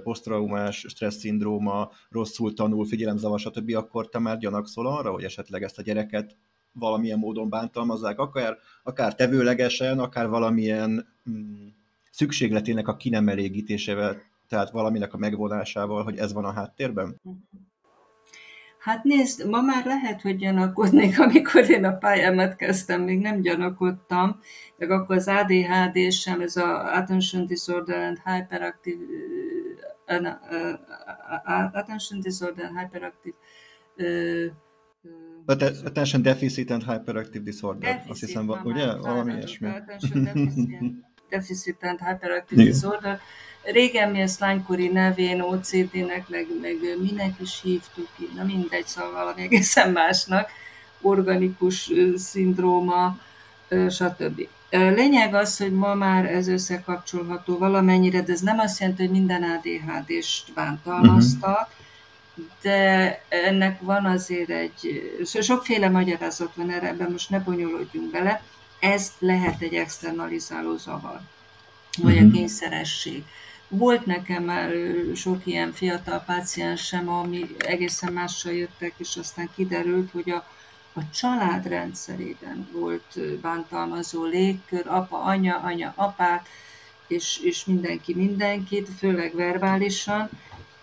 posztraumás 0.02 0.84
stressz-szindróma, 0.88 1.90
rosszul 2.10 2.54
tanul, 2.54 2.86
figyelemzavar, 2.86 3.40
stb., 3.40 3.74
akkor 3.74 4.08
te 4.08 4.18
már 4.18 4.38
gyanakszol 4.38 4.86
arra, 4.86 5.10
hogy 5.10 5.24
esetleg 5.24 5.62
ezt 5.62 5.78
a 5.78 5.82
gyereket 5.82 6.36
valamilyen 6.72 7.18
módon 7.18 7.48
bántalmazzák, 7.48 8.18
akár, 8.18 8.58
akár 8.82 9.14
tevőlegesen, 9.14 9.98
akár 9.98 10.28
valamilyen 10.28 11.08
mm, 11.30 11.66
szükségletének 12.10 12.88
a 12.88 12.96
kinemelégítésével, 12.96 14.16
tehát 14.48 14.70
valaminek 14.70 15.14
a 15.14 15.18
megvonásával, 15.18 16.02
hogy 16.02 16.16
ez 16.16 16.32
van 16.32 16.44
a 16.44 16.52
háttérben? 16.52 17.20
Hát 18.80 19.04
nézd, 19.04 19.48
ma 19.48 19.60
már 19.60 19.84
lehet, 19.84 20.22
hogy 20.22 20.36
gyanakodnék, 20.36 21.20
amikor 21.28 21.70
én 21.70 21.84
a 21.84 21.96
pályámat 21.96 22.56
kezdtem, 22.56 23.02
még 23.02 23.20
nem 23.20 23.40
gyanakodtam, 23.40 24.40
meg 24.76 24.90
akkor 24.90 25.16
az 25.16 25.28
ADHD 25.28 26.12
sem, 26.12 26.40
ez 26.40 26.56
a 26.56 26.96
Attention 26.96 27.46
Disorder 27.46 28.02
and 28.02 28.18
Hyperactive 28.24 29.04
uh, 30.06 30.28
uh, 31.46 31.76
Attention 31.76 32.20
Disorder 32.20 32.64
and 32.64 32.78
Hyperactive 32.78 33.36
Attention 35.84 36.22
Deficit 36.22 36.70
and 36.70 36.82
Hyperactive 36.82 37.44
Disorder, 37.44 37.90
deficit, 37.90 38.10
azt 38.10 38.20
hiszem, 38.20 38.48
ugye? 38.64 38.96
Valami 38.96 39.32
ilyesmi. 39.32 39.68
Attention 39.68 40.24
Deficit, 41.30 41.82
and 41.82 42.00
Hyperactive. 42.00 42.62
Disorder 42.62 43.20
Régen 43.62 44.10
mi 44.10 44.20
ezt 44.20 44.40
lánykori 44.40 44.88
nevén 44.88 45.40
OCD-nek, 45.40 46.28
meg, 46.28 46.46
meg 46.60 46.76
minek 47.02 47.40
is 47.40 47.60
hívtuk, 47.62 48.08
na 48.34 48.44
mindegy, 48.44 48.86
szóval 48.86 49.12
valami 49.12 49.42
egészen 49.42 49.92
másnak, 49.92 50.50
organikus 51.00 51.90
szindróma, 52.16 53.18
stb. 53.90 54.48
Lényeg 54.70 55.34
az, 55.34 55.56
hogy 55.56 55.72
ma 55.72 55.94
már 55.94 56.24
ez 56.24 56.48
összekapcsolható 56.48 57.58
valamennyire, 57.58 58.22
de 58.22 58.32
ez 58.32 58.40
nem 58.40 58.58
azt 58.58 58.80
jelenti, 58.80 59.02
hogy 59.02 59.10
minden 59.10 59.42
ADHD-st 59.42 60.52
bántalmaztak, 60.52 61.68
uh-huh. 62.34 62.52
de 62.62 63.22
ennek 63.28 63.80
van 63.80 64.04
azért 64.04 64.50
egy, 64.50 65.12
sokféle 65.40 65.88
magyarázat 65.88 66.54
van 66.54 66.70
erre, 66.70 66.88
ebben 66.88 67.10
most 67.10 67.30
ne 67.30 67.38
bonyolódjunk 67.38 68.10
bele, 68.10 68.42
ez 68.80 69.12
lehet 69.18 69.62
egy 69.62 69.74
externalizáló 69.74 70.76
zavar, 70.76 71.20
vagy 71.98 72.18
a 72.18 72.30
kényszeresség. 72.32 73.24
Volt 73.72 74.06
nekem 74.06 74.44
már 74.44 74.72
sok 75.14 75.46
ilyen 75.46 75.72
fiatal 75.72 76.22
páciensem, 76.26 77.08
ami 77.08 77.56
egészen 77.58 78.12
mással 78.12 78.52
jöttek, 78.52 78.92
és 78.96 79.16
aztán 79.16 79.50
kiderült, 79.54 80.10
hogy 80.10 80.30
a, 80.30 80.46
a 80.92 81.10
család 81.10 81.66
rendszerében 81.66 82.68
volt 82.72 83.38
bántalmazó 83.40 84.24
légkör, 84.24 84.86
apa, 84.86 85.22
anya, 85.22 85.56
anya, 85.56 85.92
apát, 85.96 86.48
és, 87.06 87.40
és 87.42 87.64
mindenki 87.64 88.14
mindenkit, 88.14 88.88
főleg 88.98 89.34
verbálisan, 89.34 90.28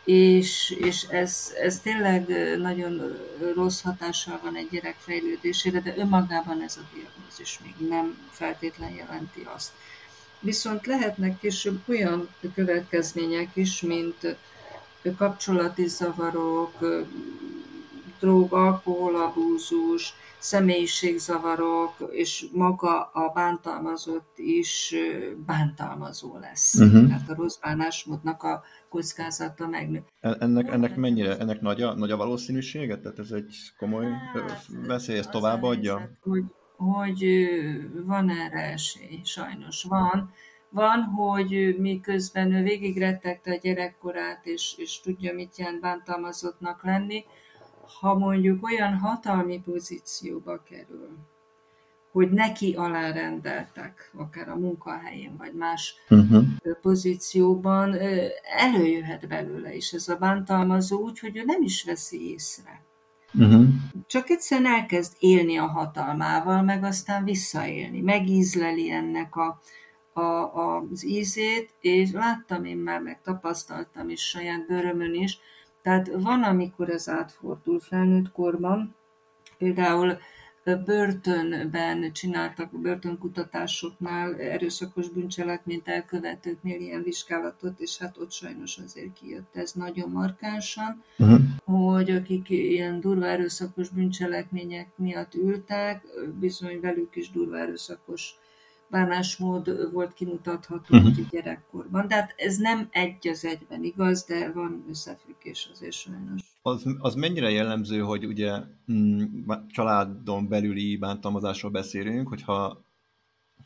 és, 0.03 0.75
és 0.79 1.03
ez, 1.03 1.53
ez 1.61 1.79
tényleg 1.79 2.27
nagyon 2.57 3.17
rossz 3.55 3.81
hatással 3.81 4.39
van 4.43 4.55
egy 4.55 4.67
gyerek 4.71 4.95
fejlődésére, 4.99 5.79
de 5.79 5.93
önmagában 5.97 6.61
ez 6.61 6.77
a 6.77 6.87
diagnózis 6.93 7.59
még 7.63 7.87
nem 7.89 8.17
feltétlen 8.31 8.91
jelenti 8.91 9.47
azt. 9.55 9.71
Viszont 10.39 10.85
lehetnek 10.85 11.39
később 11.39 11.79
olyan 11.87 12.29
következmények 12.55 13.49
is, 13.53 13.81
mint 13.81 14.37
kapcsolati 15.17 15.87
zavarok, 15.87 16.71
drog, 18.19 18.53
alkoholabúzus, 18.53 20.13
személyiségzavarok, 20.39 21.95
és 22.11 22.45
maga 22.51 23.01
a 23.03 23.31
bántalmazott 23.33 24.33
is 24.35 24.95
bántalmazó 25.45 26.37
lesz. 26.37 26.73
Uh-huh. 26.73 27.07
Tehát 27.07 27.29
a 27.29 27.35
rossz 27.35 27.57
bánásmódnak 27.57 28.43
a 28.43 28.63
kockázata 28.89 29.67
megnő. 29.67 30.03
E, 30.19 30.35
ennek, 30.39 30.71
ennek 30.71 30.95
mennyire, 30.95 31.37
ennek 31.37 31.61
nagy 31.61 31.81
a, 31.81 31.95
nagy 31.95 32.11
a 32.11 32.17
valószínűsége? 32.17 32.97
Tehát 32.99 33.19
ez 33.19 33.31
egy 33.31 33.55
komoly 33.77 34.05
hát, 34.33 34.65
veszély, 34.87 35.17
ezt 35.17 35.31
továbbadja? 35.31 36.09
Hogy 36.21 36.43
hogy 36.77 37.47
van 38.05 38.29
erre 38.29 38.71
esély, 38.71 39.21
sajnos 39.23 39.83
van. 39.83 40.33
Van, 40.69 41.03
hogy 41.03 41.75
miközben 41.79 42.53
ő 42.53 42.63
végig 42.63 42.97
rettegte 42.97 43.51
a 43.51 43.59
gyerekkorát, 43.61 44.45
és, 44.45 44.73
és 44.77 44.99
tudja, 44.99 45.33
mit 45.33 45.57
jelent 45.57 45.81
bántalmazottnak 45.81 46.83
lenni, 46.83 47.25
ha 47.99 48.17
mondjuk 48.17 48.63
olyan 48.63 48.97
hatalmi 48.97 49.61
pozícióba 49.61 50.63
kerül, 50.63 51.17
hogy 52.11 52.31
neki 52.31 52.73
alárendeltek, 52.73 54.11
akár 54.15 54.49
a 54.49 54.55
munkahelyén, 54.55 55.37
vagy 55.37 55.53
más 55.53 55.95
uh-huh. 56.09 56.45
pozícióban, 56.81 57.97
előjöhet 58.57 59.27
belőle 59.27 59.75
is 59.75 59.91
ez 59.91 60.07
a 60.07 60.15
bántalmazó, 60.15 60.99
úgyhogy 60.99 61.37
ő 61.37 61.43
nem 61.43 61.61
is 61.61 61.83
veszi 61.83 62.31
észre. 62.31 62.86
Uh-huh. 63.33 63.65
Csak 64.07 64.29
egyszerűen 64.29 64.73
elkezd 64.73 65.15
élni 65.19 65.57
a 65.57 65.65
hatalmával, 65.65 66.61
meg 66.61 66.83
aztán 66.83 67.23
visszaélni. 67.23 68.01
Megízleli 68.01 68.91
ennek 68.91 69.35
a, 69.35 69.61
a, 70.13 70.21
a, 70.21 70.85
az 70.91 71.05
ízét, 71.05 71.73
és 71.79 72.11
láttam 72.11 72.65
én 72.65 72.77
már, 72.77 73.01
meg 73.01 73.21
tapasztaltam 73.21 74.09
is 74.09 74.21
saját 74.21 74.67
bőrömön 74.67 75.13
is. 75.13 75.39
Tehát 75.81 76.09
van, 76.13 76.43
amikor 76.43 76.89
ez 76.89 77.09
átfordul 77.09 77.79
felnőtt 77.79 78.31
korban. 78.31 78.95
Például 79.57 80.17
börtönben 80.75 82.13
csináltak 82.13 82.81
börtönkutatásoknál 82.81 84.35
erőszakos 84.35 85.09
bűncselekményt 85.09 85.87
elkövetőknél 85.87 86.79
ilyen 86.79 87.03
vizsgálatot, 87.03 87.79
és 87.79 87.97
hát 87.97 88.17
ott 88.17 88.31
sajnos 88.31 88.77
azért 88.77 89.13
kijött 89.13 89.55
ez 89.55 89.71
nagyon 89.71 90.09
markánsan, 90.09 91.03
uh-huh. 91.17 91.39
hogy 91.63 92.11
akik 92.11 92.49
ilyen 92.49 92.99
durva 92.99 93.25
erőszakos 93.25 93.89
bűncselekmények 93.89 94.87
miatt 94.95 95.33
ültek, 95.33 96.03
bizony 96.39 96.79
velük 96.79 97.15
is 97.15 97.31
durva 97.31 97.57
erőszakos 97.59 98.35
bánásmód 98.89 99.91
volt 99.91 100.13
kimutatható 100.13 100.97
uh-huh. 100.97 101.29
gyerekkorban. 101.29 102.07
De 102.07 102.15
hát 102.15 102.33
ez 102.37 102.57
nem 102.57 102.87
egy 102.91 103.27
az 103.27 103.45
egyben 103.45 103.83
igaz, 103.83 104.23
de 104.23 104.51
van 104.51 104.85
összefüggés 104.89 105.69
azért 105.71 105.91
sajnos. 105.91 106.41
Az, 106.67 106.85
az 106.99 107.15
mennyire 107.15 107.49
jellemző, 107.49 107.99
hogy 107.99 108.25
ugye 108.25 108.61
mm, 108.91 109.23
családon 109.69 110.47
belüli 110.47 110.97
bántalmazásról 110.97 111.71
beszélünk, 111.71 112.27
hogyha 112.27 112.81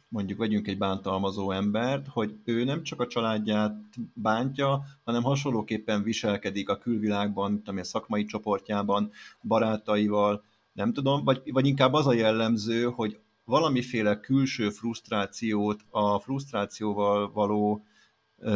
mondjuk 0.07 0.39
vegyünk 0.39 0.67
egy 0.67 0.77
bántalmazó 0.77 1.51
embert, 1.51 2.07
hogy 2.07 2.35
ő 2.43 2.63
nem 2.63 2.83
csak 2.83 3.01
a 3.01 3.07
családját 3.07 3.75
bántja, 4.13 4.83
hanem 5.03 5.23
hasonlóképpen 5.23 6.03
viselkedik 6.03 6.69
a 6.69 6.77
külvilágban, 6.77 7.61
a 7.65 7.83
szakmai 7.83 8.25
csoportjában, 8.25 9.11
barátaival, 9.41 10.43
nem 10.73 10.93
tudom, 10.93 11.23
vagy, 11.23 11.41
vagy 11.51 11.65
inkább 11.65 11.93
az 11.93 12.07
a 12.07 12.13
jellemző, 12.13 12.83
hogy 12.83 13.19
valamiféle 13.45 14.19
külső 14.19 14.69
frusztrációt, 14.69 15.81
a 15.89 16.19
frusztrációval 16.19 17.31
való 17.31 17.85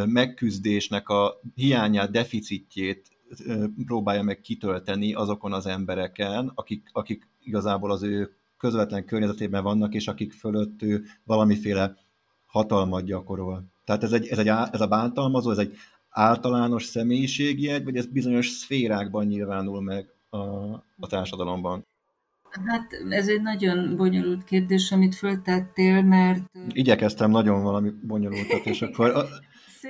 megküzdésnek 0.06 1.10
a 1.10 1.40
hiányát, 1.56 2.12
deficitjét 2.12 3.15
próbálja 3.86 4.22
meg 4.22 4.42
kitölteni 4.42 5.14
azokon 5.14 5.54
az 5.54 5.66
embereken, 5.66 6.52
akik, 6.56 6.90
akik 6.92 7.28
igazából 7.40 7.92
az 7.92 8.04
ő 8.04 8.36
közvetlen 8.58 9.06
környezetében 9.06 9.64
vannak, 9.64 9.94
és 9.94 10.08
akik 10.08 10.34
fölött 10.34 10.82
ő 10.82 11.04
valamiféle 11.24 11.98
hatalmat 12.46 13.04
gyakorol. 13.04 13.64
Tehát 13.86 14.04
ez, 14.04 14.12
egy, 14.12 14.28
ez, 14.28 14.38
egy, 14.38 14.48
ez 14.48 14.82
a 14.82 14.88
bántalmazó, 14.88 15.52
ez 15.52 15.58
egy 15.58 15.76
általános 16.10 16.84
személyiségjegy, 16.84 17.84
vagy 17.84 17.98
ez 17.98 18.06
bizonyos 18.06 18.50
szférákban 18.50 19.26
nyilvánul 19.26 19.82
meg 19.82 20.14
a, 20.30 20.38
a 21.00 21.08
társadalomban? 21.10 21.86
Hát 22.66 22.94
ez 23.10 23.28
egy 23.28 23.42
nagyon 23.42 23.96
bonyolult 23.96 24.44
kérdés, 24.44 24.92
amit 24.92 25.16
föltettél, 25.16 26.02
mert... 26.02 26.44
Igyekeztem 26.70 27.32
nagyon 27.32 27.64
valami 27.64 27.90
bonyolultat, 28.02 28.66
és 28.66 28.82
akkor 28.82 29.28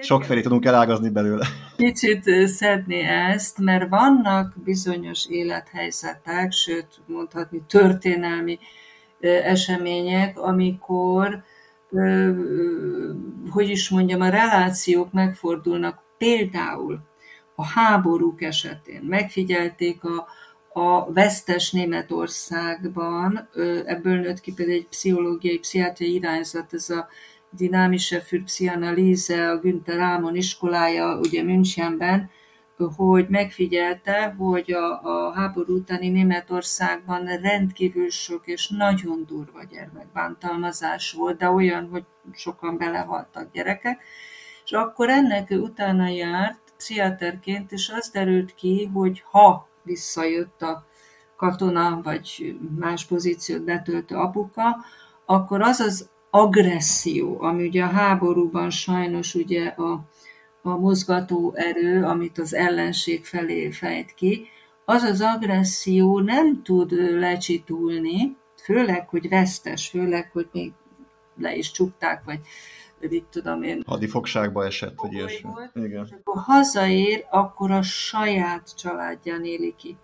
sokfelé 0.02 0.42
tudunk 0.42 0.66
elágazni 0.66 1.10
belőle. 1.10 1.48
Kicsit 1.78 2.48
szedni 2.48 3.00
ezt, 3.00 3.60
mert 3.60 3.90
vannak 3.90 4.54
bizonyos 4.64 5.26
élethelyzetek, 5.30 6.52
sőt 6.52 7.02
mondhatni 7.06 7.62
történelmi 7.68 8.60
események, 9.44 10.40
amikor, 10.40 11.44
hogy 13.50 13.70
is 13.70 13.90
mondjam, 13.90 14.22
a 14.22 14.30
relációk 14.30 15.12
megfordulnak 15.12 16.04
például 16.18 17.00
a 17.56 17.66
háborúk 17.66 18.42
esetén. 18.42 19.02
Megfigyelték 19.02 20.04
a, 20.04 20.28
a 20.80 21.14
vesztes 21.14 21.72
Németországban, 21.72 23.50
ebből 23.86 24.20
nőtt 24.20 24.40
ki 24.42 24.54
például 24.54 24.78
egy 24.78 24.88
pszichológiai, 24.88 25.60
pszichiátriai 25.60 26.14
irányzat, 26.14 26.74
ez 26.74 26.90
a 26.90 27.08
Dynamische 27.56 28.22
für 28.22 28.44
Psychanalyse, 28.44 29.50
a 29.50 29.60
Günther 29.60 29.98
Rámon 29.98 30.36
iskolája, 30.36 31.18
ugye 31.18 31.44
Münchenben, 31.44 32.30
hogy 32.96 33.30
megfigyelte, 33.30 34.36
hogy 34.38 34.72
a, 34.72 35.02
a 35.04 35.34
háború 35.34 35.76
utáni 35.76 36.10
Németországban 36.10 37.26
rendkívül 37.26 38.10
sok 38.10 38.48
és 38.48 38.70
nagyon 38.70 39.26
durva 39.28 39.64
gyermekbántalmazás 39.64 41.12
volt, 41.12 41.38
de 41.38 41.50
olyan, 41.50 41.88
hogy 41.90 42.04
sokan 42.34 42.78
belehaltak 42.78 43.52
gyerekek, 43.52 44.04
és 44.66 44.72
akkor 44.72 45.10
ennek 45.10 45.50
utána 45.50 46.08
járt 46.08 46.74
pszichiáterként, 46.78 47.72
és 47.72 47.92
az 47.96 48.10
derült 48.10 48.54
ki, 48.54 48.90
hogy 48.94 49.24
ha 49.32 49.70
visszajött 49.84 50.62
a 50.62 50.86
katona, 51.36 52.00
vagy 52.04 52.56
más 52.80 53.06
pozíciót 53.06 53.64
betöltő 53.64 54.16
apuka, 54.16 54.76
akkor 55.26 55.62
az 55.62 55.80
az 55.80 56.10
agresszió, 56.36 57.42
ami 57.42 57.68
ugye 57.68 57.84
a 57.84 57.88
háborúban 57.88 58.70
sajnos 58.70 59.36
ugye 59.36 59.66
a, 59.68 60.06
a 60.62 60.78
mozgató 60.78 61.54
erő, 61.56 62.04
amit 62.04 62.38
az 62.38 62.54
ellenség 62.54 63.26
felé 63.26 63.72
fejt 63.72 64.14
ki, 64.14 64.48
az 64.86 65.04
az 65.04 65.22
agresszió 65.22 66.20
nem 66.20 66.64
tud 66.64 66.92
lecsitulni, 67.20 68.38
főleg, 68.64 69.10
hogy 69.10 69.30
vesztes, 69.30 69.90
főleg, 69.90 70.30
hogy 70.32 70.48
még 70.52 70.74
le 71.38 71.56
is 71.56 71.72
csukták, 71.72 72.24
vagy 72.24 72.40
mit 73.10 73.26
tudom 73.26 73.64
én. 73.64 73.84
Hadifogságba 73.86 74.66
esett, 74.66 74.94
hogy 74.96 75.14
ilyesmi. 75.14 75.50
Igen. 75.74 76.22
Ha 76.24 76.40
hazaér, 76.40 77.26
akkor 77.30 77.72
a 77.72 77.82
saját 77.82 78.78
családján 78.78 79.46
éli 79.46 79.74
ki. 79.78 79.98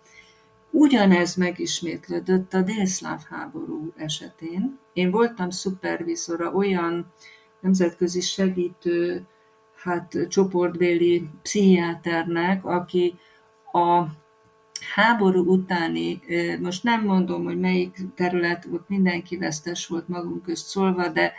Ugyanez 0.72 1.36
megismétlődött 1.36 2.54
a 2.54 2.62
délszláv 2.62 3.22
háború 3.30 3.94
esetén. 3.96 4.80
Én 4.94 5.12
voltam 5.12 5.50
szupervizora 5.50 6.52
olyan 6.52 7.12
nemzetközi 7.60 8.22
segítő, 8.22 9.26
hát 9.76 10.18
csoportbéli 10.30 11.30
pszichiáternek, 11.42 12.66
aki 12.66 13.16
a 13.72 14.04
háború 14.96 15.46
utáni, 15.46 16.20
most 16.62 16.84
nem 16.84 17.04
mondom, 17.04 17.44
hogy 17.44 17.60
melyik 17.60 17.98
terület, 18.16 18.68
ott 18.72 18.90
mindenki 18.90 19.38
vesztes 19.38 19.88
volt 19.88 20.08
magunk 20.08 20.44
közt 20.44 20.68
szólva, 20.68 21.08
de 21.08 21.34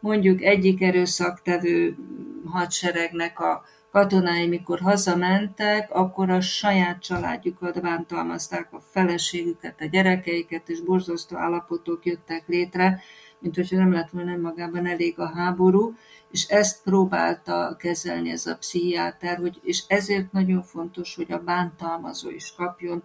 mondjuk 0.00 0.42
egyik 0.42 0.82
erőszaktevő 0.82 1.96
hadseregnek 2.44 3.40
a 3.40 3.64
katonái, 3.92 4.46
mikor 4.46 4.80
hazamentek, 4.80 5.90
akkor 5.90 6.30
a 6.30 6.40
saját 6.40 7.02
családjukat 7.02 7.80
bántalmazták, 7.80 8.72
a 8.72 8.80
feleségüket, 8.90 9.80
a 9.80 9.84
gyerekeiket, 9.84 10.68
és 10.68 10.80
borzasztó 10.80 11.36
állapotok 11.36 12.04
jöttek 12.06 12.44
létre, 12.46 13.02
mint 13.38 13.54
hogyha 13.54 13.76
nem 13.76 13.92
lett 13.92 14.10
volna 14.10 14.36
magában 14.36 14.86
elég 14.86 15.18
a 15.18 15.32
háború, 15.34 15.94
és 16.30 16.48
ezt 16.48 16.82
próbálta 16.82 17.76
kezelni 17.78 18.30
ez 18.30 18.46
a 18.46 18.56
pszichiáter, 18.56 19.38
hogy, 19.38 19.60
és 19.62 19.82
ezért 19.86 20.32
nagyon 20.32 20.62
fontos, 20.62 21.14
hogy 21.14 21.32
a 21.32 21.42
bántalmazó 21.42 22.30
is 22.30 22.54
kapjon 22.56 23.02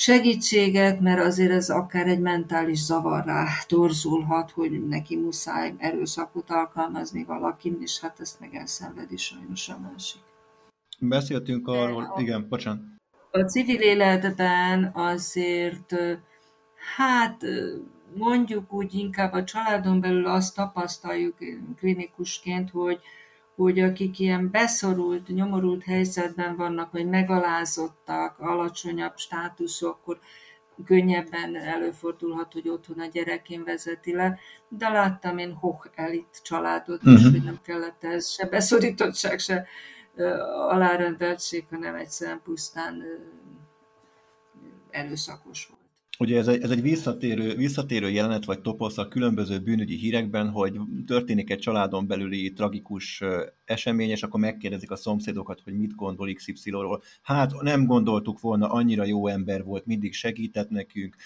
segítséget, 0.00 1.00
mert 1.00 1.20
azért 1.20 1.50
ez 1.50 1.70
akár 1.70 2.06
egy 2.06 2.20
mentális 2.20 2.78
zavarrá 2.78 3.46
torzulhat, 3.66 4.50
hogy 4.50 4.86
neki 4.88 5.16
muszáj 5.16 5.74
erőszakot 5.78 6.50
alkalmazni 6.50 7.24
valakin, 7.24 7.78
és 7.80 8.00
hát 8.00 8.20
ezt 8.20 8.40
meg 8.40 8.54
elszenvedi 8.54 9.16
sajnos 9.16 9.68
a 9.68 9.78
másik. 9.78 10.20
Beszéltünk 10.98 11.68
arról, 11.68 12.02
a, 12.02 12.20
igen, 12.20 12.46
bocsánat. 12.48 12.82
A 13.30 13.38
civil 13.38 13.80
életben 13.80 14.90
azért, 14.94 15.94
hát 16.96 17.42
mondjuk 18.14 18.72
úgy 18.72 18.94
inkább 18.94 19.32
a 19.32 19.44
családon 19.44 20.00
belül 20.00 20.26
azt 20.26 20.54
tapasztaljuk 20.54 21.36
klinikusként, 21.76 22.70
hogy 22.70 23.00
hogy 23.62 23.80
akik 23.80 24.18
ilyen 24.18 24.50
beszorult, 24.50 25.28
nyomorult 25.28 25.82
helyzetben 25.82 26.56
vannak, 26.56 26.92
vagy 26.92 27.06
megalázottak, 27.06 28.38
alacsonyabb 28.38 29.16
státuszok, 29.16 29.94
akkor 29.94 30.18
könnyebben 30.84 31.56
előfordulhat, 31.56 32.52
hogy 32.52 32.68
otthon 32.68 32.98
a 32.98 33.06
gyerekén 33.06 33.64
vezeti 33.64 34.12
le, 34.12 34.38
de 34.68 34.88
láttam 34.88 35.38
én 35.38 35.52
hoch 35.52 35.88
elit 35.94 36.40
családot 36.42 36.96
uh-huh. 36.96 37.12
is, 37.12 37.22
mhm. 37.22 37.30
hogy 37.30 37.42
nem 37.42 37.60
kellett 37.62 38.04
ez 38.04 38.28
se 38.28 38.46
beszorítottság, 38.46 39.38
se 39.38 39.66
alárendeltség, 40.68 41.64
hanem 41.70 41.94
egyszerűen 41.94 42.40
pusztán 42.44 43.02
erőszakos 44.90 45.66
volt. 45.66 45.79
Ugye 46.20 46.38
ez 46.38 46.48
egy, 46.48 46.62
ez 46.62 46.70
egy 46.70 46.82
visszatérő, 46.82 47.54
visszatérő 47.54 48.10
jelenet 48.10 48.44
vagy 48.44 48.60
toposz 48.60 48.98
a 48.98 49.08
különböző 49.08 49.58
bűnügyi 49.58 49.96
hírekben, 49.96 50.48
hogy 50.48 50.80
történik 51.06 51.50
egy 51.50 51.58
családon 51.58 52.06
belüli 52.06 52.52
tragikus 52.52 53.22
esemény, 53.64 54.10
és 54.10 54.22
akkor 54.22 54.40
megkérdezik 54.40 54.90
a 54.90 54.96
szomszédokat, 54.96 55.60
hogy 55.64 55.78
mit 55.78 55.94
gondol 55.94 56.32
XY-ról. 56.32 57.02
Hát 57.22 57.60
nem 57.60 57.86
gondoltuk 57.86 58.40
volna, 58.40 58.68
annyira 58.68 59.04
jó 59.04 59.26
ember 59.26 59.64
volt, 59.64 59.86
mindig 59.86 60.14
segített 60.14 60.70
nekünk, 60.70 61.16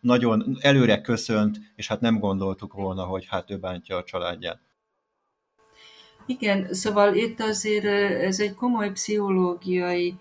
nagyon 0.00 0.56
előre 0.60 1.00
köszönt, 1.00 1.58
és 1.74 1.88
hát 1.88 2.00
nem 2.00 2.18
gondoltuk 2.18 2.72
volna, 2.72 3.04
hogy 3.04 3.26
hát 3.28 3.50
ő 3.50 3.56
bántja 3.56 3.96
a 3.96 4.04
családját. 4.04 4.60
Igen, 6.26 6.74
szóval 6.74 7.14
itt 7.14 7.40
azért 7.40 7.84
ez 8.22 8.40
egy 8.40 8.54
komoly 8.54 8.92
pszichológiai 8.92 10.14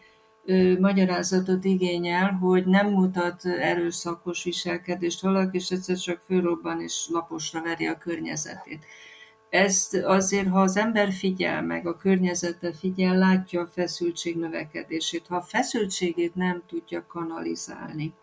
magyarázatot 0.79 1.63
igényel, 1.63 2.31
hogy 2.31 2.65
nem 2.65 2.89
mutat 2.89 3.45
erőszakos 3.45 4.43
viselkedést 4.43 5.21
valaki, 5.21 5.57
és 5.57 5.69
egyszer 5.69 5.97
csak 5.97 6.21
fölrobban 6.25 6.81
és 6.81 7.07
laposra 7.11 7.61
veri 7.61 7.87
a 7.87 7.97
környezetét. 7.97 8.85
Ezt 9.49 9.95
azért, 9.95 10.47
ha 10.47 10.61
az 10.61 10.77
ember 10.77 11.11
figyel 11.11 11.61
meg, 11.61 11.87
a 11.87 11.97
környezete 11.97 12.73
figyel, 12.73 13.17
látja 13.17 13.61
a 13.61 13.67
feszültség 13.67 14.37
növekedését. 14.37 15.27
Ha 15.27 15.35
a 15.35 15.41
feszültségét 15.41 16.35
nem 16.35 16.63
tudja 16.67 17.05
kanalizálni, 17.07 18.13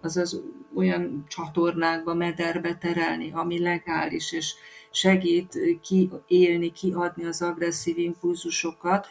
azaz 0.00 0.40
olyan 0.74 1.24
csatornákba, 1.28 2.14
mederbe 2.14 2.74
terelni, 2.74 3.30
ami 3.32 3.60
legális, 3.60 4.32
és 4.32 4.54
segít 4.90 5.58
kiélni, 6.26 6.72
kiadni 6.72 7.24
az 7.24 7.42
agresszív 7.42 7.98
impulzusokat, 7.98 9.06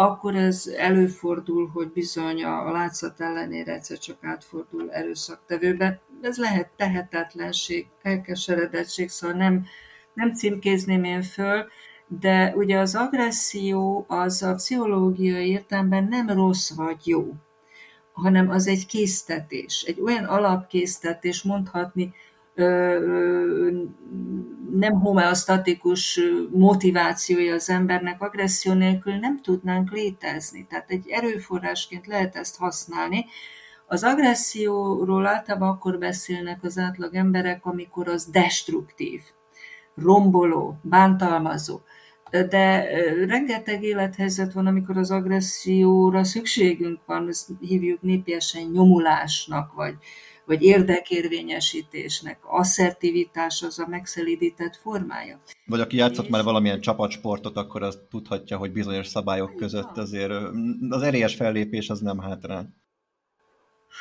akkor 0.00 0.34
ez 0.34 0.66
előfordul, 0.76 1.68
hogy 1.68 1.88
bizony 1.92 2.44
a 2.44 2.70
látszat 2.70 3.20
ellenére 3.20 3.72
egyszer 3.72 3.98
csak 3.98 4.16
átfordul 4.24 4.92
erőszaktevőbe. 4.92 6.00
Ez 6.20 6.38
lehet 6.38 6.70
tehetetlenség, 6.76 7.86
elkeseredettség, 8.02 9.08
szóval 9.08 9.36
nem, 9.36 9.64
nem 10.14 10.34
címkézném 10.34 11.04
én 11.04 11.22
föl, 11.22 11.66
de 12.06 12.52
ugye 12.56 12.78
az 12.78 12.94
agresszió 12.94 14.04
az 14.08 14.42
a 14.42 14.54
pszichológiai 14.54 15.48
értelemben 15.48 16.04
nem 16.04 16.30
rossz 16.30 16.74
vagy 16.74 17.06
jó, 17.06 17.34
hanem 18.12 18.50
az 18.50 18.66
egy 18.66 18.86
késztetés, 18.86 19.82
egy 19.86 20.00
olyan 20.00 20.24
alapkésztetés 20.24 21.42
mondhatni, 21.42 22.14
nem 24.72 25.00
homeosztatikus 25.00 26.20
motivációja 26.50 27.54
az 27.54 27.70
embernek, 27.70 28.22
agresszió 28.22 28.72
nélkül 28.72 29.14
nem 29.14 29.40
tudnánk 29.42 29.90
létezni. 29.90 30.66
Tehát 30.68 30.90
egy 30.90 31.08
erőforrásként 31.08 32.06
lehet 32.06 32.36
ezt 32.36 32.56
használni. 32.56 33.24
Az 33.86 34.04
agresszióról 34.04 35.26
általában 35.26 35.68
akkor 35.68 35.98
beszélnek 35.98 36.64
az 36.64 36.78
átlag 36.78 37.14
emberek, 37.14 37.66
amikor 37.66 38.08
az 38.08 38.24
destruktív, 38.24 39.20
romboló, 39.96 40.78
bántalmazó. 40.82 41.80
De 42.30 42.84
rengeteg 43.26 43.82
élethelyzet 43.82 44.52
van, 44.52 44.66
amikor 44.66 44.96
az 44.96 45.10
agresszióra 45.10 46.24
szükségünk 46.24 47.00
van, 47.06 47.28
ezt 47.28 47.48
hívjuk 47.60 48.02
népiesen 48.02 48.62
nyomulásnak, 48.72 49.72
vagy, 49.72 49.94
vagy 50.50 50.62
érdekérvényesítésnek. 50.62 52.38
Asszertivitás 52.42 53.62
az 53.62 53.78
a 53.78 53.86
megszelidített 53.86 54.76
formája. 54.76 55.40
Vagy 55.66 55.80
aki 55.80 55.96
játszott 55.96 56.28
már 56.28 56.44
valamilyen 56.44 56.80
csapatsportot, 56.80 57.56
akkor 57.56 57.82
az 57.82 57.98
tudhatja, 58.10 58.56
hogy 58.56 58.72
bizonyos 58.72 59.06
szabályok 59.06 59.56
között 59.56 59.96
azért 59.96 60.32
az 60.88 61.02
erélyes 61.02 61.34
fellépés 61.34 61.90
az 61.90 62.00
nem 62.00 62.18
hátrán. 62.18 62.76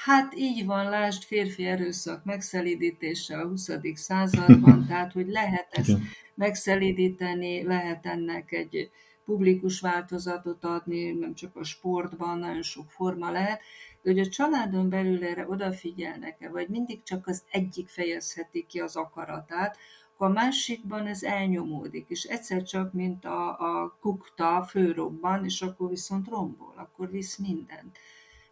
Hát 0.05 0.35
így 0.35 0.65
van, 0.65 0.89
lásd 0.89 1.23
férfi 1.23 1.65
erőszak 1.65 2.25
megszelidítése 2.25 3.37
a 3.37 3.47
20. 3.47 3.69
században, 3.93 4.85
tehát 4.87 5.11
hogy 5.11 5.27
lehet 5.27 5.67
ezt 5.71 5.97
megszelidíteni, 6.35 7.63
lehet 7.63 8.05
ennek 8.05 8.51
egy 8.51 8.89
publikus 9.25 9.79
változatot 9.79 10.63
adni, 10.63 11.11
nem 11.11 11.33
csak 11.33 11.55
a 11.55 11.63
sportban, 11.63 12.37
nagyon 12.37 12.61
sok 12.61 12.91
forma 12.91 13.31
lehet, 13.31 13.61
de 14.01 14.09
hogy 14.09 14.19
a 14.19 14.29
családon 14.29 14.89
belül 14.89 15.23
erre 15.23 15.47
odafigyelnek-e, 15.47 16.49
vagy 16.49 16.67
mindig 16.67 17.03
csak 17.03 17.27
az 17.27 17.43
egyik 17.51 17.89
fejezheti 17.89 18.65
ki 18.65 18.79
az 18.79 18.95
akaratát, 18.95 19.77
akkor 20.13 20.27
a 20.27 20.33
másikban 20.33 21.07
ez 21.07 21.23
elnyomódik, 21.23 22.09
és 22.09 22.23
egyszer 22.23 22.63
csak, 22.63 22.93
mint 22.93 23.25
a, 23.25 23.49
a 23.59 23.97
kukta 23.99 24.65
főrobban, 24.69 25.45
és 25.45 25.61
akkor 25.61 25.89
viszont 25.89 26.27
rombol, 26.27 26.73
akkor 26.75 27.11
visz 27.11 27.37
mindent. 27.37 27.97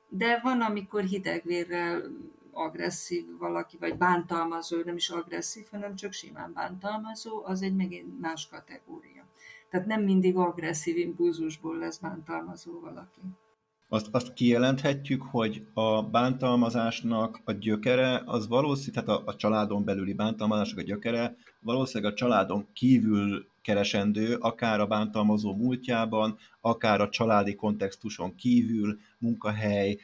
De 0.10 0.40
van, 0.44 0.62
amikor 0.62 1.04
hidegvérrel 1.04 2.04
agresszív 2.52 3.38
valaki, 3.38 3.78
vagy 3.78 3.98
bántalmazó, 3.98 4.82
nem 4.84 4.96
is 4.96 5.10
agresszív, 5.10 5.68
hanem 5.72 5.96
csak 5.96 6.12
simán 6.12 6.54
bántalmazó, 6.54 7.46
az 7.46 7.62
egy 7.62 7.76
megint 7.76 8.20
más 8.20 8.48
kategória. 8.48 9.26
Tehát 9.70 9.88
nem 9.88 10.04
mindig 10.04 10.38
agresszív 10.38 10.98
impulzusból 10.98 11.78
lesz 11.78 11.98
bántalmazó 11.98 12.80
valaki 12.80 13.22
azt, 13.90 14.08
azt 14.12 14.34
kijelenthetjük, 14.34 15.22
hogy 15.22 15.66
a 15.74 16.04
bántalmazásnak 16.04 17.42
a 17.44 17.52
gyökere, 17.52 18.22
az 18.26 18.48
valószínű, 18.48 18.92
tehát 18.92 19.10
a, 19.10 19.22
a 19.26 19.36
családon 19.36 19.84
belüli 19.84 20.14
bántalmazásnak 20.14 20.80
a 20.80 20.84
gyökere, 20.84 21.36
valószínűleg 21.60 22.14
a 22.14 22.16
családon 22.16 22.68
kívül 22.74 23.48
keresendő, 23.62 24.36
akár 24.36 24.80
a 24.80 24.88
bántalmazó 24.88 25.56
múltjában, 25.56 26.38
akár 26.62 27.02
a 27.02 27.10
családi 27.10 27.56
kontextuson 27.56 28.36
kívül, 28.36 29.00
munkahely, 29.18 29.98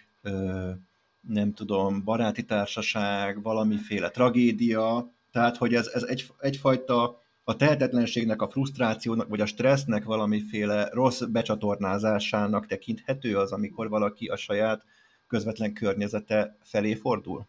nem 1.21 1.53
tudom, 1.53 2.03
baráti 2.03 2.43
társaság, 2.45 3.41
valamiféle 3.41 4.09
tragédia, 4.09 5.11
tehát 5.31 5.57
hogy 5.57 5.73
ez, 5.73 5.87
ez 5.87 6.03
egy, 6.03 6.25
egyfajta 6.39 7.22
a 7.43 7.55
tehetetlenségnek, 7.55 8.41
a 8.41 8.49
frusztrációnak, 8.49 9.27
vagy 9.27 9.41
a 9.41 9.45
stressznek 9.45 10.03
valamiféle 10.03 10.89
rossz 10.91 11.21
becsatornázásának 11.21 12.67
tekinthető 12.67 13.37
az, 13.37 13.51
amikor 13.51 13.89
valaki 13.89 14.27
a 14.27 14.35
saját 14.35 14.83
közvetlen 15.27 15.73
környezete 15.73 16.57
felé 16.61 16.95
fordul? 16.95 17.47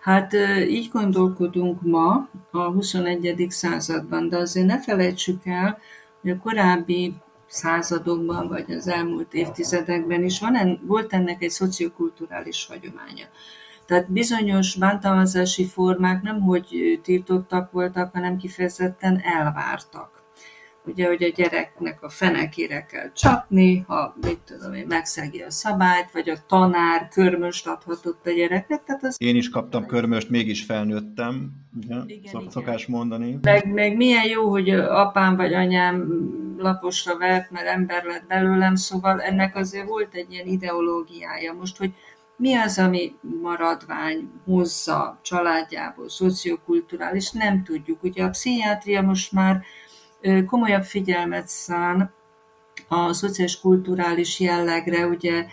Hát 0.00 0.32
így 0.68 0.88
gondolkodunk 0.92 1.82
ma 1.82 2.28
a 2.50 2.58
21. 2.58 3.46
században, 3.48 4.28
de 4.28 4.36
azért 4.36 4.66
ne 4.66 4.80
felejtsük 4.80 5.46
el, 5.46 5.78
hogy 6.20 6.30
a 6.30 6.38
korábbi 6.38 7.14
századokban, 7.46 8.48
vagy 8.48 8.72
az 8.72 8.88
elmúlt 8.88 9.34
évtizedekben 9.34 10.24
is 10.24 10.40
van, 10.40 10.56
en, 10.56 10.80
volt 10.82 11.12
ennek 11.12 11.42
egy 11.42 11.50
szociokulturális 11.50 12.66
hagyománya. 12.66 13.26
Tehát 13.86 14.12
bizonyos 14.12 14.76
bántalmazási 14.76 15.66
formák 15.66 16.22
nem 16.22 16.40
hogy 16.40 17.00
tiltottak 17.02 17.72
voltak, 17.72 18.12
hanem 18.12 18.36
kifejezetten 18.36 19.20
elvártak. 19.22 20.14
Ugye, 20.86 21.06
hogy 21.06 21.22
a 21.22 21.32
gyereknek 21.36 22.02
a 22.02 22.08
fenekére 22.08 22.84
kell 22.84 23.12
csapni, 23.12 23.84
ha 23.86 24.16
mit 24.20 24.38
tudom 24.44 24.74
én, 24.74 24.86
megszegi 24.86 25.40
a 25.40 25.50
szabályt, 25.50 26.10
vagy 26.12 26.28
a 26.28 26.36
tanár 26.46 27.08
körmöst 27.08 27.66
adhatott 27.66 28.26
a 28.26 28.30
gyereknek. 28.30 28.84
Tehát 28.84 29.04
az... 29.04 29.16
Én 29.18 29.36
is 29.36 29.48
kaptam 29.48 29.86
körmöst, 29.86 30.30
mégis 30.30 30.64
felnőttem, 30.64 31.50
ugye? 31.76 31.94
Igen, 32.06 32.30
Szok, 32.30 32.40
igen. 32.40 32.52
szokás 32.52 32.86
mondani. 32.86 33.38
Meg, 33.42 33.72
meg 33.72 33.96
milyen 33.96 34.26
jó, 34.26 34.50
hogy 34.50 34.70
apám 34.70 35.36
vagy 35.36 35.52
anyám 35.52 36.06
laposra 36.58 37.16
vert, 37.16 37.50
mert 37.50 37.66
ember 37.66 38.04
lett 38.04 38.26
belőlem, 38.26 38.74
szóval 38.74 39.20
ennek 39.20 39.56
azért 39.56 39.88
volt 39.88 40.14
egy 40.14 40.32
ilyen 40.32 40.46
ideológiája. 40.46 41.52
Most, 41.52 41.76
hogy 41.76 41.92
mi 42.36 42.54
az, 42.54 42.78
ami 42.78 43.16
maradvány 43.42 44.30
hozza 44.44 45.18
családjából, 45.22 46.08
szociokulturális, 46.08 47.30
nem 47.30 47.64
tudjuk. 47.64 48.02
Ugye 48.02 48.24
a 48.24 48.30
pszichiátria 48.30 49.02
most 49.02 49.32
már 49.32 49.62
komolyabb 50.46 50.82
figyelmet 50.82 51.48
szán 51.48 52.12
a 52.88 53.12
szociális 53.12 53.60
kulturális 53.60 54.40
jellegre, 54.40 55.06
ugye 55.06 55.46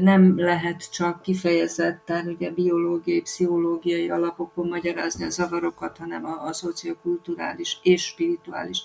nem 0.00 0.38
lehet 0.38 0.92
csak 0.92 1.22
kifejezetten 1.22 2.26
ugye 2.26 2.50
biológiai, 2.50 3.20
pszichológiai 3.20 4.10
alapokon 4.10 4.68
magyarázni 4.68 5.24
a 5.24 5.30
zavarokat, 5.30 5.96
hanem 5.96 6.24
a, 6.24 6.46
a 6.46 6.52
szociokulturális 6.52 7.78
és 7.82 8.04
spirituális 8.04 8.82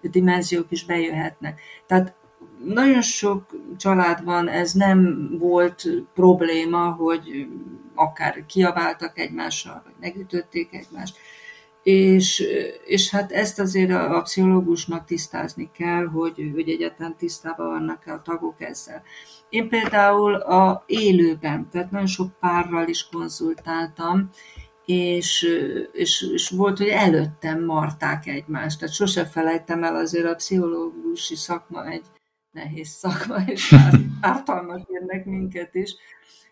dimenziók 0.00 0.66
is 0.68 0.84
bejöhetnek. 0.84 1.60
Tehát 1.86 2.14
nagyon 2.64 3.02
sok 3.02 3.44
családban 3.76 4.48
ez 4.48 4.72
nem 4.72 5.28
volt 5.38 5.88
probléma, 6.14 6.90
hogy 6.90 7.48
akár 7.94 8.46
kiabáltak 8.46 9.18
egymással, 9.18 9.82
vagy 9.84 9.94
megütötték 10.00 10.72
egymást. 10.72 11.16
És, 11.82 12.44
és 12.84 13.10
hát 13.10 13.32
ezt 13.32 13.58
azért 13.58 13.90
a, 13.90 14.20
pszichológusnak 14.22 15.04
tisztázni 15.04 15.70
kell, 15.72 16.06
hogy, 16.06 16.50
hogy 16.54 16.68
egyáltalán 16.68 17.16
tisztában 17.16 17.66
vannak 17.66 18.06
a 18.06 18.22
tagok 18.22 18.60
ezzel. 18.60 19.02
Én 19.48 19.68
például 19.68 20.34
a 20.34 20.84
élőben, 20.86 21.68
tehát 21.70 21.90
nagyon 21.90 22.06
sok 22.06 22.38
párral 22.40 22.88
is 22.88 23.08
konzultáltam, 23.12 24.30
és, 24.84 25.46
és, 25.92 26.26
és 26.32 26.50
volt, 26.50 26.78
hogy 26.78 26.88
előttem 26.88 27.64
marták 27.64 28.26
egymást. 28.26 28.78
Tehát 28.78 28.94
sose 28.94 29.26
felejtem 29.26 29.84
el 29.84 29.96
azért 29.96 30.26
a 30.26 30.34
pszichológusi 30.34 31.36
szakma 31.36 31.86
egy 31.86 32.04
nehéz 32.58 32.88
szakma, 32.88 33.36
és 33.54 33.74
ártalmak 34.20 34.88
érnek 34.90 35.24
minket 35.24 35.74
is, 35.74 35.94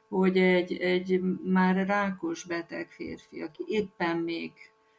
hogy 0.08 0.38
egy, 0.38 0.72
egy 0.72 1.20
már 1.44 1.86
rákos 1.86 2.44
beteg 2.44 2.90
férfi, 2.90 3.40
aki 3.40 3.64
éppen 3.66 4.16
még 4.16 4.52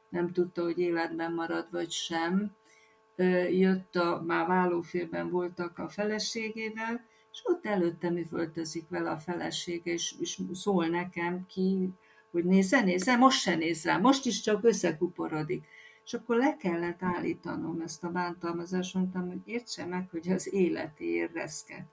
nem 0.10 0.32
tudta, 0.32 0.64
hogy 0.64 0.80
életben 0.80 1.34
marad 1.34 1.68
vagy 1.72 1.92
sem, 1.92 2.56
jött 3.52 3.96
a, 3.96 4.24
már 4.26 4.48
vállófélben 4.48 5.30
voltak 5.30 5.80
a 5.80 5.90
feleségével, 5.90 7.06
és 7.32 7.40
ott 7.44 7.66
előttem 7.66 8.18
üvöltözik 8.18 8.90
vele 8.90 9.10
a 9.10 9.18
felesége, 9.18 9.92
és, 9.92 10.16
és 10.20 10.42
szól 10.54 10.88
nekem 10.88 11.46
ki, 11.48 11.90
hogy 12.32 12.46
nézze, 12.46 12.82
nézze, 12.82 13.16
most 13.16 13.40
se 13.40 13.56
nézze, 13.56 13.98
most 13.98 14.26
is 14.26 14.42
csak 14.42 14.64
összekuporodik. 14.64 15.66
És 16.08 16.14
akkor 16.14 16.38
le 16.38 16.58
kellett 16.58 17.04
állítanom 17.04 17.82
ezt 17.82 18.04
a 18.04 18.10
bántalmazást, 18.10 18.94
mondtam, 18.94 19.28
hogy 19.28 19.42
értse 19.46 19.86
meg, 19.86 20.08
hogy 20.10 20.30
az 20.30 20.54
életéért 20.54 21.34
reszket. 21.34 21.86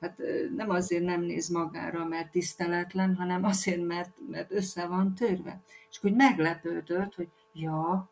Hát 0.00 0.20
nem 0.56 0.70
azért 0.70 1.04
nem 1.04 1.20
néz 1.20 1.48
magára, 1.48 2.04
mert 2.04 2.30
tiszteletlen, 2.30 3.14
hanem 3.14 3.44
azért, 3.44 3.86
mert, 3.86 4.18
mert 4.28 4.52
össze 4.52 4.86
van 4.86 5.14
törve. 5.14 5.60
És 5.90 5.98
akkor 5.98 6.10
meglepődött, 6.10 7.14
hogy 7.14 7.28
ja, 7.52 8.10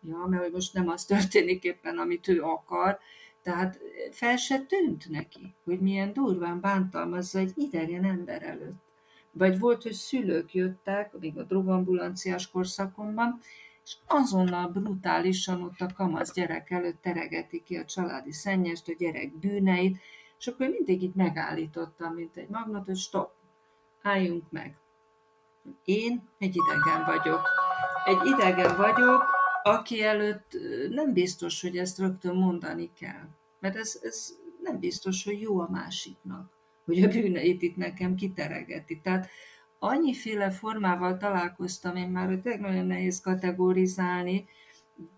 ja, 0.00 0.26
mert 0.28 0.52
most 0.52 0.74
nem 0.74 0.88
az 0.88 1.04
történik 1.04 1.64
éppen, 1.64 1.98
amit 1.98 2.28
ő 2.28 2.42
akar, 2.42 2.98
tehát 3.42 3.78
fel 4.10 4.36
se 4.36 4.60
tűnt 4.60 5.08
neki, 5.08 5.54
hogy 5.64 5.80
milyen 5.80 6.12
durván 6.12 6.60
bántalmazza 6.60 7.38
egy 7.38 7.52
idegen 7.54 8.04
ember 8.04 8.42
előtt. 8.42 8.82
Vagy 9.32 9.58
volt, 9.58 9.82
hogy 9.82 9.92
szülők 9.92 10.54
jöttek, 10.54 11.18
még 11.18 11.38
a 11.38 11.42
drogambulanciás 11.42 12.50
korszakomban, 12.50 13.40
és 13.84 13.96
azonnal 14.06 14.68
brutálisan 14.68 15.62
ott 15.62 15.80
a 15.80 15.92
kamasz 15.94 16.32
gyerek 16.32 16.70
előtt 16.70 17.02
teregeti 17.02 17.62
ki 17.62 17.76
a 17.76 17.84
családi 17.84 18.32
szennyest, 18.32 18.88
a 18.88 18.94
gyerek 18.98 19.38
bűneit, 19.38 19.96
és 20.38 20.46
akkor 20.46 20.68
mindig 20.68 21.02
itt 21.02 21.14
megállítottam, 21.14 22.14
mint 22.14 22.36
egy 22.36 22.48
magnat, 22.48 22.86
hogy 22.86 22.96
stop, 22.96 23.30
álljunk 24.02 24.50
meg. 24.50 24.76
Én 25.84 26.28
egy 26.38 26.56
idegen 26.56 27.04
vagyok. 27.04 27.48
Egy 28.04 28.26
idegen 28.26 28.76
vagyok, 28.76 29.24
aki 29.62 30.02
előtt 30.02 30.56
nem 30.90 31.12
biztos, 31.12 31.60
hogy 31.60 31.76
ezt 31.76 31.98
rögtön 31.98 32.34
mondani 32.34 32.90
kell. 32.92 33.28
Mert 33.58 33.76
ez, 33.76 33.98
ez 34.02 34.36
nem 34.62 34.78
biztos, 34.78 35.24
hogy 35.24 35.40
jó 35.40 35.60
a 35.60 35.68
másiknak, 35.70 36.50
hogy 36.84 37.02
a 37.02 37.08
bűneit 37.08 37.62
itt 37.62 37.76
nekem 37.76 38.14
kiteregeti. 38.14 39.00
Tehát 39.00 39.28
annyiféle 39.82 40.50
formával 40.50 41.16
találkoztam 41.16 41.96
én 41.96 42.08
már, 42.08 42.26
hogy 42.26 42.40
tényleg 42.40 42.60
nagyon 42.60 42.86
nehéz 42.86 43.20
kategorizálni, 43.20 44.44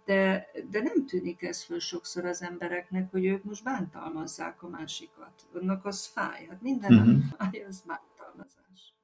de, 0.04 0.46
de 0.70 0.80
nem 0.80 1.06
tűnik 1.06 1.42
ez 1.42 1.62
föl 1.62 1.78
sokszor 1.78 2.24
az 2.24 2.42
embereknek, 2.42 3.10
hogy 3.10 3.24
ők 3.24 3.44
most 3.44 3.64
bántalmazzák 3.64 4.62
a 4.62 4.68
másikat. 4.68 5.32
Annak 5.54 5.84
az 5.84 6.06
fáj. 6.06 6.46
Hát 6.48 6.62
minden, 6.62 6.92
uh-huh. 6.92 7.22
fáj, 7.38 7.64
az 7.68 7.84
bántalmazás. 7.86 8.94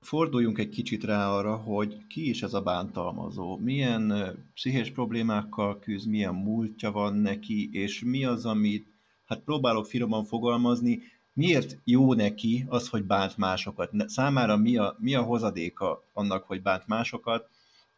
Forduljunk 0.00 0.58
egy 0.58 0.68
kicsit 0.68 1.04
rá 1.04 1.28
arra, 1.28 1.56
hogy 1.56 2.06
ki 2.06 2.28
is 2.28 2.42
ez 2.42 2.54
a 2.54 2.62
bántalmazó, 2.62 3.56
milyen 3.56 4.12
pszichés 4.54 4.90
problémákkal 4.90 5.78
küzd, 5.78 6.08
milyen 6.08 6.34
múltja 6.34 6.90
van 6.90 7.14
neki, 7.14 7.70
és 7.72 8.02
mi 8.04 8.24
az, 8.24 8.46
amit, 8.46 8.88
hát 9.24 9.40
próbálok 9.40 9.86
finoman 9.86 10.24
fogalmazni, 10.24 11.02
miért 11.32 11.78
jó 11.84 12.14
neki 12.14 12.64
az, 12.68 12.88
hogy 12.88 13.04
bánt 13.04 13.36
másokat? 13.36 13.90
Számára 14.06 14.56
mi 14.56 14.76
a, 14.76 14.96
mi 14.98 15.14
a 15.14 15.22
hozadéka 15.22 16.04
annak, 16.12 16.44
hogy 16.44 16.62
bánt 16.62 16.86
másokat? 16.86 17.48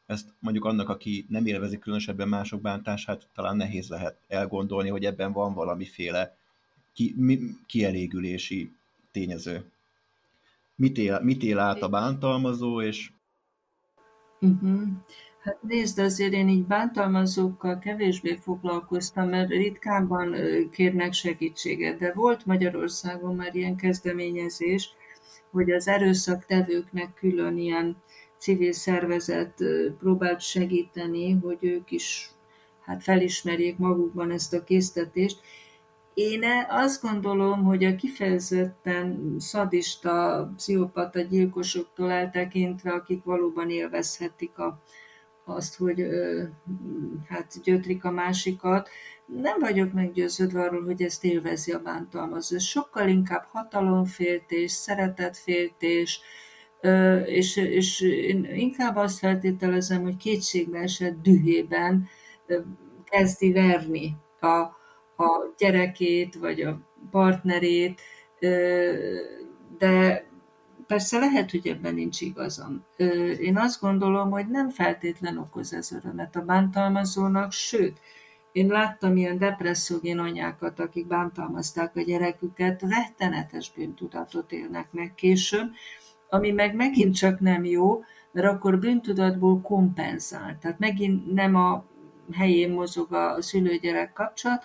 Ezt 0.07 0.29
mondjuk 0.39 0.65
annak, 0.65 0.89
aki 0.89 1.27
nem 1.29 1.47
élvezi 1.47 1.79
különösebben 1.79 2.29
mások 2.29 2.61
bántását, 2.61 3.29
talán 3.35 3.57
nehéz 3.57 3.89
lehet 3.89 4.17
elgondolni, 4.29 4.89
hogy 4.89 5.05
ebben 5.05 5.33
van 5.33 5.55
valamiféle 5.55 6.37
ki, 6.93 7.15
mi, 7.17 7.39
kielégülési 7.67 8.73
tényező. 9.13 9.71
Mit 10.77 10.99
él, 10.99 11.21
mit 11.21 11.43
él 11.43 11.59
át 11.59 11.83
a 11.83 11.89
bántalmazó, 11.89 12.83
és... 12.83 13.11
Uh-huh. 14.41 14.89
Hát 15.45 15.63
nézd, 15.63 15.99
azért 15.99 16.33
én 16.33 16.49
így 16.49 16.67
bántalmazókkal 16.67 17.79
kevésbé 17.79 18.37
foglalkoztam, 18.37 19.29
mert 19.29 19.49
ritkában 19.49 20.37
kérnek 20.71 21.13
segítséget, 21.13 21.99
de 21.99 22.13
volt 22.13 22.47
Magyarországon 22.47 23.35
már 23.35 23.55
ilyen 23.55 23.77
kezdeményezés, 23.77 24.95
hogy 25.51 25.71
az 25.71 25.89
erőszaktevőknek 25.89 27.15
külön 27.15 27.59
ilyen 27.59 27.97
civil 28.39 28.73
szervezet 28.73 29.65
próbált 29.99 30.41
segíteni, 30.41 31.33
hogy 31.33 31.59
ők 31.61 31.91
is 31.91 32.31
hát 32.81 33.03
felismerjék 33.03 33.79
magukban 33.79 34.31
ezt 34.31 34.55
a 34.55 34.65
késztetést. 34.65 35.41
Én 36.15 36.43
azt 36.69 37.03
gondolom, 37.03 37.65
hogy 37.65 37.85
a 37.85 37.95
kifejezetten 37.95 39.35
szadista, 39.39 40.51
pszichopata 40.57 41.21
gyilkosoktól 41.21 42.11
eltekintve, 42.11 42.93
akik 42.93 43.25
valóban 43.25 43.71
élvezhetik 43.71 44.59
a 44.59 44.83
azt, 45.45 45.77
hogy 45.77 46.07
hát 47.29 47.63
gyötrik 47.63 48.05
a 48.05 48.11
másikat. 48.11 48.89
Nem 49.27 49.59
vagyok 49.59 49.93
meggyőződve 49.93 50.61
arról, 50.61 50.85
hogy 50.85 51.03
ezt 51.03 51.25
élvezi 51.25 51.73
a 51.73 51.79
bántalmazó. 51.79 52.59
Sokkal 52.59 53.09
inkább 53.09 53.45
hatalomféltés, 53.49 54.71
szeretetféltés, 54.71 56.21
és, 57.25 57.57
és 57.57 58.01
én 58.01 58.45
inkább 58.45 58.97
azt 58.97 59.19
feltételezem, 59.19 60.03
hogy 60.03 60.17
kétségbe 60.17 60.79
esett 60.79 61.23
dühében 61.23 62.09
kezdi 63.05 63.53
verni 63.53 64.17
a, 64.41 64.47
a 65.23 65.55
gyerekét, 65.59 66.35
vagy 66.35 66.61
a 66.61 66.81
partnerét, 67.11 68.01
de 69.79 70.25
Persze 70.87 71.19
lehet, 71.19 71.51
hogy 71.51 71.67
ebben 71.67 71.95
nincs 71.95 72.21
igazam. 72.21 72.85
Én 73.41 73.57
azt 73.57 73.81
gondolom, 73.81 74.31
hogy 74.31 74.47
nem 74.47 74.71
feltétlen 74.71 75.39
okoz 75.39 75.75
ez 75.75 75.93
örömet 75.93 76.37
a 76.37 76.41
bántalmazónak, 76.41 77.53
sőt, 77.53 78.01
én 78.53 78.67
láttam 78.67 79.17
ilyen 79.17 79.39
depresszogén 79.39 80.19
anyákat, 80.19 80.81
akik 80.81 81.07
bántalmazták 81.07 81.97
a 81.97 82.03
gyereküket, 82.03 82.83
rettenetes 82.83 83.73
bűntudatot 83.73 84.53
élnek 84.53 84.89
meg 84.93 85.15
később, 85.15 85.73
ami 86.29 86.51
meg 86.51 86.75
megint 86.75 87.15
csak 87.15 87.41
nem 87.41 87.65
jó, 87.65 88.05
mert 88.33 88.47
akkor 88.47 88.79
bűntudatból 88.79 89.61
kompenzál. 89.61 90.59
Tehát 90.61 90.79
megint 90.79 91.33
nem 91.33 91.55
a 91.55 91.85
helyén 92.33 92.71
mozog 92.71 93.13
a 93.13 93.43
szülő-gyerek 93.43 94.13
kapcsolat, 94.13 94.65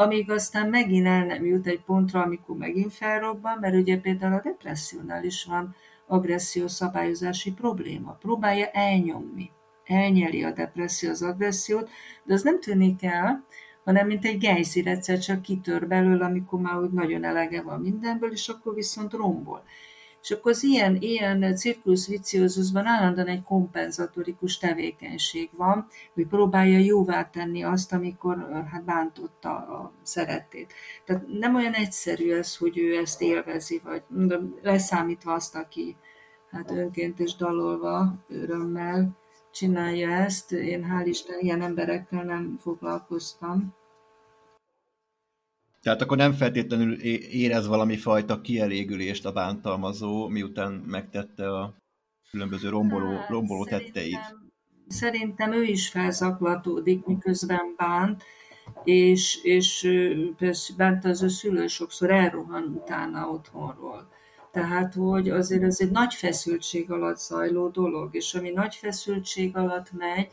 amíg 0.00 0.30
aztán 0.30 0.68
megint 0.68 1.06
el 1.06 1.24
nem 1.24 1.44
jut 1.44 1.66
egy 1.66 1.80
pontra, 1.80 2.22
amikor 2.22 2.56
megint 2.56 2.92
felrobban, 2.92 3.58
mert 3.60 3.74
ugye 3.74 3.98
például 3.98 4.34
a 4.34 4.40
depressziónál 4.40 5.24
is 5.24 5.44
van 5.44 5.74
agresszió 6.06 6.68
szabályozási 6.68 7.52
probléma. 7.52 8.12
Próbálja 8.12 8.66
elnyomni. 8.66 9.50
Elnyeli 9.84 10.44
a 10.44 10.50
depresszió 10.50 11.10
az 11.10 11.22
agressziót, 11.22 11.90
de 12.24 12.34
az 12.34 12.42
nem 12.42 12.60
tűnik 12.60 13.04
el, 13.04 13.44
hanem 13.84 14.06
mint 14.06 14.24
egy 14.24 14.38
gejzir 14.38 14.86
egyszer 14.86 15.18
csak 15.18 15.42
kitör 15.42 15.86
belőle, 15.86 16.24
amikor 16.24 16.60
már 16.60 16.76
úgy 16.76 16.92
nagyon 16.92 17.24
elege 17.24 17.62
van 17.62 17.80
mindenből, 17.80 18.32
és 18.32 18.48
akkor 18.48 18.74
viszont 18.74 19.12
rombol. 19.12 19.64
És 20.22 20.30
akkor 20.30 20.50
az 20.50 20.62
ilyen, 20.62 20.96
ilyen 21.00 21.56
cirkusz 21.56 22.08
viciózusban 22.08 22.86
állandóan 22.86 23.26
egy 23.26 23.42
kompenzatorikus 23.42 24.58
tevékenység 24.58 25.50
van, 25.52 25.86
hogy 26.14 26.26
próbálja 26.26 26.78
jóvá 26.78 27.30
tenni 27.30 27.62
azt, 27.62 27.92
amikor 27.92 28.64
hát 28.70 28.84
bántotta 28.84 29.50
a 29.50 29.92
szeretét. 30.02 30.72
Tehát 31.04 31.26
nem 31.38 31.54
olyan 31.54 31.72
egyszerű 31.72 32.32
ez, 32.32 32.56
hogy 32.56 32.78
ő 32.78 32.96
ezt 32.96 33.22
élvezi, 33.22 33.80
vagy 33.84 34.02
leszámítva 34.62 35.32
azt, 35.32 35.54
aki 35.54 35.96
hát 36.50 36.70
önként 36.70 37.20
és 37.20 37.36
dalolva 37.36 38.14
örömmel 38.28 39.18
csinálja 39.50 40.10
ezt. 40.10 40.52
Én 40.52 40.86
hál' 40.90 41.06
Isten 41.06 41.40
ilyen 41.40 41.62
emberekkel 41.62 42.24
nem 42.24 42.58
foglalkoztam. 42.62 43.74
Tehát 45.82 46.02
akkor 46.02 46.16
nem 46.16 46.32
feltétlenül 46.32 47.00
érez 47.20 47.66
valami 47.66 47.96
fajta 47.96 48.40
kielégülést 48.40 49.26
a 49.26 49.32
bántalmazó, 49.32 50.28
miután 50.28 50.72
megtette 50.72 51.56
a 51.56 51.74
különböző 52.30 52.68
romboló, 52.68 53.16
hát, 53.16 53.28
romboló 53.28 53.64
szerintem, 53.64 53.92
tetteit. 53.92 54.36
Szerintem 54.88 55.52
ő 55.52 55.62
is 55.62 55.88
felzaklatódik, 55.88 57.04
miközben 57.04 57.74
bánt, 57.76 58.22
és, 58.84 59.38
és 59.42 59.88
persze 60.36 60.72
bánt 60.76 61.04
az 61.04 61.22
ő 61.22 61.28
szülő 61.28 61.66
sokszor 61.66 62.10
elrohan 62.10 62.62
utána 62.62 63.28
otthonról. 63.28 64.08
Tehát, 64.52 64.94
hogy 64.94 65.28
azért 65.28 65.62
ez 65.62 65.80
egy 65.80 65.90
nagy 65.90 66.14
feszültség 66.14 66.90
alatt 66.90 67.18
zajló 67.18 67.68
dolog, 67.68 68.14
és 68.14 68.34
ami 68.34 68.50
nagy 68.50 68.74
feszültség 68.74 69.56
alatt 69.56 69.92
megy, 69.92 70.28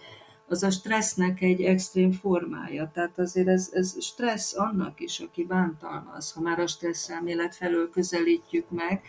az 0.47 0.63
a 0.63 0.69
stressznek 0.69 1.41
egy 1.41 1.61
extrém 1.61 2.11
formája. 2.11 2.91
Tehát 2.93 3.19
azért 3.19 3.47
ez, 3.47 3.69
ez 3.73 4.03
stressz 4.03 4.57
annak 4.57 4.99
is, 4.99 5.19
aki 5.19 5.43
bántalmaz, 5.43 6.31
ha 6.31 6.41
már 6.41 6.59
a 6.59 6.67
stressz 6.67 7.09
elmélet 7.09 7.55
felől 7.55 7.89
közelítjük 7.89 8.69
meg. 8.69 9.01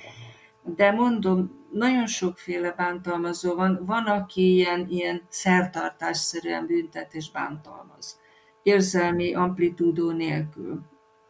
De 0.62 0.90
mondom, 0.90 1.66
nagyon 1.72 2.06
sokféle 2.06 2.70
bántalmazó 2.76 3.54
van. 3.54 3.82
Van, 3.86 4.04
aki 4.04 4.54
ilyen, 4.54 4.86
ilyen 4.88 5.22
szertartásszerűen 5.28 6.66
büntet 6.66 7.14
és 7.14 7.30
bántalmaz. 7.30 8.20
Érzelmi 8.62 9.34
amplitúdó 9.34 10.10
nélkül. 10.10 10.80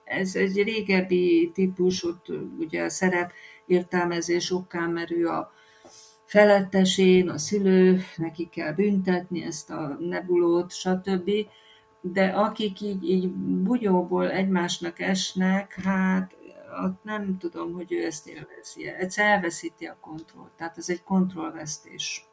Ez 0.05 0.35
egy 0.35 0.63
régebbi 0.63 1.51
típus, 1.55 2.05
ott 2.05 2.27
ugye 2.59 2.83
a 2.83 2.89
szerep 2.89 3.33
értelmezés 3.67 4.51
okán 4.51 4.91
merül 4.91 5.27
a, 5.27 5.53
felettesén, 6.29 7.29
a 7.29 7.39
szülő, 7.39 8.01
neki 8.17 8.49
kell 8.49 8.73
büntetni 8.73 9.43
ezt 9.43 9.71
a 9.71 9.97
nebulót, 10.01 10.73
stb. 10.73 11.31
De 12.01 12.27
akik 12.27 12.81
így, 12.81 13.11
így 13.11 13.31
bugyóból 13.35 14.31
egymásnak 14.31 15.01
esnek, 15.01 15.81
hát 15.85 16.37
ott 16.85 17.05
nem 17.05 17.39
tudom, 17.39 17.73
hogy 17.73 17.93
ő 17.93 18.05
ezt 18.05 18.29
élvezi. 18.29 18.87
Egyszer 18.87 19.27
elveszíti 19.27 19.85
a 19.85 19.97
kontrollt, 20.01 20.51
tehát 20.57 20.79
ez 20.79 20.89
egy 20.89 21.03
kontrollvesztés. 21.03 22.27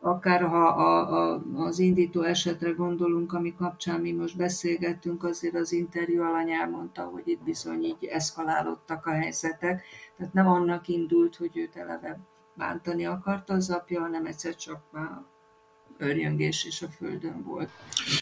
Akár 0.00 0.42
ha 0.42 0.66
a, 0.66 1.12
a, 1.12 1.42
az 1.54 1.78
indító 1.78 2.22
esetre 2.22 2.70
gondolunk, 2.70 3.32
ami 3.32 3.54
kapcsán 3.54 4.00
mi 4.00 4.12
most 4.12 4.36
beszélgettünk, 4.36 5.24
azért 5.24 5.54
az 5.54 5.72
interjú 5.72 6.22
alany 6.22 6.50
elmondta, 6.50 7.02
hogy 7.02 7.28
itt 7.28 7.42
bizony 7.42 7.82
így 7.82 8.04
eszkalálódtak 8.04 9.06
a 9.06 9.10
helyzetek, 9.10 9.82
tehát 10.16 10.32
nem 10.32 10.48
annak 10.48 10.88
indult, 10.88 11.36
hogy 11.36 11.56
őt 11.58 11.76
eleve 11.76 12.18
bántani 12.56 13.04
akarta 13.04 13.54
az 13.54 13.70
apja, 13.70 14.00
hanem 14.00 14.26
egyszer 14.26 14.56
csak 14.56 14.92
már 14.92 15.22
örjöngés 15.98 16.64
is 16.64 16.82
a 16.82 16.88
földön 16.88 17.42
volt. 17.42 17.70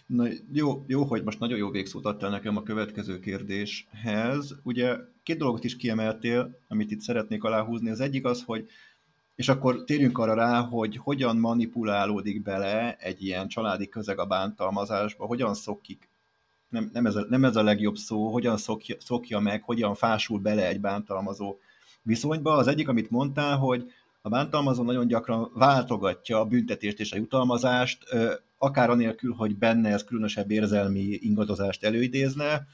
Na, 0.07 0.27
jó, 0.53 0.85
jó, 0.87 1.05
hogy 1.05 1.23
most 1.23 1.39
nagyon 1.39 1.59
jó 1.59 1.71
végszót 1.71 2.05
adtál 2.05 2.31
nekem 2.31 2.57
a 2.57 2.63
következő 2.63 3.19
kérdéshez. 3.19 4.55
Ugye 4.63 4.97
két 5.23 5.39
dolgot 5.39 5.65
is 5.65 5.77
kiemeltél, 5.77 6.59
amit 6.69 6.91
itt 6.91 7.01
szeretnék 7.01 7.45
aláhúzni. 7.45 7.91
Az 7.91 8.01
egyik 8.01 8.25
az, 8.25 8.43
hogy 8.47 8.69
És 9.35 9.49
akkor 9.49 9.85
térjünk 9.85 10.19
arra 10.19 10.35
rá, 10.35 10.61
hogy 10.61 10.97
hogyan 10.97 11.37
manipulálódik 11.37 12.43
bele 12.43 12.97
egy 12.97 13.23
ilyen 13.23 13.49
családi 13.49 13.89
közeg 13.89 14.19
a 14.19 14.27
bántalmazásba, 14.27 15.27
hogyan 15.27 15.55
szokik, 15.55 16.09
nem, 16.69 16.91
nem, 16.93 17.07
ez, 17.07 17.17
a, 17.17 17.27
nem 17.29 17.45
ez 17.45 17.57
a 17.57 17.63
legjobb 17.63 17.97
szó, 17.97 18.33
hogyan 18.33 18.57
szokja, 18.57 18.97
szokja 19.01 19.39
meg, 19.39 19.63
hogyan 19.63 19.95
fásul 19.95 20.39
bele 20.39 20.67
egy 20.67 20.81
bántalmazó 20.81 21.59
viszonyba. 22.03 22.53
Az 22.57 22.67
egyik, 22.67 22.89
amit 22.89 23.11
mondtál, 23.11 23.57
hogy 23.57 23.93
a 24.27 24.29
bántalmazó 24.29 24.83
nagyon 24.83 25.07
gyakran 25.07 25.51
váltogatja 25.55 26.39
a 26.39 26.45
büntetést 26.45 27.01
és 27.01 27.13
a 27.13 27.17
jutalmazást, 27.17 28.05
akár 28.59 28.91
anélkül, 28.91 29.33
hogy 29.33 29.57
benne 29.57 29.89
ez 29.89 30.05
különösebb 30.05 30.51
érzelmi 30.51 31.19
ingadozást 31.21 31.85
előidézne, 31.85 32.67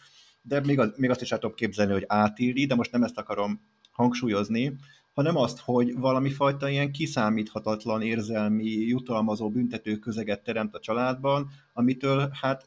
de 0.43 0.61
még, 0.61 0.79
az, 0.79 0.93
még 0.97 1.11
azt 1.11 1.21
is 1.21 1.33
el 1.33 1.39
tudom 1.39 1.57
képzelni, 1.57 1.93
hogy 1.93 2.05
átíri, 2.07 2.67
de 2.67 2.75
most 2.75 2.93
nem 2.93 3.03
ezt 3.03 3.19
akarom 3.19 3.61
hangsúlyozni, 3.91 4.77
hanem 5.13 5.37
azt, 5.37 5.59
hogy 5.59 5.95
valami 5.95 6.31
fajta 6.31 6.69
ilyen 6.69 6.93
kiszámíthatatlan 6.93 8.03
érzelmi, 8.03 8.71
jutalmazó, 8.71 9.51
büntető 9.51 9.97
közeget 9.97 10.43
teremt 10.43 10.75
a 10.75 10.81
családban, 10.81 11.51
amitől 11.73 12.31
hát 12.41 12.67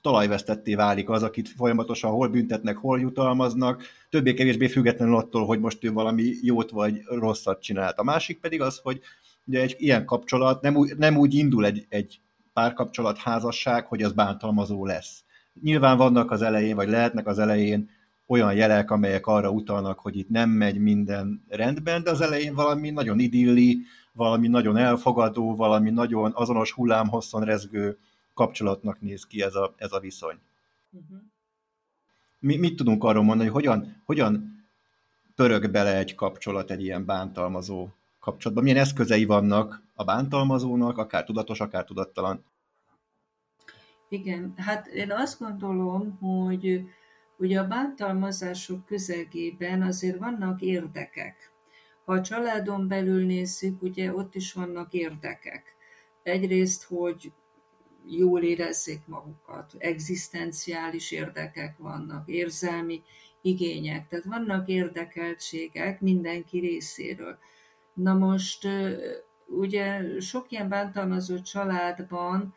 talajvesztetté 0.00 0.74
válik 0.74 1.08
az, 1.08 1.22
akit 1.22 1.48
folyamatosan 1.48 2.10
hol 2.10 2.28
büntetnek, 2.28 2.76
hol 2.76 3.00
jutalmaznak, 3.00 3.82
többé-kevésbé 4.10 4.68
függetlenül 4.68 5.16
attól, 5.16 5.46
hogy 5.46 5.60
most 5.60 5.84
ő 5.84 5.92
valami 5.92 6.32
jót 6.42 6.70
vagy 6.70 7.00
rosszat 7.04 7.62
csinált. 7.62 7.98
A 7.98 8.02
másik 8.02 8.40
pedig 8.40 8.60
az, 8.60 8.80
hogy 8.82 9.00
ugye 9.44 9.60
egy 9.60 9.74
ilyen 9.78 10.04
kapcsolat 10.04 10.62
nem 10.62 10.76
úgy, 10.76 10.96
nem 10.96 11.16
úgy 11.16 11.34
indul 11.34 11.66
egy, 11.66 11.86
egy 11.88 12.20
párkapcsolat, 12.52 13.18
házasság, 13.18 13.86
hogy 13.86 14.02
az 14.02 14.12
bántalmazó 14.12 14.86
lesz. 14.86 15.24
Nyilván 15.62 15.96
vannak 15.96 16.30
az 16.30 16.42
elején, 16.42 16.74
vagy 16.74 16.88
lehetnek 16.88 17.26
az 17.26 17.38
elején 17.38 17.90
olyan 18.26 18.54
jelek, 18.54 18.90
amelyek 18.90 19.26
arra 19.26 19.50
utalnak, 19.50 20.00
hogy 20.00 20.16
itt 20.16 20.28
nem 20.28 20.50
megy 20.50 20.78
minden 20.78 21.44
rendben, 21.48 22.02
de 22.02 22.10
az 22.10 22.20
elején 22.20 22.54
valami 22.54 22.90
nagyon 22.90 23.18
idilli, 23.18 23.78
valami 24.12 24.48
nagyon 24.48 24.76
elfogadó, 24.76 25.56
valami 25.56 25.90
nagyon 25.90 26.32
azonos 26.34 26.72
hullámhosszon 26.72 27.44
rezgő 27.44 27.98
kapcsolatnak 28.34 29.00
néz 29.00 29.26
ki 29.26 29.42
ez 29.42 29.54
a, 29.54 29.74
ez 29.76 29.92
a 29.92 30.00
viszony. 30.00 30.38
Uh-huh. 30.90 31.18
Mi, 32.38 32.56
mit 32.56 32.76
tudunk 32.76 33.04
arról 33.04 33.22
mondani, 33.22 33.48
hogy 33.48 33.64
hogyan, 33.64 34.02
hogyan 34.04 34.64
pörög 35.34 35.70
bele 35.70 35.96
egy 35.96 36.14
kapcsolat 36.14 36.70
egy 36.70 36.82
ilyen 36.82 37.04
bántalmazó 37.04 37.88
kapcsolatban? 38.20 38.64
Milyen 38.64 38.80
eszközei 38.80 39.24
vannak 39.24 39.82
a 39.94 40.04
bántalmazónak, 40.04 40.98
akár 40.98 41.24
tudatos, 41.24 41.60
akár 41.60 41.84
tudattalan? 41.84 42.44
Igen, 44.08 44.54
hát 44.56 44.86
én 44.86 45.12
azt 45.12 45.38
gondolom, 45.38 46.18
hogy 46.18 46.82
ugye 47.38 47.60
a 47.60 47.66
bántalmazások 47.66 48.86
közegében 48.86 49.82
azért 49.82 50.18
vannak 50.18 50.60
érdekek. 50.60 51.52
Ha 52.04 52.12
a 52.12 52.20
családon 52.20 52.88
belül 52.88 53.26
nézzük, 53.26 53.82
ugye 53.82 54.14
ott 54.14 54.34
is 54.34 54.52
vannak 54.52 54.92
érdekek. 54.92 55.76
Egyrészt, 56.22 56.84
hogy 56.84 57.32
jól 58.06 58.42
érezzék 58.42 59.06
magukat, 59.06 59.74
egzisztenciális 59.78 61.10
érdekek 61.10 61.76
vannak, 61.78 62.28
érzelmi 62.28 63.02
igények, 63.40 64.08
tehát 64.08 64.24
vannak 64.24 64.68
érdekeltségek 64.68 66.00
mindenki 66.00 66.58
részéről. 66.58 67.38
Na 67.92 68.14
most 68.14 68.68
ugye 69.46 70.20
sok 70.20 70.50
ilyen 70.50 70.68
bántalmazott 70.68 71.42
családban 71.42 72.54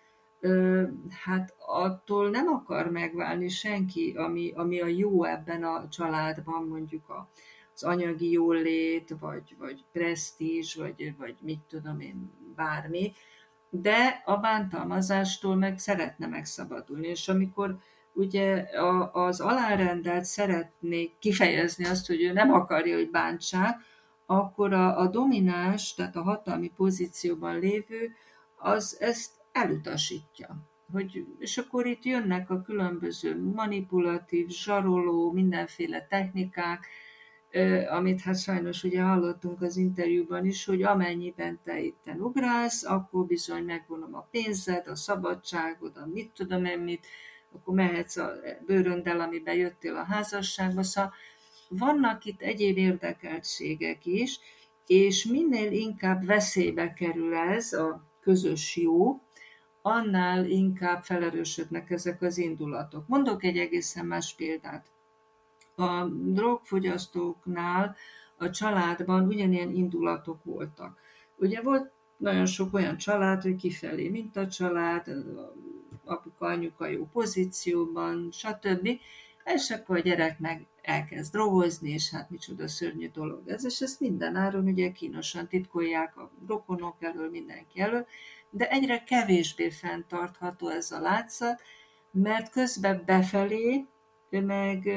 hát 1.09 1.55
attól 1.59 2.29
nem 2.29 2.47
akar 2.47 2.91
megválni 2.91 3.49
senki, 3.49 4.13
ami, 4.17 4.51
ami 4.55 4.81
a 4.81 4.87
jó 4.87 5.23
ebben 5.23 5.63
a 5.63 5.87
családban, 5.89 6.67
mondjuk 6.67 7.09
a, 7.09 7.29
az 7.75 7.83
anyagi 7.83 8.31
jólét, 8.31 9.15
vagy, 9.19 9.55
vagy 9.57 9.83
presztízs, 9.91 10.75
vagy, 10.75 11.15
vagy 11.17 11.35
mit 11.41 11.59
tudom 11.67 11.99
én, 11.99 12.31
bármi, 12.55 13.13
de 13.75 14.21
a 14.25 14.37
bántalmazástól 14.37 15.55
meg 15.55 15.77
szeretne 15.77 16.27
megszabadulni. 16.27 17.07
És 17.07 17.27
amikor 17.27 17.77
ugye 18.13 18.65
az 19.11 19.39
alárendelt 19.39 20.23
szeretné 20.23 21.11
kifejezni 21.19 21.85
azt, 21.85 22.07
hogy 22.07 22.21
ő 22.21 22.31
nem 22.31 22.53
akarja, 22.53 22.95
hogy 22.95 23.09
bántsák, 23.09 23.79
akkor 24.25 24.73
a, 24.73 24.99
a 24.99 25.07
domináns, 25.07 25.93
tehát 25.93 26.15
a 26.15 26.21
hatalmi 26.21 26.71
pozícióban 26.75 27.59
lévő, 27.59 28.11
az 28.55 28.97
ezt 28.99 29.31
elutasítja. 29.51 30.55
Hogy, 30.91 31.25
és 31.37 31.57
akkor 31.57 31.85
itt 31.85 32.03
jönnek 32.03 32.49
a 32.49 32.61
különböző 32.61 33.51
manipulatív, 33.53 34.47
zsaroló, 34.47 35.31
mindenféle 35.31 36.07
technikák, 36.09 36.87
amit 37.89 38.21
hát 38.21 38.39
sajnos 38.39 38.83
ugye 38.83 39.01
hallottunk 39.01 39.61
az 39.61 39.77
interjúban 39.77 40.45
is, 40.45 40.65
hogy 40.65 40.83
amennyiben 40.83 41.59
te 41.63 41.79
itten 41.79 42.19
ugrálsz, 42.19 42.83
akkor 42.83 43.25
bizony 43.25 43.63
megvonom 43.63 44.15
a 44.15 44.27
pénzed, 44.31 44.87
a 44.87 44.95
szabadságod, 44.95 45.97
a 45.97 46.07
mit 46.13 46.31
tudom 46.31 46.65
én 46.65 46.79
mit, 46.79 47.05
akkor 47.51 47.73
mehetsz 47.73 48.17
a 48.17 48.31
bőröndel, 48.65 49.19
amiben 49.19 49.55
jöttél 49.55 49.95
a 49.95 50.03
házasságba. 50.03 50.83
Szóval 50.83 51.13
vannak 51.69 52.25
itt 52.25 52.41
egyéb 52.41 52.77
érdekeltségek 52.77 54.05
is, 54.05 54.39
és 54.87 55.25
minél 55.25 55.71
inkább 55.71 56.25
veszélybe 56.25 56.93
kerül 56.93 57.35
ez 57.35 57.73
a 57.73 58.03
közös 58.21 58.77
jó, 58.77 59.21
annál 59.81 60.45
inkább 60.45 61.03
felerősödnek 61.03 61.89
ezek 61.89 62.21
az 62.21 62.37
indulatok. 62.37 63.07
Mondok 63.07 63.43
egy 63.43 63.57
egészen 63.57 64.05
más 64.05 64.35
példát 64.35 64.92
a 65.75 66.05
drogfogyasztóknál 66.09 67.95
a 68.37 68.49
családban 68.49 69.27
ugyanilyen 69.27 69.71
indulatok 69.71 70.43
voltak. 70.43 70.99
Ugye 71.35 71.61
volt 71.61 71.91
nagyon 72.17 72.45
sok 72.45 72.73
olyan 72.73 72.97
család, 72.97 73.41
hogy 73.41 73.55
kifelé, 73.55 74.09
mint 74.09 74.37
a 74.37 74.47
család, 74.47 75.07
apuka, 76.05 76.45
anyuka 76.45 76.87
jó 76.87 77.07
pozícióban, 77.11 78.29
stb. 78.31 78.89
És 79.43 79.69
akkor 79.69 79.97
a 79.97 79.99
gyerek 79.99 80.39
meg 80.39 80.65
elkezd 80.81 81.31
drogozni, 81.31 81.89
és 81.89 82.09
hát 82.09 82.29
micsoda 82.29 82.67
szörnyű 82.67 83.09
dolog 83.09 83.47
ez, 83.47 83.65
és 83.65 83.81
ezt 83.81 83.99
minden 83.99 84.35
áron 84.35 84.65
ugye 84.65 84.91
kínosan 84.91 85.47
titkolják 85.47 86.17
a 86.17 86.31
rokonok 86.47 86.95
elől, 86.99 87.29
mindenki 87.29 87.79
elől, 87.79 88.05
de 88.49 88.69
egyre 88.69 89.03
kevésbé 89.03 89.69
fenntartható 89.69 90.69
ez 90.69 90.91
a 90.91 90.99
látszat, 90.99 91.61
mert 92.11 92.51
közben 92.51 93.03
befelé 93.05 93.85
meg 94.41 94.87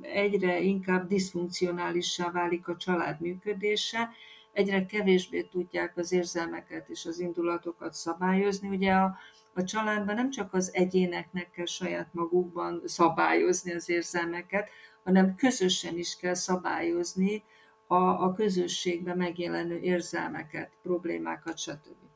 egyre 0.00 0.60
inkább 0.60 1.08
diszfunkcionálissá 1.08 2.30
válik 2.30 2.68
a 2.68 2.76
család 2.76 3.20
működése, 3.20 4.10
egyre 4.52 4.86
kevésbé 4.86 5.42
tudják 5.42 5.96
az 5.96 6.12
érzelmeket 6.12 6.88
és 6.88 7.06
az 7.06 7.18
indulatokat 7.18 7.92
szabályozni. 7.92 8.68
Ugye 8.68 8.92
a, 8.92 9.16
a 9.54 9.64
családban 9.64 10.14
nem 10.14 10.30
csak 10.30 10.54
az 10.54 10.74
egyéneknek 10.74 11.50
kell 11.50 11.66
saját 11.66 12.08
magukban 12.12 12.82
szabályozni 12.84 13.72
az 13.72 13.88
érzelmeket, 13.88 14.68
hanem 15.04 15.34
közösen 15.34 15.98
is 15.98 16.16
kell 16.16 16.34
szabályozni 16.34 17.42
a, 17.86 17.94
a 17.94 18.32
közösségben 18.32 19.16
megjelenő 19.16 19.78
érzelmeket, 19.78 20.70
problémákat, 20.82 21.58
stb 21.58 22.09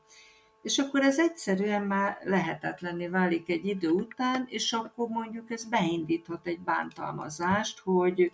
és 0.65 0.77
akkor 0.77 1.01
ez 1.01 1.19
egyszerűen 1.19 1.83
már 1.83 2.17
lehetetlenné 2.23 3.07
válik 3.07 3.49
egy 3.49 3.65
idő 3.65 3.89
után, 3.89 4.45
és 4.47 4.73
akkor 4.73 5.07
mondjuk 5.07 5.51
ez 5.51 5.65
beindíthat 5.65 6.47
egy 6.47 6.59
bántalmazást, 6.59 7.79
hogy, 7.79 8.31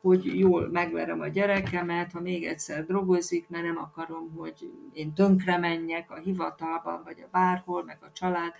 hogy 0.00 0.38
jól 0.38 0.68
megverem 0.68 1.20
a 1.20 1.26
gyerekemet, 1.26 2.12
ha 2.12 2.20
még 2.20 2.44
egyszer 2.44 2.84
drogozik, 2.84 3.48
mert 3.48 3.64
nem 3.64 3.78
akarom, 3.78 4.32
hogy 4.36 4.72
én 4.92 5.14
tönkre 5.14 5.58
menjek 5.58 6.10
a 6.10 6.18
hivatalban, 6.18 7.02
vagy 7.04 7.20
a 7.20 7.28
bárhol, 7.30 7.84
meg 7.84 7.98
a 8.00 8.12
család 8.12 8.52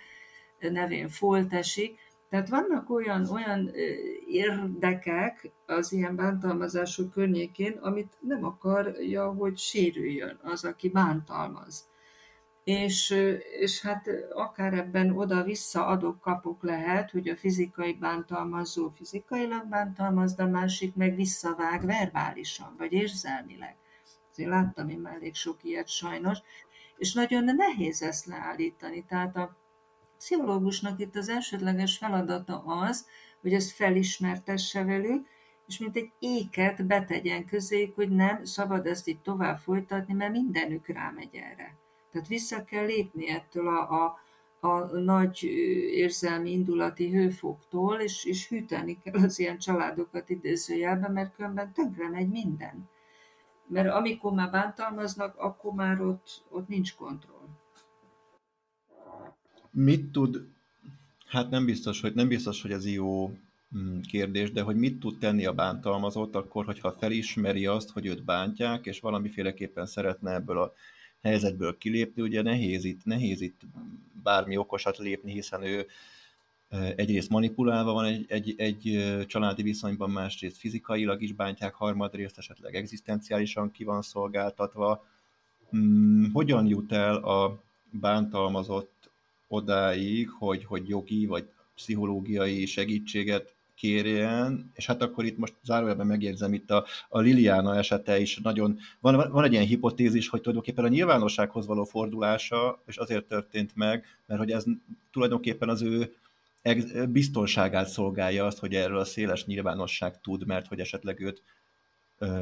nevén 0.59 1.09
foltesik. 1.09 1.99
Tehát 2.29 2.49
vannak 2.49 2.89
olyan, 2.89 3.29
olyan 3.29 3.71
érdekek 4.27 5.51
az 5.65 5.91
ilyen 5.91 6.15
bántalmazások 6.15 7.11
környékén, 7.11 7.77
amit 7.81 8.17
nem 8.19 8.45
akarja, 8.45 9.31
hogy 9.31 9.57
sérüljön 9.57 10.39
az, 10.43 10.65
aki 10.65 10.89
bántalmaz 10.89 11.89
és, 12.63 13.09
és 13.59 13.81
hát 13.81 14.09
akár 14.33 14.73
ebben 14.73 15.17
oda-vissza 15.17 15.85
adok-kapok 15.85 16.63
lehet, 16.63 17.11
hogy 17.11 17.27
a 17.27 17.35
fizikai 17.35 17.93
bántalmazó 17.93 18.89
fizikailag 18.89 19.67
bántalmaz, 19.67 20.33
de 20.33 20.43
a 20.43 20.47
másik 20.47 20.95
meg 20.95 21.15
visszavág 21.15 21.85
verbálisan, 21.85 22.75
vagy 22.77 22.93
érzelmileg. 22.93 23.75
Azért 24.31 24.49
láttam 24.49 24.89
én 24.89 24.99
már 24.99 25.13
elég 25.13 25.35
sok 25.35 25.63
ilyet 25.63 25.87
sajnos, 25.87 26.37
és 26.97 27.13
nagyon 27.13 27.43
nehéz 27.43 28.01
ezt 28.01 28.25
leállítani. 28.25 29.05
Tehát 29.05 29.35
a 29.35 29.55
pszichológusnak 30.17 30.99
itt 30.99 31.15
az 31.15 31.29
elsődleges 31.29 31.97
feladata 31.97 32.63
az, 32.65 33.07
hogy 33.41 33.53
ezt 33.53 33.71
felismertesse 33.71 34.83
velük, 34.83 35.27
és 35.67 35.77
mint 35.77 35.95
egy 35.95 36.11
éket 36.19 36.85
betegyen 36.85 37.45
közéjük, 37.45 37.95
hogy 37.95 38.09
nem 38.09 38.43
szabad 38.43 38.85
ezt 38.85 39.07
itt 39.07 39.23
tovább 39.23 39.57
folytatni, 39.57 40.13
mert 40.13 40.31
mindenük 40.31 40.87
rámegy 40.87 41.35
erre. 41.35 41.80
Tehát 42.11 42.27
vissza 42.27 42.63
kell 42.63 42.85
lépni 42.85 43.29
ettől 43.29 43.67
a, 43.67 44.03
a, 44.03 44.19
a 44.67 44.97
nagy 44.97 45.43
érzelmi 45.93 46.51
indulati 46.51 47.09
hőfoktól, 47.11 47.99
és, 47.99 48.25
és 48.25 48.47
hűteni 48.47 48.97
kell 49.03 49.23
az 49.23 49.39
ilyen 49.39 49.57
családokat 49.57 50.29
idézőjelben, 50.29 51.11
mert 51.11 51.35
különben 51.35 51.73
tönkre 51.73 52.09
megy 52.09 52.29
minden. 52.29 52.89
mert 53.67 53.89
amikor 53.89 54.33
már 54.33 54.51
bántalmaznak, 54.51 55.37
akkor 55.37 55.73
már 55.73 56.01
ott, 56.01 56.43
ott 56.49 56.67
nincs 56.67 56.95
kontroll. 56.95 57.47
Mit 59.71 60.11
tud, 60.11 60.47
hát 61.27 61.49
nem 61.49 61.65
biztos, 61.65 62.01
hogy, 62.01 62.13
nem 62.13 62.27
biztos, 62.27 62.61
hogy 62.61 62.71
ez 62.71 62.91
jó 62.91 63.27
mm, 63.77 63.99
kérdés, 63.99 64.51
de 64.51 64.61
hogy 64.61 64.75
mit 64.75 64.99
tud 64.99 65.17
tenni 65.17 65.45
a 65.45 65.53
bántalmazott 65.53 66.35
akkor, 66.35 66.65
hogyha 66.65 66.95
felismeri 66.99 67.65
azt, 67.65 67.89
hogy 67.89 68.05
őt 68.05 68.25
bántják, 68.25 68.85
és 68.85 68.99
valamiféleképpen 68.99 69.85
szeretne 69.85 70.33
ebből 70.33 70.57
a 70.57 70.73
helyzetből 71.21 71.77
kilépni, 71.77 72.21
ugye 72.21 72.41
nehéz 72.41 72.83
itt, 72.83 73.05
nehéz 73.05 73.41
itt 73.41 73.61
bármi 74.23 74.57
okosat 74.57 74.97
lépni, 74.97 75.31
hiszen 75.31 75.63
ő 75.63 75.87
egyrészt 76.95 77.29
manipulálva 77.29 77.93
van 77.93 78.05
egy, 78.05 78.25
egy, 78.27 78.53
egy 78.57 79.15
családi 79.27 79.61
viszonyban, 79.61 80.09
másrészt 80.09 80.57
fizikailag 80.57 81.21
is 81.21 81.33
bántják, 81.33 81.73
harmadrészt 81.73 82.37
esetleg 82.37 82.75
egzisztenciálisan 82.75 83.71
ki 83.71 83.83
van 83.83 84.01
szolgáltatva. 84.01 85.05
Hmm, 85.69 86.29
hogyan 86.33 86.67
jut 86.67 86.91
el 86.91 87.15
a 87.15 87.63
bántalmazott 87.89 89.09
odáig, 89.47 90.29
hogy, 90.29 90.65
hogy 90.65 90.87
jogi 90.87 91.25
vagy 91.25 91.49
pszichológiai 91.75 92.65
segítséget 92.65 93.55
kérjen, 93.81 94.71
és 94.73 94.85
hát 94.85 95.01
akkor 95.01 95.25
itt 95.25 95.37
most 95.37 95.53
zárójelben 95.63 96.07
megjegyzem, 96.07 96.53
itt 96.53 96.71
a, 96.71 96.85
a 97.09 97.19
Liliana 97.19 97.77
esete 97.77 98.19
is 98.19 98.39
nagyon, 98.43 98.79
van, 98.99 99.31
van 99.31 99.43
egy 99.43 99.51
ilyen 99.51 99.65
hipotézis, 99.65 100.27
hogy 100.27 100.41
tulajdonképpen 100.41 100.85
a 100.85 100.87
nyilvánossághoz 100.87 101.65
való 101.65 101.83
fordulása, 101.83 102.81
és 102.85 102.97
azért 102.97 103.25
történt 103.25 103.75
meg, 103.75 104.05
mert 104.25 104.39
hogy 104.39 104.51
ez 104.51 104.63
tulajdonképpen 105.11 105.69
az 105.69 105.81
ő 105.81 106.13
biztonságát 107.09 107.87
szolgálja 107.87 108.45
azt, 108.45 108.59
hogy 108.59 108.75
erről 108.75 108.99
a 108.99 109.05
széles 109.05 109.45
nyilvánosság 109.45 110.21
tud, 110.21 110.45
mert 110.45 110.67
hogy 110.67 110.79
esetleg 110.79 111.19
őt 111.19 111.41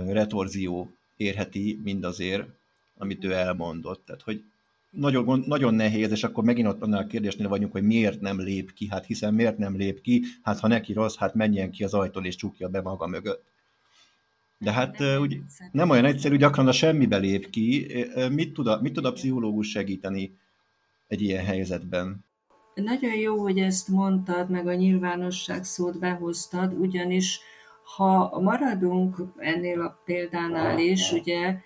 retorzió 0.07 0.93
érheti 1.17 1.79
mindazért, 1.83 2.47
amit 2.97 3.23
ő 3.23 3.33
elmondott. 3.33 4.05
Tehát, 4.05 4.21
hogy 4.21 4.43
nagyon, 4.89 5.43
nagyon 5.45 5.73
nehéz, 5.73 6.11
és 6.11 6.23
akkor 6.23 6.43
megint 6.43 6.67
ott 6.67 6.81
annál 6.81 7.01
a 7.01 7.07
kérdésnél 7.07 7.47
vagyunk, 7.47 7.71
hogy 7.71 7.83
miért 7.83 8.21
nem 8.21 8.41
lép 8.41 8.73
ki, 8.73 8.87
hát 8.87 9.05
hiszen 9.05 9.33
miért 9.33 9.57
nem 9.57 9.77
lép 9.77 10.01
ki, 10.01 10.23
hát 10.41 10.59
ha 10.59 10.67
neki 10.67 10.93
rossz, 10.93 11.15
hát 11.15 11.33
menjen 11.33 11.71
ki 11.71 11.83
az 11.83 11.93
ajtól 11.93 12.25
és 12.25 12.35
csukja 12.35 12.67
be 12.67 12.81
maga 12.81 13.07
mögött. 13.07 13.47
De 14.57 14.71
hát 14.71 14.97
nem, 14.97 15.21
úgy, 15.21 15.41
nem 15.71 15.89
olyan 15.89 16.05
egyszerű, 16.05 16.35
gyakran 16.35 16.67
a 16.67 16.71
semmibe 16.71 17.17
lép 17.17 17.49
ki. 17.49 17.87
Mit 18.31 18.53
tud 18.53 18.67
a, 18.67 18.81
mit 18.81 18.93
tud 18.93 19.05
a 19.05 19.11
pszichológus 19.11 19.69
segíteni 19.69 20.37
egy 21.07 21.21
ilyen 21.21 21.45
helyzetben? 21.45 22.25
Nagyon 22.73 23.15
jó, 23.15 23.41
hogy 23.41 23.59
ezt 23.59 23.87
mondtad, 23.87 24.49
meg 24.49 24.67
a 24.67 24.73
nyilvánosság 24.73 25.63
szót 25.63 25.99
behoztad, 25.99 26.73
ugyanis 26.73 27.39
ha 27.95 28.39
maradunk 28.41 29.17
ennél 29.37 29.81
a 29.81 30.01
példánál 30.05 30.79
is, 30.79 31.11
ugye, 31.11 31.57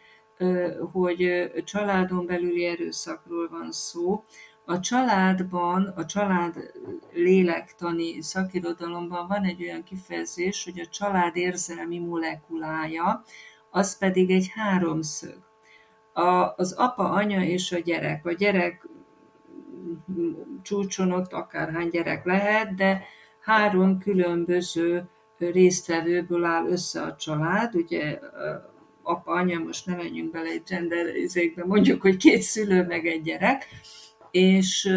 hogy 0.92 1.52
családon 1.64 2.26
belüli 2.26 2.66
erőszakról 2.66 3.50
van 3.50 3.72
szó, 3.72 4.24
a 4.66 4.80
családban, 4.80 5.94
a 5.96 6.06
család 6.06 6.72
lélektani 7.14 8.22
szakirodalomban 8.22 9.28
van 9.28 9.44
egy 9.44 9.64
olyan 9.64 9.84
kifejezés, 9.84 10.64
hogy 10.64 10.80
a 10.80 10.90
család 10.90 11.36
érzelmi 11.36 12.00
molekulája, 12.00 13.24
az 13.70 13.98
pedig 13.98 14.32
egy 14.32 14.52
háromszög. 14.56 15.38
A, 16.14 16.54
az 16.58 16.72
apa, 16.72 17.10
anya 17.10 17.44
és 17.44 17.72
a 17.72 17.80
gyerek. 17.80 18.26
A 18.26 18.32
gyerek 18.32 18.88
csúcson 20.62 21.12
ott 21.12 21.34
akárhány 21.34 21.90
gyerek 21.90 22.26
lehet, 22.26 22.76
de 22.76 23.04
három 23.40 24.00
különböző 24.00 25.10
résztvevőből 25.38 26.44
áll 26.44 26.66
össze 26.66 27.02
a 27.02 27.16
család, 27.16 27.76
ugye 27.76 28.20
apa, 29.04 29.32
anya, 29.32 29.60
most 29.60 29.86
ne 29.86 29.96
menjünk 29.96 30.32
bele 30.32 30.50
egy 30.50 30.64
genderizékbe, 30.68 31.66
mondjuk, 31.66 32.02
hogy 32.02 32.18
két 32.18 32.42
szülő 32.42 32.86
meg 32.86 33.06
egy 33.06 33.22
gyerek, 33.22 33.68
és, 34.32 34.90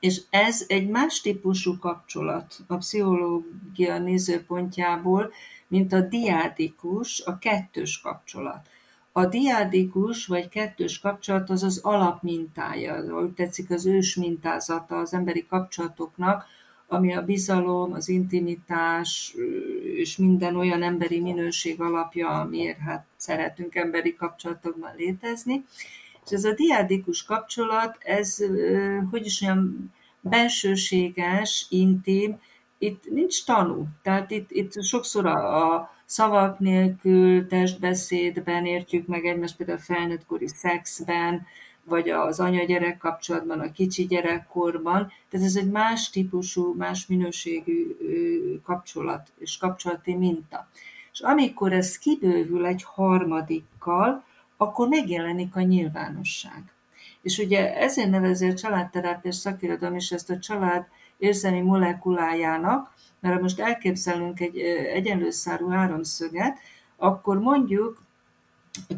és 0.00 0.20
ez 0.30 0.64
egy 0.66 0.88
más 0.88 1.20
típusú 1.20 1.78
kapcsolat 1.78 2.54
a 2.66 2.76
pszichológia 2.76 3.98
nézőpontjából, 3.98 5.32
mint 5.68 5.92
a 5.92 6.00
diádikus, 6.00 7.20
a 7.20 7.38
kettős 7.38 8.00
kapcsolat. 8.00 8.68
A 9.12 9.26
diádikus 9.26 10.26
vagy 10.26 10.48
kettős 10.48 10.98
kapcsolat 10.98 11.50
az 11.50 11.62
az 11.62 11.78
alapmintája, 11.82 12.94
ahogy 12.94 13.32
tetszik 13.32 13.70
az 13.70 13.86
ős 13.86 14.14
mintázata 14.14 14.98
az 14.98 15.14
emberi 15.14 15.46
kapcsolatoknak, 15.46 16.44
ami 16.92 17.14
a 17.14 17.22
bizalom, 17.22 17.92
az 17.92 18.08
intimitás 18.08 19.34
és 19.82 20.16
minden 20.16 20.56
olyan 20.56 20.82
emberi 20.82 21.20
minőség 21.20 21.80
alapja, 21.80 22.28
amiért 22.28 22.78
hát 22.78 23.06
szeretünk 23.16 23.74
emberi 23.74 24.14
kapcsolatokban 24.14 24.90
létezni. 24.96 25.64
És 26.24 26.30
ez 26.30 26.44
a 26.44 26.54
diádikus 26.54 27.24
kapcsolat, 27.24 27.98
ez, 28.00 28.36
hogy 29.10 29.26
is 29.26 29.40
olyan 29.40 29.92
bensőséges, 30.20 31.66
intim, 31.68 32.40
itt 32.78 33.10
nincs 33.10 33.44
tanú. 33.44 33.86
Tehát 34.02 34.30
itt, 34.30 34.50
itt 34.50 34.82
sokszor 34.82 35.26
a, 35.26 35.74
a 35.74 35.90
szavak 36.04 36.58
nélkül, 36.58 37.46
testbeszédben 37.46 38.66
értjük 38.66 39.06
meg 39.06 39.24
egymást, 39.24 39.56
például 39.56 39.78
a 39.78 39.82
felnőttkori 39.82 40.48
szexben, 40.48 41.46
vagy 41.90 42.08
az 42.08 42.40
anya-gyerek 42.40 42.98
kapcsolatban, 42.98 43.60
a 43.60 43.72
kicsi 43.72 44.06
gyerekkorban. 44.06 45.12
Tehát 45.30 45.46
ez 45.46 45.56
egy 45.56 45.70
más 45.70 46.10
típusú, 46.10 46.74
más 46.74 47.06
minőségű 47.06 47.96
kapcsolat 48.64 49.32
és 49.38 49.56
kapcsolati 49.56 50.14
minta. 50.14 50.68
És 51.12 51.20
amikor 51.20 51.72
ez 51.72 51.98
kibővül 51.98 52.66
egy 52.66 52.82
harmadikkal, 52.82 54.24
akkor 54.56 54.88
megjelenik 54.88 55.56
a 55.56 55.60
nyilvánosság. 55.60 56.62
És 57.22 57.38
ugye 57.38 57.76
ezért 57.76 58.10
nevezi 58.10 58.48
a 58.48 58.54
családterápiás 58.54 59.34
szakirodalom 59.34 59.96
is 59.96 60.10
ezt 60.10 60.30
a 60.30 60.38
család 60.38 60.86
érzelmi 61.18 61.60
molekulájának, 61.60 62.94
mert 63.20 63.34
ha 63.34 63.40
most 63.40 63.60
elképzelünk 63.60 64.40
egy 64.40 64.58
egyenlőszárú 64.94 65.68
háromszöget, 65.68 66.58
akkor 66.96 67.38
mondjuk 67.38 68.02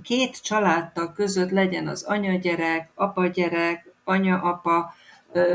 két 0.02 0.42
családtag 0.42 1.12
között 1.12 1.50
legyen 1.50 1.88
az 1.88 2.02
anya-gyerek, 2.02 2.90
apa-gyerek, 2.94 3.92
anya-apa 4.04 4.94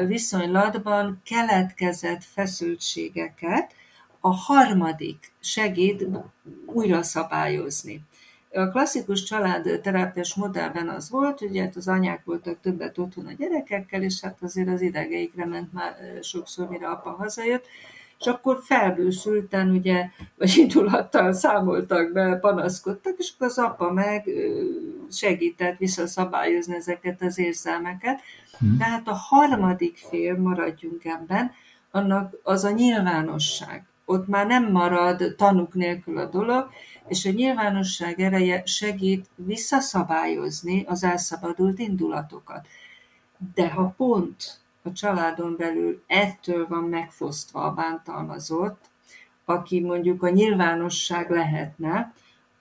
viszonylatban 0.07 1.21
keletkezett 1.25 2.23
feszültségeket 2.23 3.73
a 4.19 4.33
harmadik 4.33 5.31
segít 5.39 6.05
újra 6.65 7.03
szabályozni. 7.03 8.03
A 8.53 8.67
klasszikus 8.69 9.23
családterápiás 9.23 10.35
modellben 10.35 10.89
az 10.89 11.09
volt, 11.09 11.39
hogy 11.39 11.57
hát 11.59 11.75
az 11.75 11.87
anyák 11.87 12.25
voltak 12.25 12.61
többet 12.61 12.97
otthon 12.97 13.25
a 13.25 13.31
gyerekekkel, 13.31 14.03
és 14.03 14.21
hát 14.21 14.37
azért 14.41 14.67
az 14.67 14.81
idegeikre 14.81 15.45
ment 15.45 15.73
már 15.73 15.95
sokszor, 16.21 16.69
mire 16.69 16.87
apa 16.87 17.09
hazajött, 17.09 17.65
és 18.19 18.25
akkor 18.25 18.59
felbőszülten, 18.63 19.69
ugye, 19.69 20.09
vagy 20.37 20.57
indulattal 20.57 21.33
számoltak 21.33 22.11
be, 22.11 22.35
panaszkodtak, 22.35 23.13
és 23.17 23.31
akkor 23.35 23.47
az 23.47 23.57
apa 23.57 23.91
meg 23.91 24.29
segített 25.11 25.77
visszaszabályozni 25.77 26.75
ezeket 26.75 27.21
az 27.21 27.39
érzelmeket. 27.39 28.21
Hmm. 28.59 28.77
Tehát 28.77 29.07
a 29.07 29.13
harmadik 29.13 29.97
fél, 29.97 30.37
maradjunk 30.37 31.05
ebben, 31.05 31.51
annak 31.91 32.33
az 32.43 32.63
a 32.63 32.71
nyilvánosság. 32.71 33.85
Ott 34.05 34.27
már 34.27 34.47
nem 34.47 34.71
marad 34.71 35.33
tanuk 35.37 35.73
nélkül 35.73 36.17
a 36.17 36.25
dolog, 36.25 36.69
és 37.07 37.25
a 37.25 37.31
nyilvánosság 37.31 38.19
ereje 38.19 38.65
segít 38.65 39.29
visszaszabályozni 39.35 40.83
az 40.87 41.03
elszabadult 41.03 41.79
indulatokat. 41.79 42.67
De 43.53 43.69
ha 43.69 43.93
pont 43.97 44.59
a 44.87 44.91
családon 44.91 45.55
belül 45.57 46.03
ettől 46.07 46.67
van 46.67 46.83
megfosztva 46.83 47.61
a 47.61 47.73
bántalmazott, 47.73 48.89
aki 49.45 49.81
mondjuk 49.81 50.23
a 50.23 50.29
nyilvánosság 50.29 51.29
lehetne, 51.29 52.13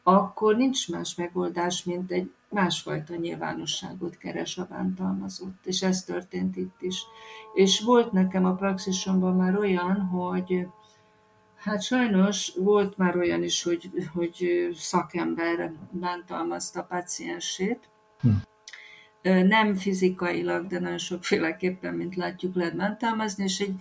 akkor 0.03 0.57
nincs 0.57 0.91
más 0.91 1.15
megoldás, 1.15 1.85
mint 1.85 2.11
egy 2.11 2.31
másfajta 2.49 3.15
nyilvánosságot 3.15 4.17
keres 4.17 4.59
a 4.59 4.67
bántalmazott. 4.71 5.67
És 5.67 5.83
ez 5.83 6.05
történt 6.05 6.57
itt 6.57 6.83
is. 6.83 7.03
És 7.55 7.81
volt 7.81 8.13
nekem 8.13 8.45
a 8.45 8.55
praxisomban 8.55 9.37
már 9.37 9.59
olyan, 9.59 10.01
hogy 10.01 10.67
hát 11.57 11.83
sajnos 11.83 12.53
volt 12.57 12.97
már 12.97 13.17
olyan 13.17 13.43
is, 13.43 13.63
hogy, 13.63 13.91
hogy 14.15 14.69
szakember 14.75 15.73
bántalmazta 15.91 16.81
a 16.81 16.85
paciensét, 16.85 17.89
nem 19.47 19.75
fizikailag, 19.75 20.67
de 20.67 20.79
nagyon 20.79 20.99
sokféleképpen, 20.99 21.95
mint 21.95 22.17
látjuk, 22.17 22.55
lehet 22.55 22.77
bántalmazni, 22.77 23.45
és 23.45 23.61
egy 23.61 23.75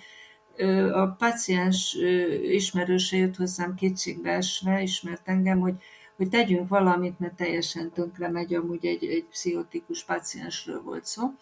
a 0.93 1.07
paciens 1.07 1.97
ismerőse 2.41 3.17
jött 3.17 3.35
hozzám 3.35 3.75
kétségbeesve, 3.75 4.81
ismert 4.81 5.27
engem, 5.27 5.59
hogy, 5.59 5.75
hogy 6.15 6.29
tegyünk 6.29 6.69
valamit, 6.69 7.19
mert 7.19 7.35
teljesen 7.35 7.91
tönkre 7.91 8.29
megy, 8.29 8.53
amúgy 8.53 8.85
egy, 8.85 9.03
egy 9.03 9.25
pszichotikus 9.29 10.03
paciensről 10.03 10.81
volt 10.81 11.05
szó, 11.05 11.33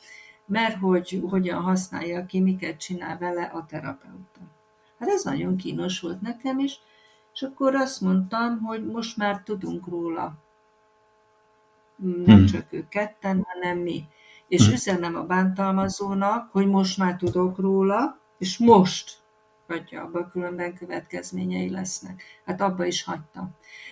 mert 0.45 0.75
hogy 0.75 1.21
hogyan 1.29 1.61
használja 1.61 2.25
ki, 2.25 2.39
miket 2.39 2.77
csinál 2.77 3.17
vele 3.17 3.43
a 3.43 3.65
terapeuta. 3.65 4.39
Hát 4.99 5.09
ez 5.09 5.23
nagyon 5.23 5.57
kínos 5.57 5.99
volt 5.99 6.21
nekem 6.21 6.59
is, 6.59 6.79
és 7.33 7.41
akkor 7.41 7.75
azt 7.75 8.01
mondtam, 8.01 8.59
hogy 8.59 8.85
most 8.85 9.17
már 9.17 9.41
tudunk 9.43 9.87
róla 9.87 10.37
nem 12.03 12.37
hmm. 12.37 12.45
csak 12.45 12.65
ők 12.73 12.87
ketten, 12.87 13.45
hanem 13.47 13.77
mi. 13.77 14.03
És 14.47 14.65
hmm. 14.65 14.73
üzenem 14.73 15.15
a 15.15 15.23
bántalmazónak, 15.23 16.51
hogy 16.51 16.67
most 16.67 16.97
már 16.97 17.15
tudok 17.15 17.57
róla, 17.57 18.19
és 18.37 18.57
most 18.57 19.23
hagyja 19.67 20.01
abba, 20.01 20.27
különben 20.27 20.75
következményei 20.75 21.69
lesznek. 21.69 22.23
Hát 22.45 22.61
abba 22.61 22.85
is 22.85 23.03
hagyta. 23.03 23.49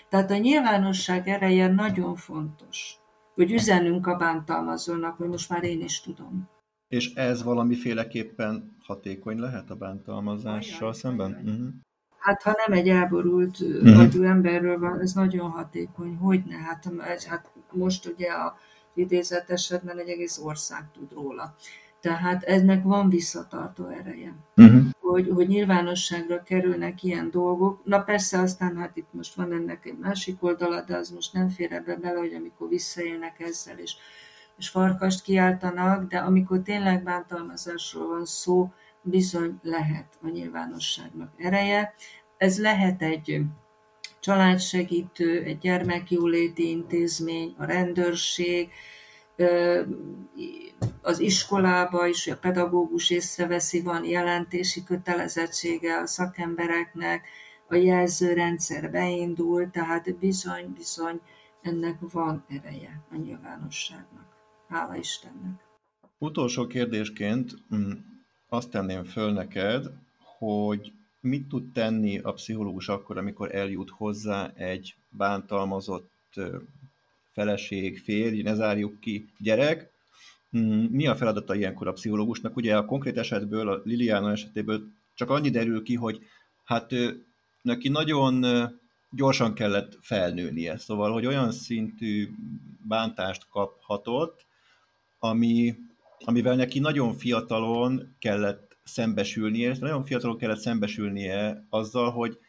Tehát 0.10 0.32
a 0.32 0.38
nyilvánosság 0.38 1.28
ereje 1.28 1.68
nagyon 1.68 2.16
fontos, 2.16 2.96
hogy 3.36 3.52
üzenünk 3.52 4.08
a 4.08 4.16
bántalmazónak, 4.16 5.18
hogy 5.18 5.28
most 5.28 5.50
már 5.50 5.64
én 5.64 5.82
is 5.82 6.02
tudom. 6.02 6.50
És 6.88 7.14
ez 7.14 7.44
valamiféleképpen 7.44 8.78
hatékony 8.80 9.40
lehet 9.40 9.70
a 9.70 9.76
bántalmazással 9.76 10.82
Olyan, 10.82 10.94
szemben? 10.94 11.32
Uh-huh. 11.32 11.68
Hát 12.22 12.42
ha 12.42 12.56
nem 12.66 12.78
egy 12.78 12.90
elborult 12.90 13.60
uh-huh. 13.60 14.00
agyú 14.00 14.24
emberről 14.24 14.80
van, 14.80 15.00
ez 15.00 15.14
nagyon 15.14 15.50
hatékony. 15.50 16.16
Hogyne? 16.16 16.56
Hát, 16.56 16.88
hát 17.28 17.52
most 17.72 18.06
ugye 18.06 18.32
a 18.32 18.58
idézett 18.94 19.50
esetben 19.50 20.00
egy 20.00 20.10
egész 20.10 20.38
ország 20.38 20.92
tud 20.94 21.12
róla. 21.14 21.56
Tehát 22.00 22.44
ennek 22.44 22.84
van 22.84 23.10
visszatartó 23.10 23.88
ereje. 23.88 24.36
Uh-huh. 24.56 24.82
Hogy, 25.00 25.30
hogy 25.34 25.48
nyilvánosságra 25.48 26.44
kerülnek 26.44 27.04
ilyen 27.04 27.30
dolgok. 27.32 27.86
Na 27.86 28.04
persze 28.04 28.40
aztán 28.40 28.78
hát 28.78 28.98
itt 28.98 29.10
most 29.12 29.36
van 29.36 29.54
ennek 29.54 29.86
egy 29.86 29.98
másik 29.98 30.44
oldala, 30.44 30.82
de 30.82 30.96
az 30.96 31.10
most 31.10 31.34
nem 31.34 31.50
fér 31.50 31.72
ebbe 31.72 31.96
bele, 31.96 32.20
hogy 32.20 32.34
amikor 32.34 32.68
visszaélnek 32.70 33.40
ezzel, 33.40 33.78
és, 33.78 33.96
és 34.58 34.70
farkast 34.70 35.22
kiáltanak, 35.22 36.10
de 36.10 36.18
amikor 36.18 36.62
tényleg 36.62 37.04
bántalmazásról 37.04 38.08
van 38.08 38.26
szó, 38.26 38.72
bizony 39.02 39.60
lehet 39.62 40.18
a 40.22 40.28
nyilvánosságnak 40.30 41.34
ereje. 41.38 41.94
Ez 42.38 42.60
lehet 42.60 43.02
egy 43.02 43.42
családsegítő, 44.20 45.44
egy 45.44 45.58
gyermekjóléti 45.58 46.70
intézmény, 46.70 47.56
a 47.58 47.66
rendőrség, 47.66 48.70
az 51.02 51.20
iskolába 51.20 52.08
is, 52.08 52.28
a 52.28 52.38
pedagógus 52.38 53.10
észreveszi, 53.10 53.82
van 53.82 54.06
jelentési 54.06 54.84
kötelezettsége 54.84 55.98
a 55.98 56.06
szakembereknek, 56.06 57.28
a 57.68 57.76
jelzőrendszer 57.76 58.92
beindul, 58.92 59.70
tehát 59.70 60.18
bizony, 60.18 60.74
bizony 60.76 61.20
ennek 61.62 61.98
van 62.12 62.46
ereje 62.48 63.04
a 63.12 63.16
nyilvánosságnak. 63.16 64.26
Hála 64.68 64.96
Istennek. 64.96 65.70
Utolsó 66.18 66.68
kérdésként 66.68 67.52
mm, 67.76 67.92
azt 68.54 68.70
tenném 68.70 69.04
föl 69.04 69.32
neked, 69.32 69.92
hogy 70.38 70.92
mit 71.20 71.48
tud 71.48 71.72
tenni 71.72 72.20
a 72.20 72.34
pszichológus 72.34 72.88
akkor, 72.88 73.18
amikor 73.18 73.56
eljut 73.56 73.90
hozzá 73.90 74.52
egy 74.56 74.96
bántalmazott 75.10 76.40
feleség, 77.34 78.00
férj, 78.00 78.42
ne 78.42 78.54
zárjuk 78.54 79.00
ki, 79.00 79.30
gyerek. 79.38 79.92
Mm, 80.58 80.86
mi 80.86 81.08
a 81.08 81.16
feladata 81.16 81.56
ilyenkor 81.56 81.88
a 81.88 81.92
pszichológusnak? 81.92 82.56
Ugye 82.56 82.78
a 82.78 82.86
konkrét 82.86 83.18
esetből, 83.18 83.70
a 83.70 83.82
Liliana 83.84 84.32
esetéből 84.32 84.88
csak 85.14 85.30
annyi 85.30 85.50
derül 85.50 85.84
ki, 85.84 85.96
hogy 85.96 86.26
hát 86.64 86.92
neki 87.62 87.90
nagyon 87.90 88.46
gyorsan 89.12 89.54
kellett 89.54 89.98
felnőnie, 90.02 90.78
szóval, 90.78 91.12
hogy 91.12 91.26
olyan 91.26 91.52
szintű 91.52 92.30
bántást 92.88 93.48
kaphatott, 93.50 94.46
ami, 95.20 95.76
amivel 96.24 96.56
neki 96.56 96.80
nagyon 96.80 97.14
fiatalon 97.14 98.16
kellett 98.20 98.78
szembesülnie, 98.84 99.76
nagyon 99.80 100.06
fiatalon 100.06 100.38
kellett 100.38 100.60
szembesülnie 100.60 101.66
azzal, 101.70 102.12
hogy 102.12 102.40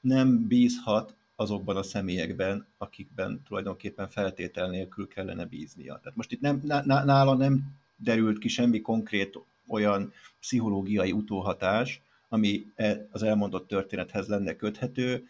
nem 0.00 0.46
bízhat 0.46 1.14
azokban 1.36 1.76
a 1.76 1.82
személyekben, 1.82 2.66
akikben 2.78 3.42
tulajdonképpen 3.46 4.08
feltétel 4.08 4.68
nélkül 4.68 5.08
kellene 5.08 5.44
bíznia. 5.44 5.98
Tehát 6.02 6.16
most 6.16 6.32
itt 6.32 6.40
nem, 6.40 6.60
nála 6.84 7.34
nem 7.34 7.64
derült 7.96 8.38
ki 8.38 8.48
semmi 8.48 8.80
konkrét 8.80 9.38
olyan 9.66 10.12
pszichológiai 10.40 11.12
utóhatás, 11.12 12.00
ami 12.28 12.66
e, 12.74 13.06
az 13.10 13.22
elmondott 13.22 13.68
történethez 13.68 14.26
lenne 14.26 14.56
köthető, 14.56 15.28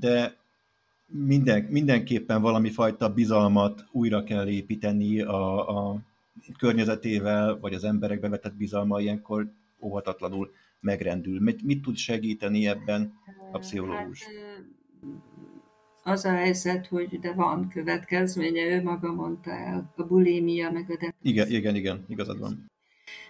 de 0.00 0.36
minden, 1.06 1.62
mindenképpen 1.62 2.40
valami 2.40 2.70
fajta 2.70 3.12
bizalmat 3.12 3.84
újra 3.90 4.24
kell 4.24 4.48
építeni 4.48 5.20
a, 5.20 5.68
a 5.68 5.98
környezetével, 6.58 7.58
vagy 7.58 7.74
az 7.74 7.84
emberekbe 7.84 8.28
vetett 8.28 8.54
bizalma 8.54 9.00
ilyenkor 9.00 9.52
óhatatlanul 9.80 10.52
megrendül. 10.80 11.40
Mit, 11.40 11.62
mit 11.62 11.82
tud 11.82 11.96
segíteni 11.96 12.66
ebben 12.66 13.12
a 13.52 13.58
pszichológus? 13.58 14.22
Hát, 14.22 14.34
az 16.02 16.24
a 16.24 16.30
helyzet, 16.30 16.86
hogy 16.86 17.18
de 17.20 17.32
van 17.32 17.68
következménye, 17.68 18.64
ő 18.64 18.82
maga 18.82 19.12
mondta 19.12 19.50
el, 19.50 19.92
a 19.96 20.02
bulimia, 20.02 20.70
meg 20.70 20.82
a 20.82 20.92
depresszió. 20.92 21.14
Igen, 21.20 21.50
igen, 21.50 21.74
igen, 21.74 22.04
igazad 22.08 22.38
van. 22.38 22.70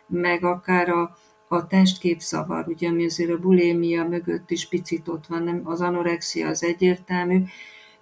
Meg 0.06 0.44
akár 0.44 0.88
a, 0.88 1.16
a 1.48 1.66
testképszavar, 1.66 2.68
ugye, 2.68 2.88
ami 2.88 3.04
azért 3.04 3.30
a 3.30 3.38
bulimia 3.38 4.08
mögött 4.08 4.50
is 4.50 4.68
picit 4.68 5.08
ott 5.08 5.26
van, 5.26 5.42
nem, 5.42 5.60
az 5.64 5.80
anorexia 5.80 6.48
az 6.48 6.62
egyértelmű, 6.62 7.42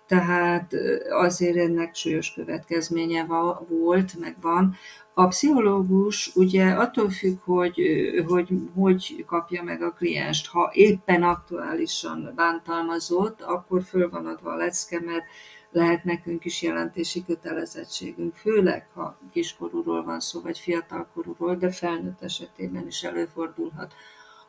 tehát 0.07 0.74
azért 1.11 1.57
ennek 1.57 1.95
súlyos 1.95 2.33
következménye 2.33 3.27
volt, 3.69 4.19
meg 4.19 4.37
van. 4.41 4.77
A 5.15 5.27
pszichológus 5.27 6.33
ugye 6.35 6.70
attól 6.70 7.11
függ, 7.11 7.39
hogy, 7.45 7.81
hogy 8.27 8.49
hogy 8.74 9.24
kapja 9.27 9.62
meg 9.62 9.83
a 9.83 9.93
klienst. 9.93 10.47
Ha 10.47 10.70
éppen 10.73 11.23
aktuálisan 11.23 12.33
bántalmazott, 12.35 13.43
akkor 13.43 13.83
föl 13.83 14.11
van 14.11 14.27
adva 14.27 14.53
a 14.53 14.57
lecke, 14.57 15.01
mert 15.01 15.24
lehet 15.70 16.05
nekünk 16.05 16.45
is 16.45 16.62
jelentési 16.62 17.24
kötelezettségünk, 17.24 18.35
főleg 18.35 18.89
ha 18.95 19.19
kiskorúról 19.33 20.05
van 20.05 20.20
szó, 20.20 20.41
vagy 20.41 20.59
fiatalkorúról, 20.59 21.57
de 21.57 21.70
felnőtt 21.70 22.23
esetében 22.23 22.87
is 22.87 23.03
előfordulhat. 23.03 23.95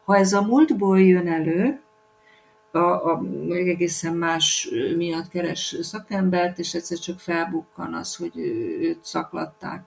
Ha 0.05 0.17
ez 0.17 0.33
a 0.33 0.41
múltból 0.41 1.01
jön 1.01 1.27
elő, 1.27 1.81
a, 2.71 2.77
a, 2.77 3.21
egészen 3.49 4.13
más 4.13 4.69
miatt 4.97 5.27
keres 5.27 5.77
szakembert, 5.81 6.59
és 6.59 6.73
egyszer 6.73 6.97
csak 6.97 7.19
felbukkan 7.19 7.93
az, 7.93 8.15
hogy 8.15 8.37
őt 8.81 9.03
szaklatták 9.03 9.85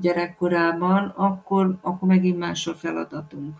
gyerekkorában, 0.00 1.12
akkor, 1.16 1.76
akkor 1.80 2.08
megint 2.08 2.38
más 2.38 2.66
a 2.66 2.74
feladatunk. 2.74 3.56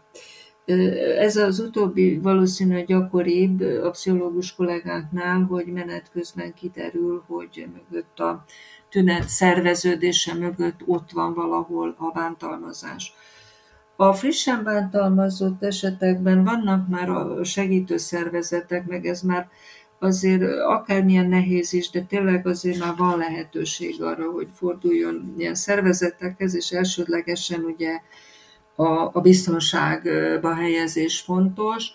Ez 1.19 1.37
az 1.37 1.59
utóbbi 1.59 2.19
valószínűleg 2.19 2.87
gyakoribb 2.87 3.61
a 3.61 3.91
pszichológus 3.91 4.55
kollégáknál, 4.55 5.43
hogy 5.43 5.67
menet 5.67 6.11
közben 6.11 6.55
kiderül, 6.55 7.25
hogy 7.27 7.67
mögött 7.73 8.19
a 8.19 8.45
tünet 8.89 9.29
szerveződése 9.29 10.35
mögött 10.35 10.81
ott 10.87 11.11
van 11.11 11.35
valahol 11.35 11.95
a 11.99 12.11
bántalmazás. 12.11 13.15
A 14.01 14.13
frissen 14.13 14.65
bántalmazott 14.65 15.63
esetekben 15.63 16.45
vannak 16.45 16.89
már 16.89 17.09
a 17.11 17.45
segítő 17.45 17.97
szervezetek, 17.97 18.87
meg 18.87 19.07
ez 19.07 19.23
már 19.23 19.49
azért 19.99 20.43
akármilyen 20.61 21.29
nehéz 21.29 21.73
is, 21.73 21.91
de 21.91 22.03
tényleg 22.03 22.47
azért 22.47 22.79
már 22.79 22.95
van 22.97 23.19
lehetőség 23.19 24.03
arra, 24.03 24.31
hogy 24.31 24.49
forduljon 24.55 25.35
ilyen 25.39 25.55
szervezetekhez, 25.55 26.55
és 26.55 26.71
elsődlegesen 26.71 27.61
ugye 27.61 28.01
a, 28.75 29.17
a 29.17 29.21
biztonságba 29.21 30.55
helyezés 30.55 31.21
fontos, 31.21 31.87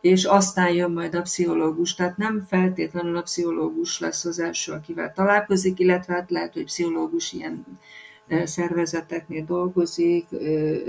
és 0.00 0.24
aztán 0.24 0.72
jön 0.72 0.90
majd 0.90 1.14
a 1.14 1.22
pszichológus. 1.22 1.94
Tehát 1.94 2.16
nem 2.16 2.44
feltétlenül 2.48 3.16
a 3.16 3.22
pszichológus 3.22 4.00
lesz 4.00 4.24
az 4.24 4.38
első, 4.38 4.72
akivel 4.72 5.12
találkozik, 5.12 5.78
illetve 5.78 6.14
hát 6.14 6.30
lehet, 6.30 6.52
hogy 6.52 6.64
pszichológus 6.64 7.32
ilyen 7.32 7.66
szervezeteknél 8.44 9.44
dolgozik, 9.44 10.28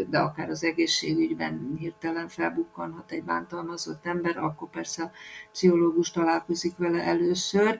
de 0.09 0.19
akár 0.19 0.49
az 0.49 0.63
egészségügyben 0.63 1.75
hirtelen 1.79 2.27
felbukkanhat 2.27 3.11
egy 3.11 3.23
bántalmazott 3.23 4.05
ember, 4.05 4.37
akkor 4.37 4.69
persze 4.69 5.03
a 5.03 5.11
pszichológus 5.51 6.11
találkozik 6.11 6.77
vele 6.77 7.03
először. 7.03 7.79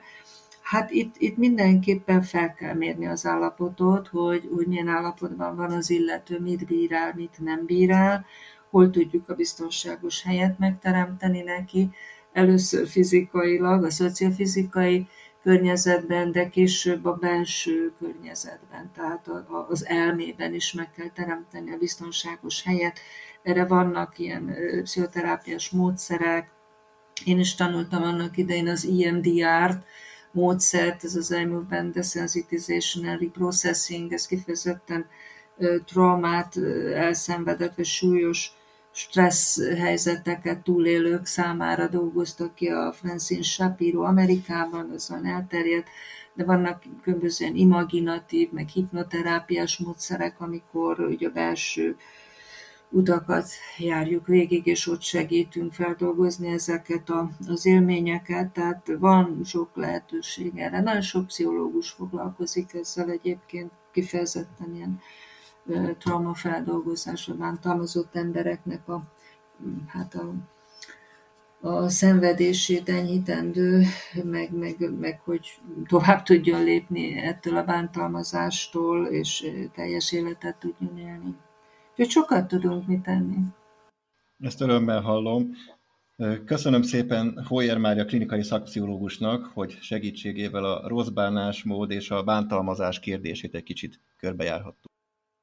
Hát 0.62 0.90
itt, 0.90 1.14
itt 1.18 1.36
mindenképpen 1.36 2.22
fel 2.22 2.54
kell 2.54 2.74
mérni 2.74 3.06
az 3.06 3.26
állapotot, 3.26 4.08
hogy, 4.08 4.48
hogy 4.54 4.66
milyen 4.66 4.88
állapotban 4.88 5.56
van 5.56 5.70
az 5.70 5.90
illető, 5.90 6.40
mit 6.40 6.66
bírál, 6.66 7.12
mit 7.16 7.38
nem 7.38 7.64
bírál, 7.64 8.24
hol 8.70 8.90
tudjuk 8.90 9.28
a 9.28 9.34
biztonságos 9.34 10.22
helyet 10.22 10.58
megteremteni 10.58 11.40
neki, 11.40 11.90
először 12.32 12.86
fizikailag, 12.86 13.84
a 13.84 13.90
szociofizikai 13.90 15.06
környezetben, 15.46 16.32
de 16.32 16.48
később 16.48 17.04
a 17.04 17.12
belső 17.12 17.92
környezetben, 17.98 18.90
tehát 18.94 19.28
az 19.68 19.86
elmében 19.86 20.54
is 20.54 20.72
meg 20.72 20.90
kell 20.90 21.10
teremteni 21.14 21.72
a 21.72 21.76
biztonságos 21.78 22.62
helyet. 22.62 22.98
Erre 23.42 23.66
vannak 23.66 24.18
ilyen 24.18 24.56
pszichoterápiás 24.82 25.70
módszerek. 25.70 26.50
Én 27.24 27.38
is 27.38 27.54
tanultam 27.54 28.02
annak 28.02 28.36
idején 28.36 28.68
az 28.68 28.84
EMDR-t, 28.86 29.84
módszert, 30.32 31.04
ez 31.04 31.14
az 31.14 31.30
iMovement 31.30 31.94
Desensitization 31.94 33.08
and 33.08 33.20
Reprocessing, 33.20 34.12
ez 34.12 34.26
kifejezetten 34.26 35.06
traumát 35.84 36.56
elszenvedett, 36.94 37.74
vagy 37.74 37.84
súlyos 37.84 38.52
stressz 38.96 39.60
helyzeteket 39.78 40.62
túlélők 40.62 41.26
számára 41.26 41.88
dolgoztak 41.88 42.54
ki 42.54 42.68
a 42.68 42.92
Francine 42.92 43.42
Shapiro 43.42 44.02
Amerikában, 44.02 44.90
azon 44.90 45.26
elterjedt, 45.26 45.88
de 46.34 46.44
vannak 46.44 46.82
különböző 47.02 47.46
imaginatív, 47.52 48.50
meg 48.50 48.68
hipnoterápiás 48.68 49.78
módszerek, 49.78 50.40
amikor 50.40 51.00
ugye 51.00 51.28
a 51.28 51.32
belső 51.32 51.96
utakat 52.90 53.48
járjuk 53.78 54.26
végig, 54.26 54.66
és 54.66 54.86
ott 54.86 55.02
segítünk 55.02 55.72
feldolgozni 55.72 56.48
ezeket 56.48 57.08
a, 57.08 57.30
az 57.46 57.66
élményeket, 57.66 58.52
tehát 58.52 58.90
van 58.98 59.40
sok 59.44 59.70
lehetőség 59.74 60.52
erre. 60.58 60.80
Nagyon 60.80 61.02
sok 61.02 61.26
pszichológus 61.26 61.90
foglalkozik 61.90 62.74
ezzel 62.74 63.10
egyébként, 63.10 63.70
kifejezetten 63.92 64.74
ilyen 64.74 65.00
traumafeldolgozásra 65.98 67.34
bántalmazott 67.34 68.16
embereknek 68.16 68.88
a, 68.88 69.02
hát 69.86 70.14
a, 70.14 70.34
a 71.68 71.88
szenvedését 71.88 72.88
enyhítendő, 72.88 73.82
meg, 74.24 74.52
meg, 74.52 74.98
meg 74.98 75.20
hogy 75.24 75.48
tovább 75.86 76.22
tudjon 76.22 76.64
lépni 76.64 77.18
ettől 77.18 77.56
a 77.56 77.64
bántalmazástól, 77.64 79.06
és 79.06 79.50
teljes 79.74 80.12
életet 80.12 80.56
tudjon 80.56 80.98
élni. 80.98 81.36
Úgyhogy 81.90 82.10
sokat 82.10 82.48
tudunk 82.48 82.86
mit 82.86 83.02
tenni. 83.02 83.36
Ezt 84.38 84.60
örömmel 84.60 85.00
hallom. 85.00 85.50
Köszönöm 86.44 86.82
szépen 86.82 87.44
Hoyer 87.48 87.78
Mária 87.78 88.04
klinikai 88.04 88.42
szakpszichológusnak, 88.42 89.46
hogy 89.54 89.78
segítségével 89.80 90.64
a 90.64 90.88
rossz 90.88 91.08
bánásmód 91.08 91.90
és 91.90 92.10
a 92.10 92.22
bántalmazás 92.22 93.00
kérdését 93.00 93.54
egy 93.54 93.62
kicsit 93.62 94.00
körbejárhattuk. 94.16 94.95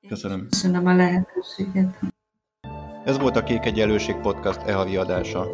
Köszönöm. 0.08 0.48
Köszönöm 0.50 0.86
a 0.86 0.96
lehetőséget. 0.96 2.00
Ez 3.06 3.20
volt 3.20 3.36
a 3.36 3.44
Kék 3.44 3.66
Egyenlőség 3.66 4.16
Podcast 4.16 4.62
e-havi 4.62 4.98
adása. 4.98 5.48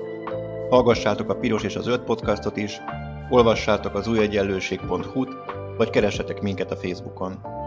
Hallgassátok 0.70 1.30
a 1.30 1.36
Piros 1.36 1.64
és 1.64 1.76
az 1.76 1.88
Öt 1.88 2.04
podcastot 2.04 2.58
is, 2.58 2.82
olvassátok 3.30 3.96
az 3.96 4.08
újegyenlőség.hu-t, 4.08 5.30
vagy 5.78 5.90
keressetek 5.90 6.42
minket 6.42 6.72
a 6.72 6.76
Facebookon. 6.76 7.59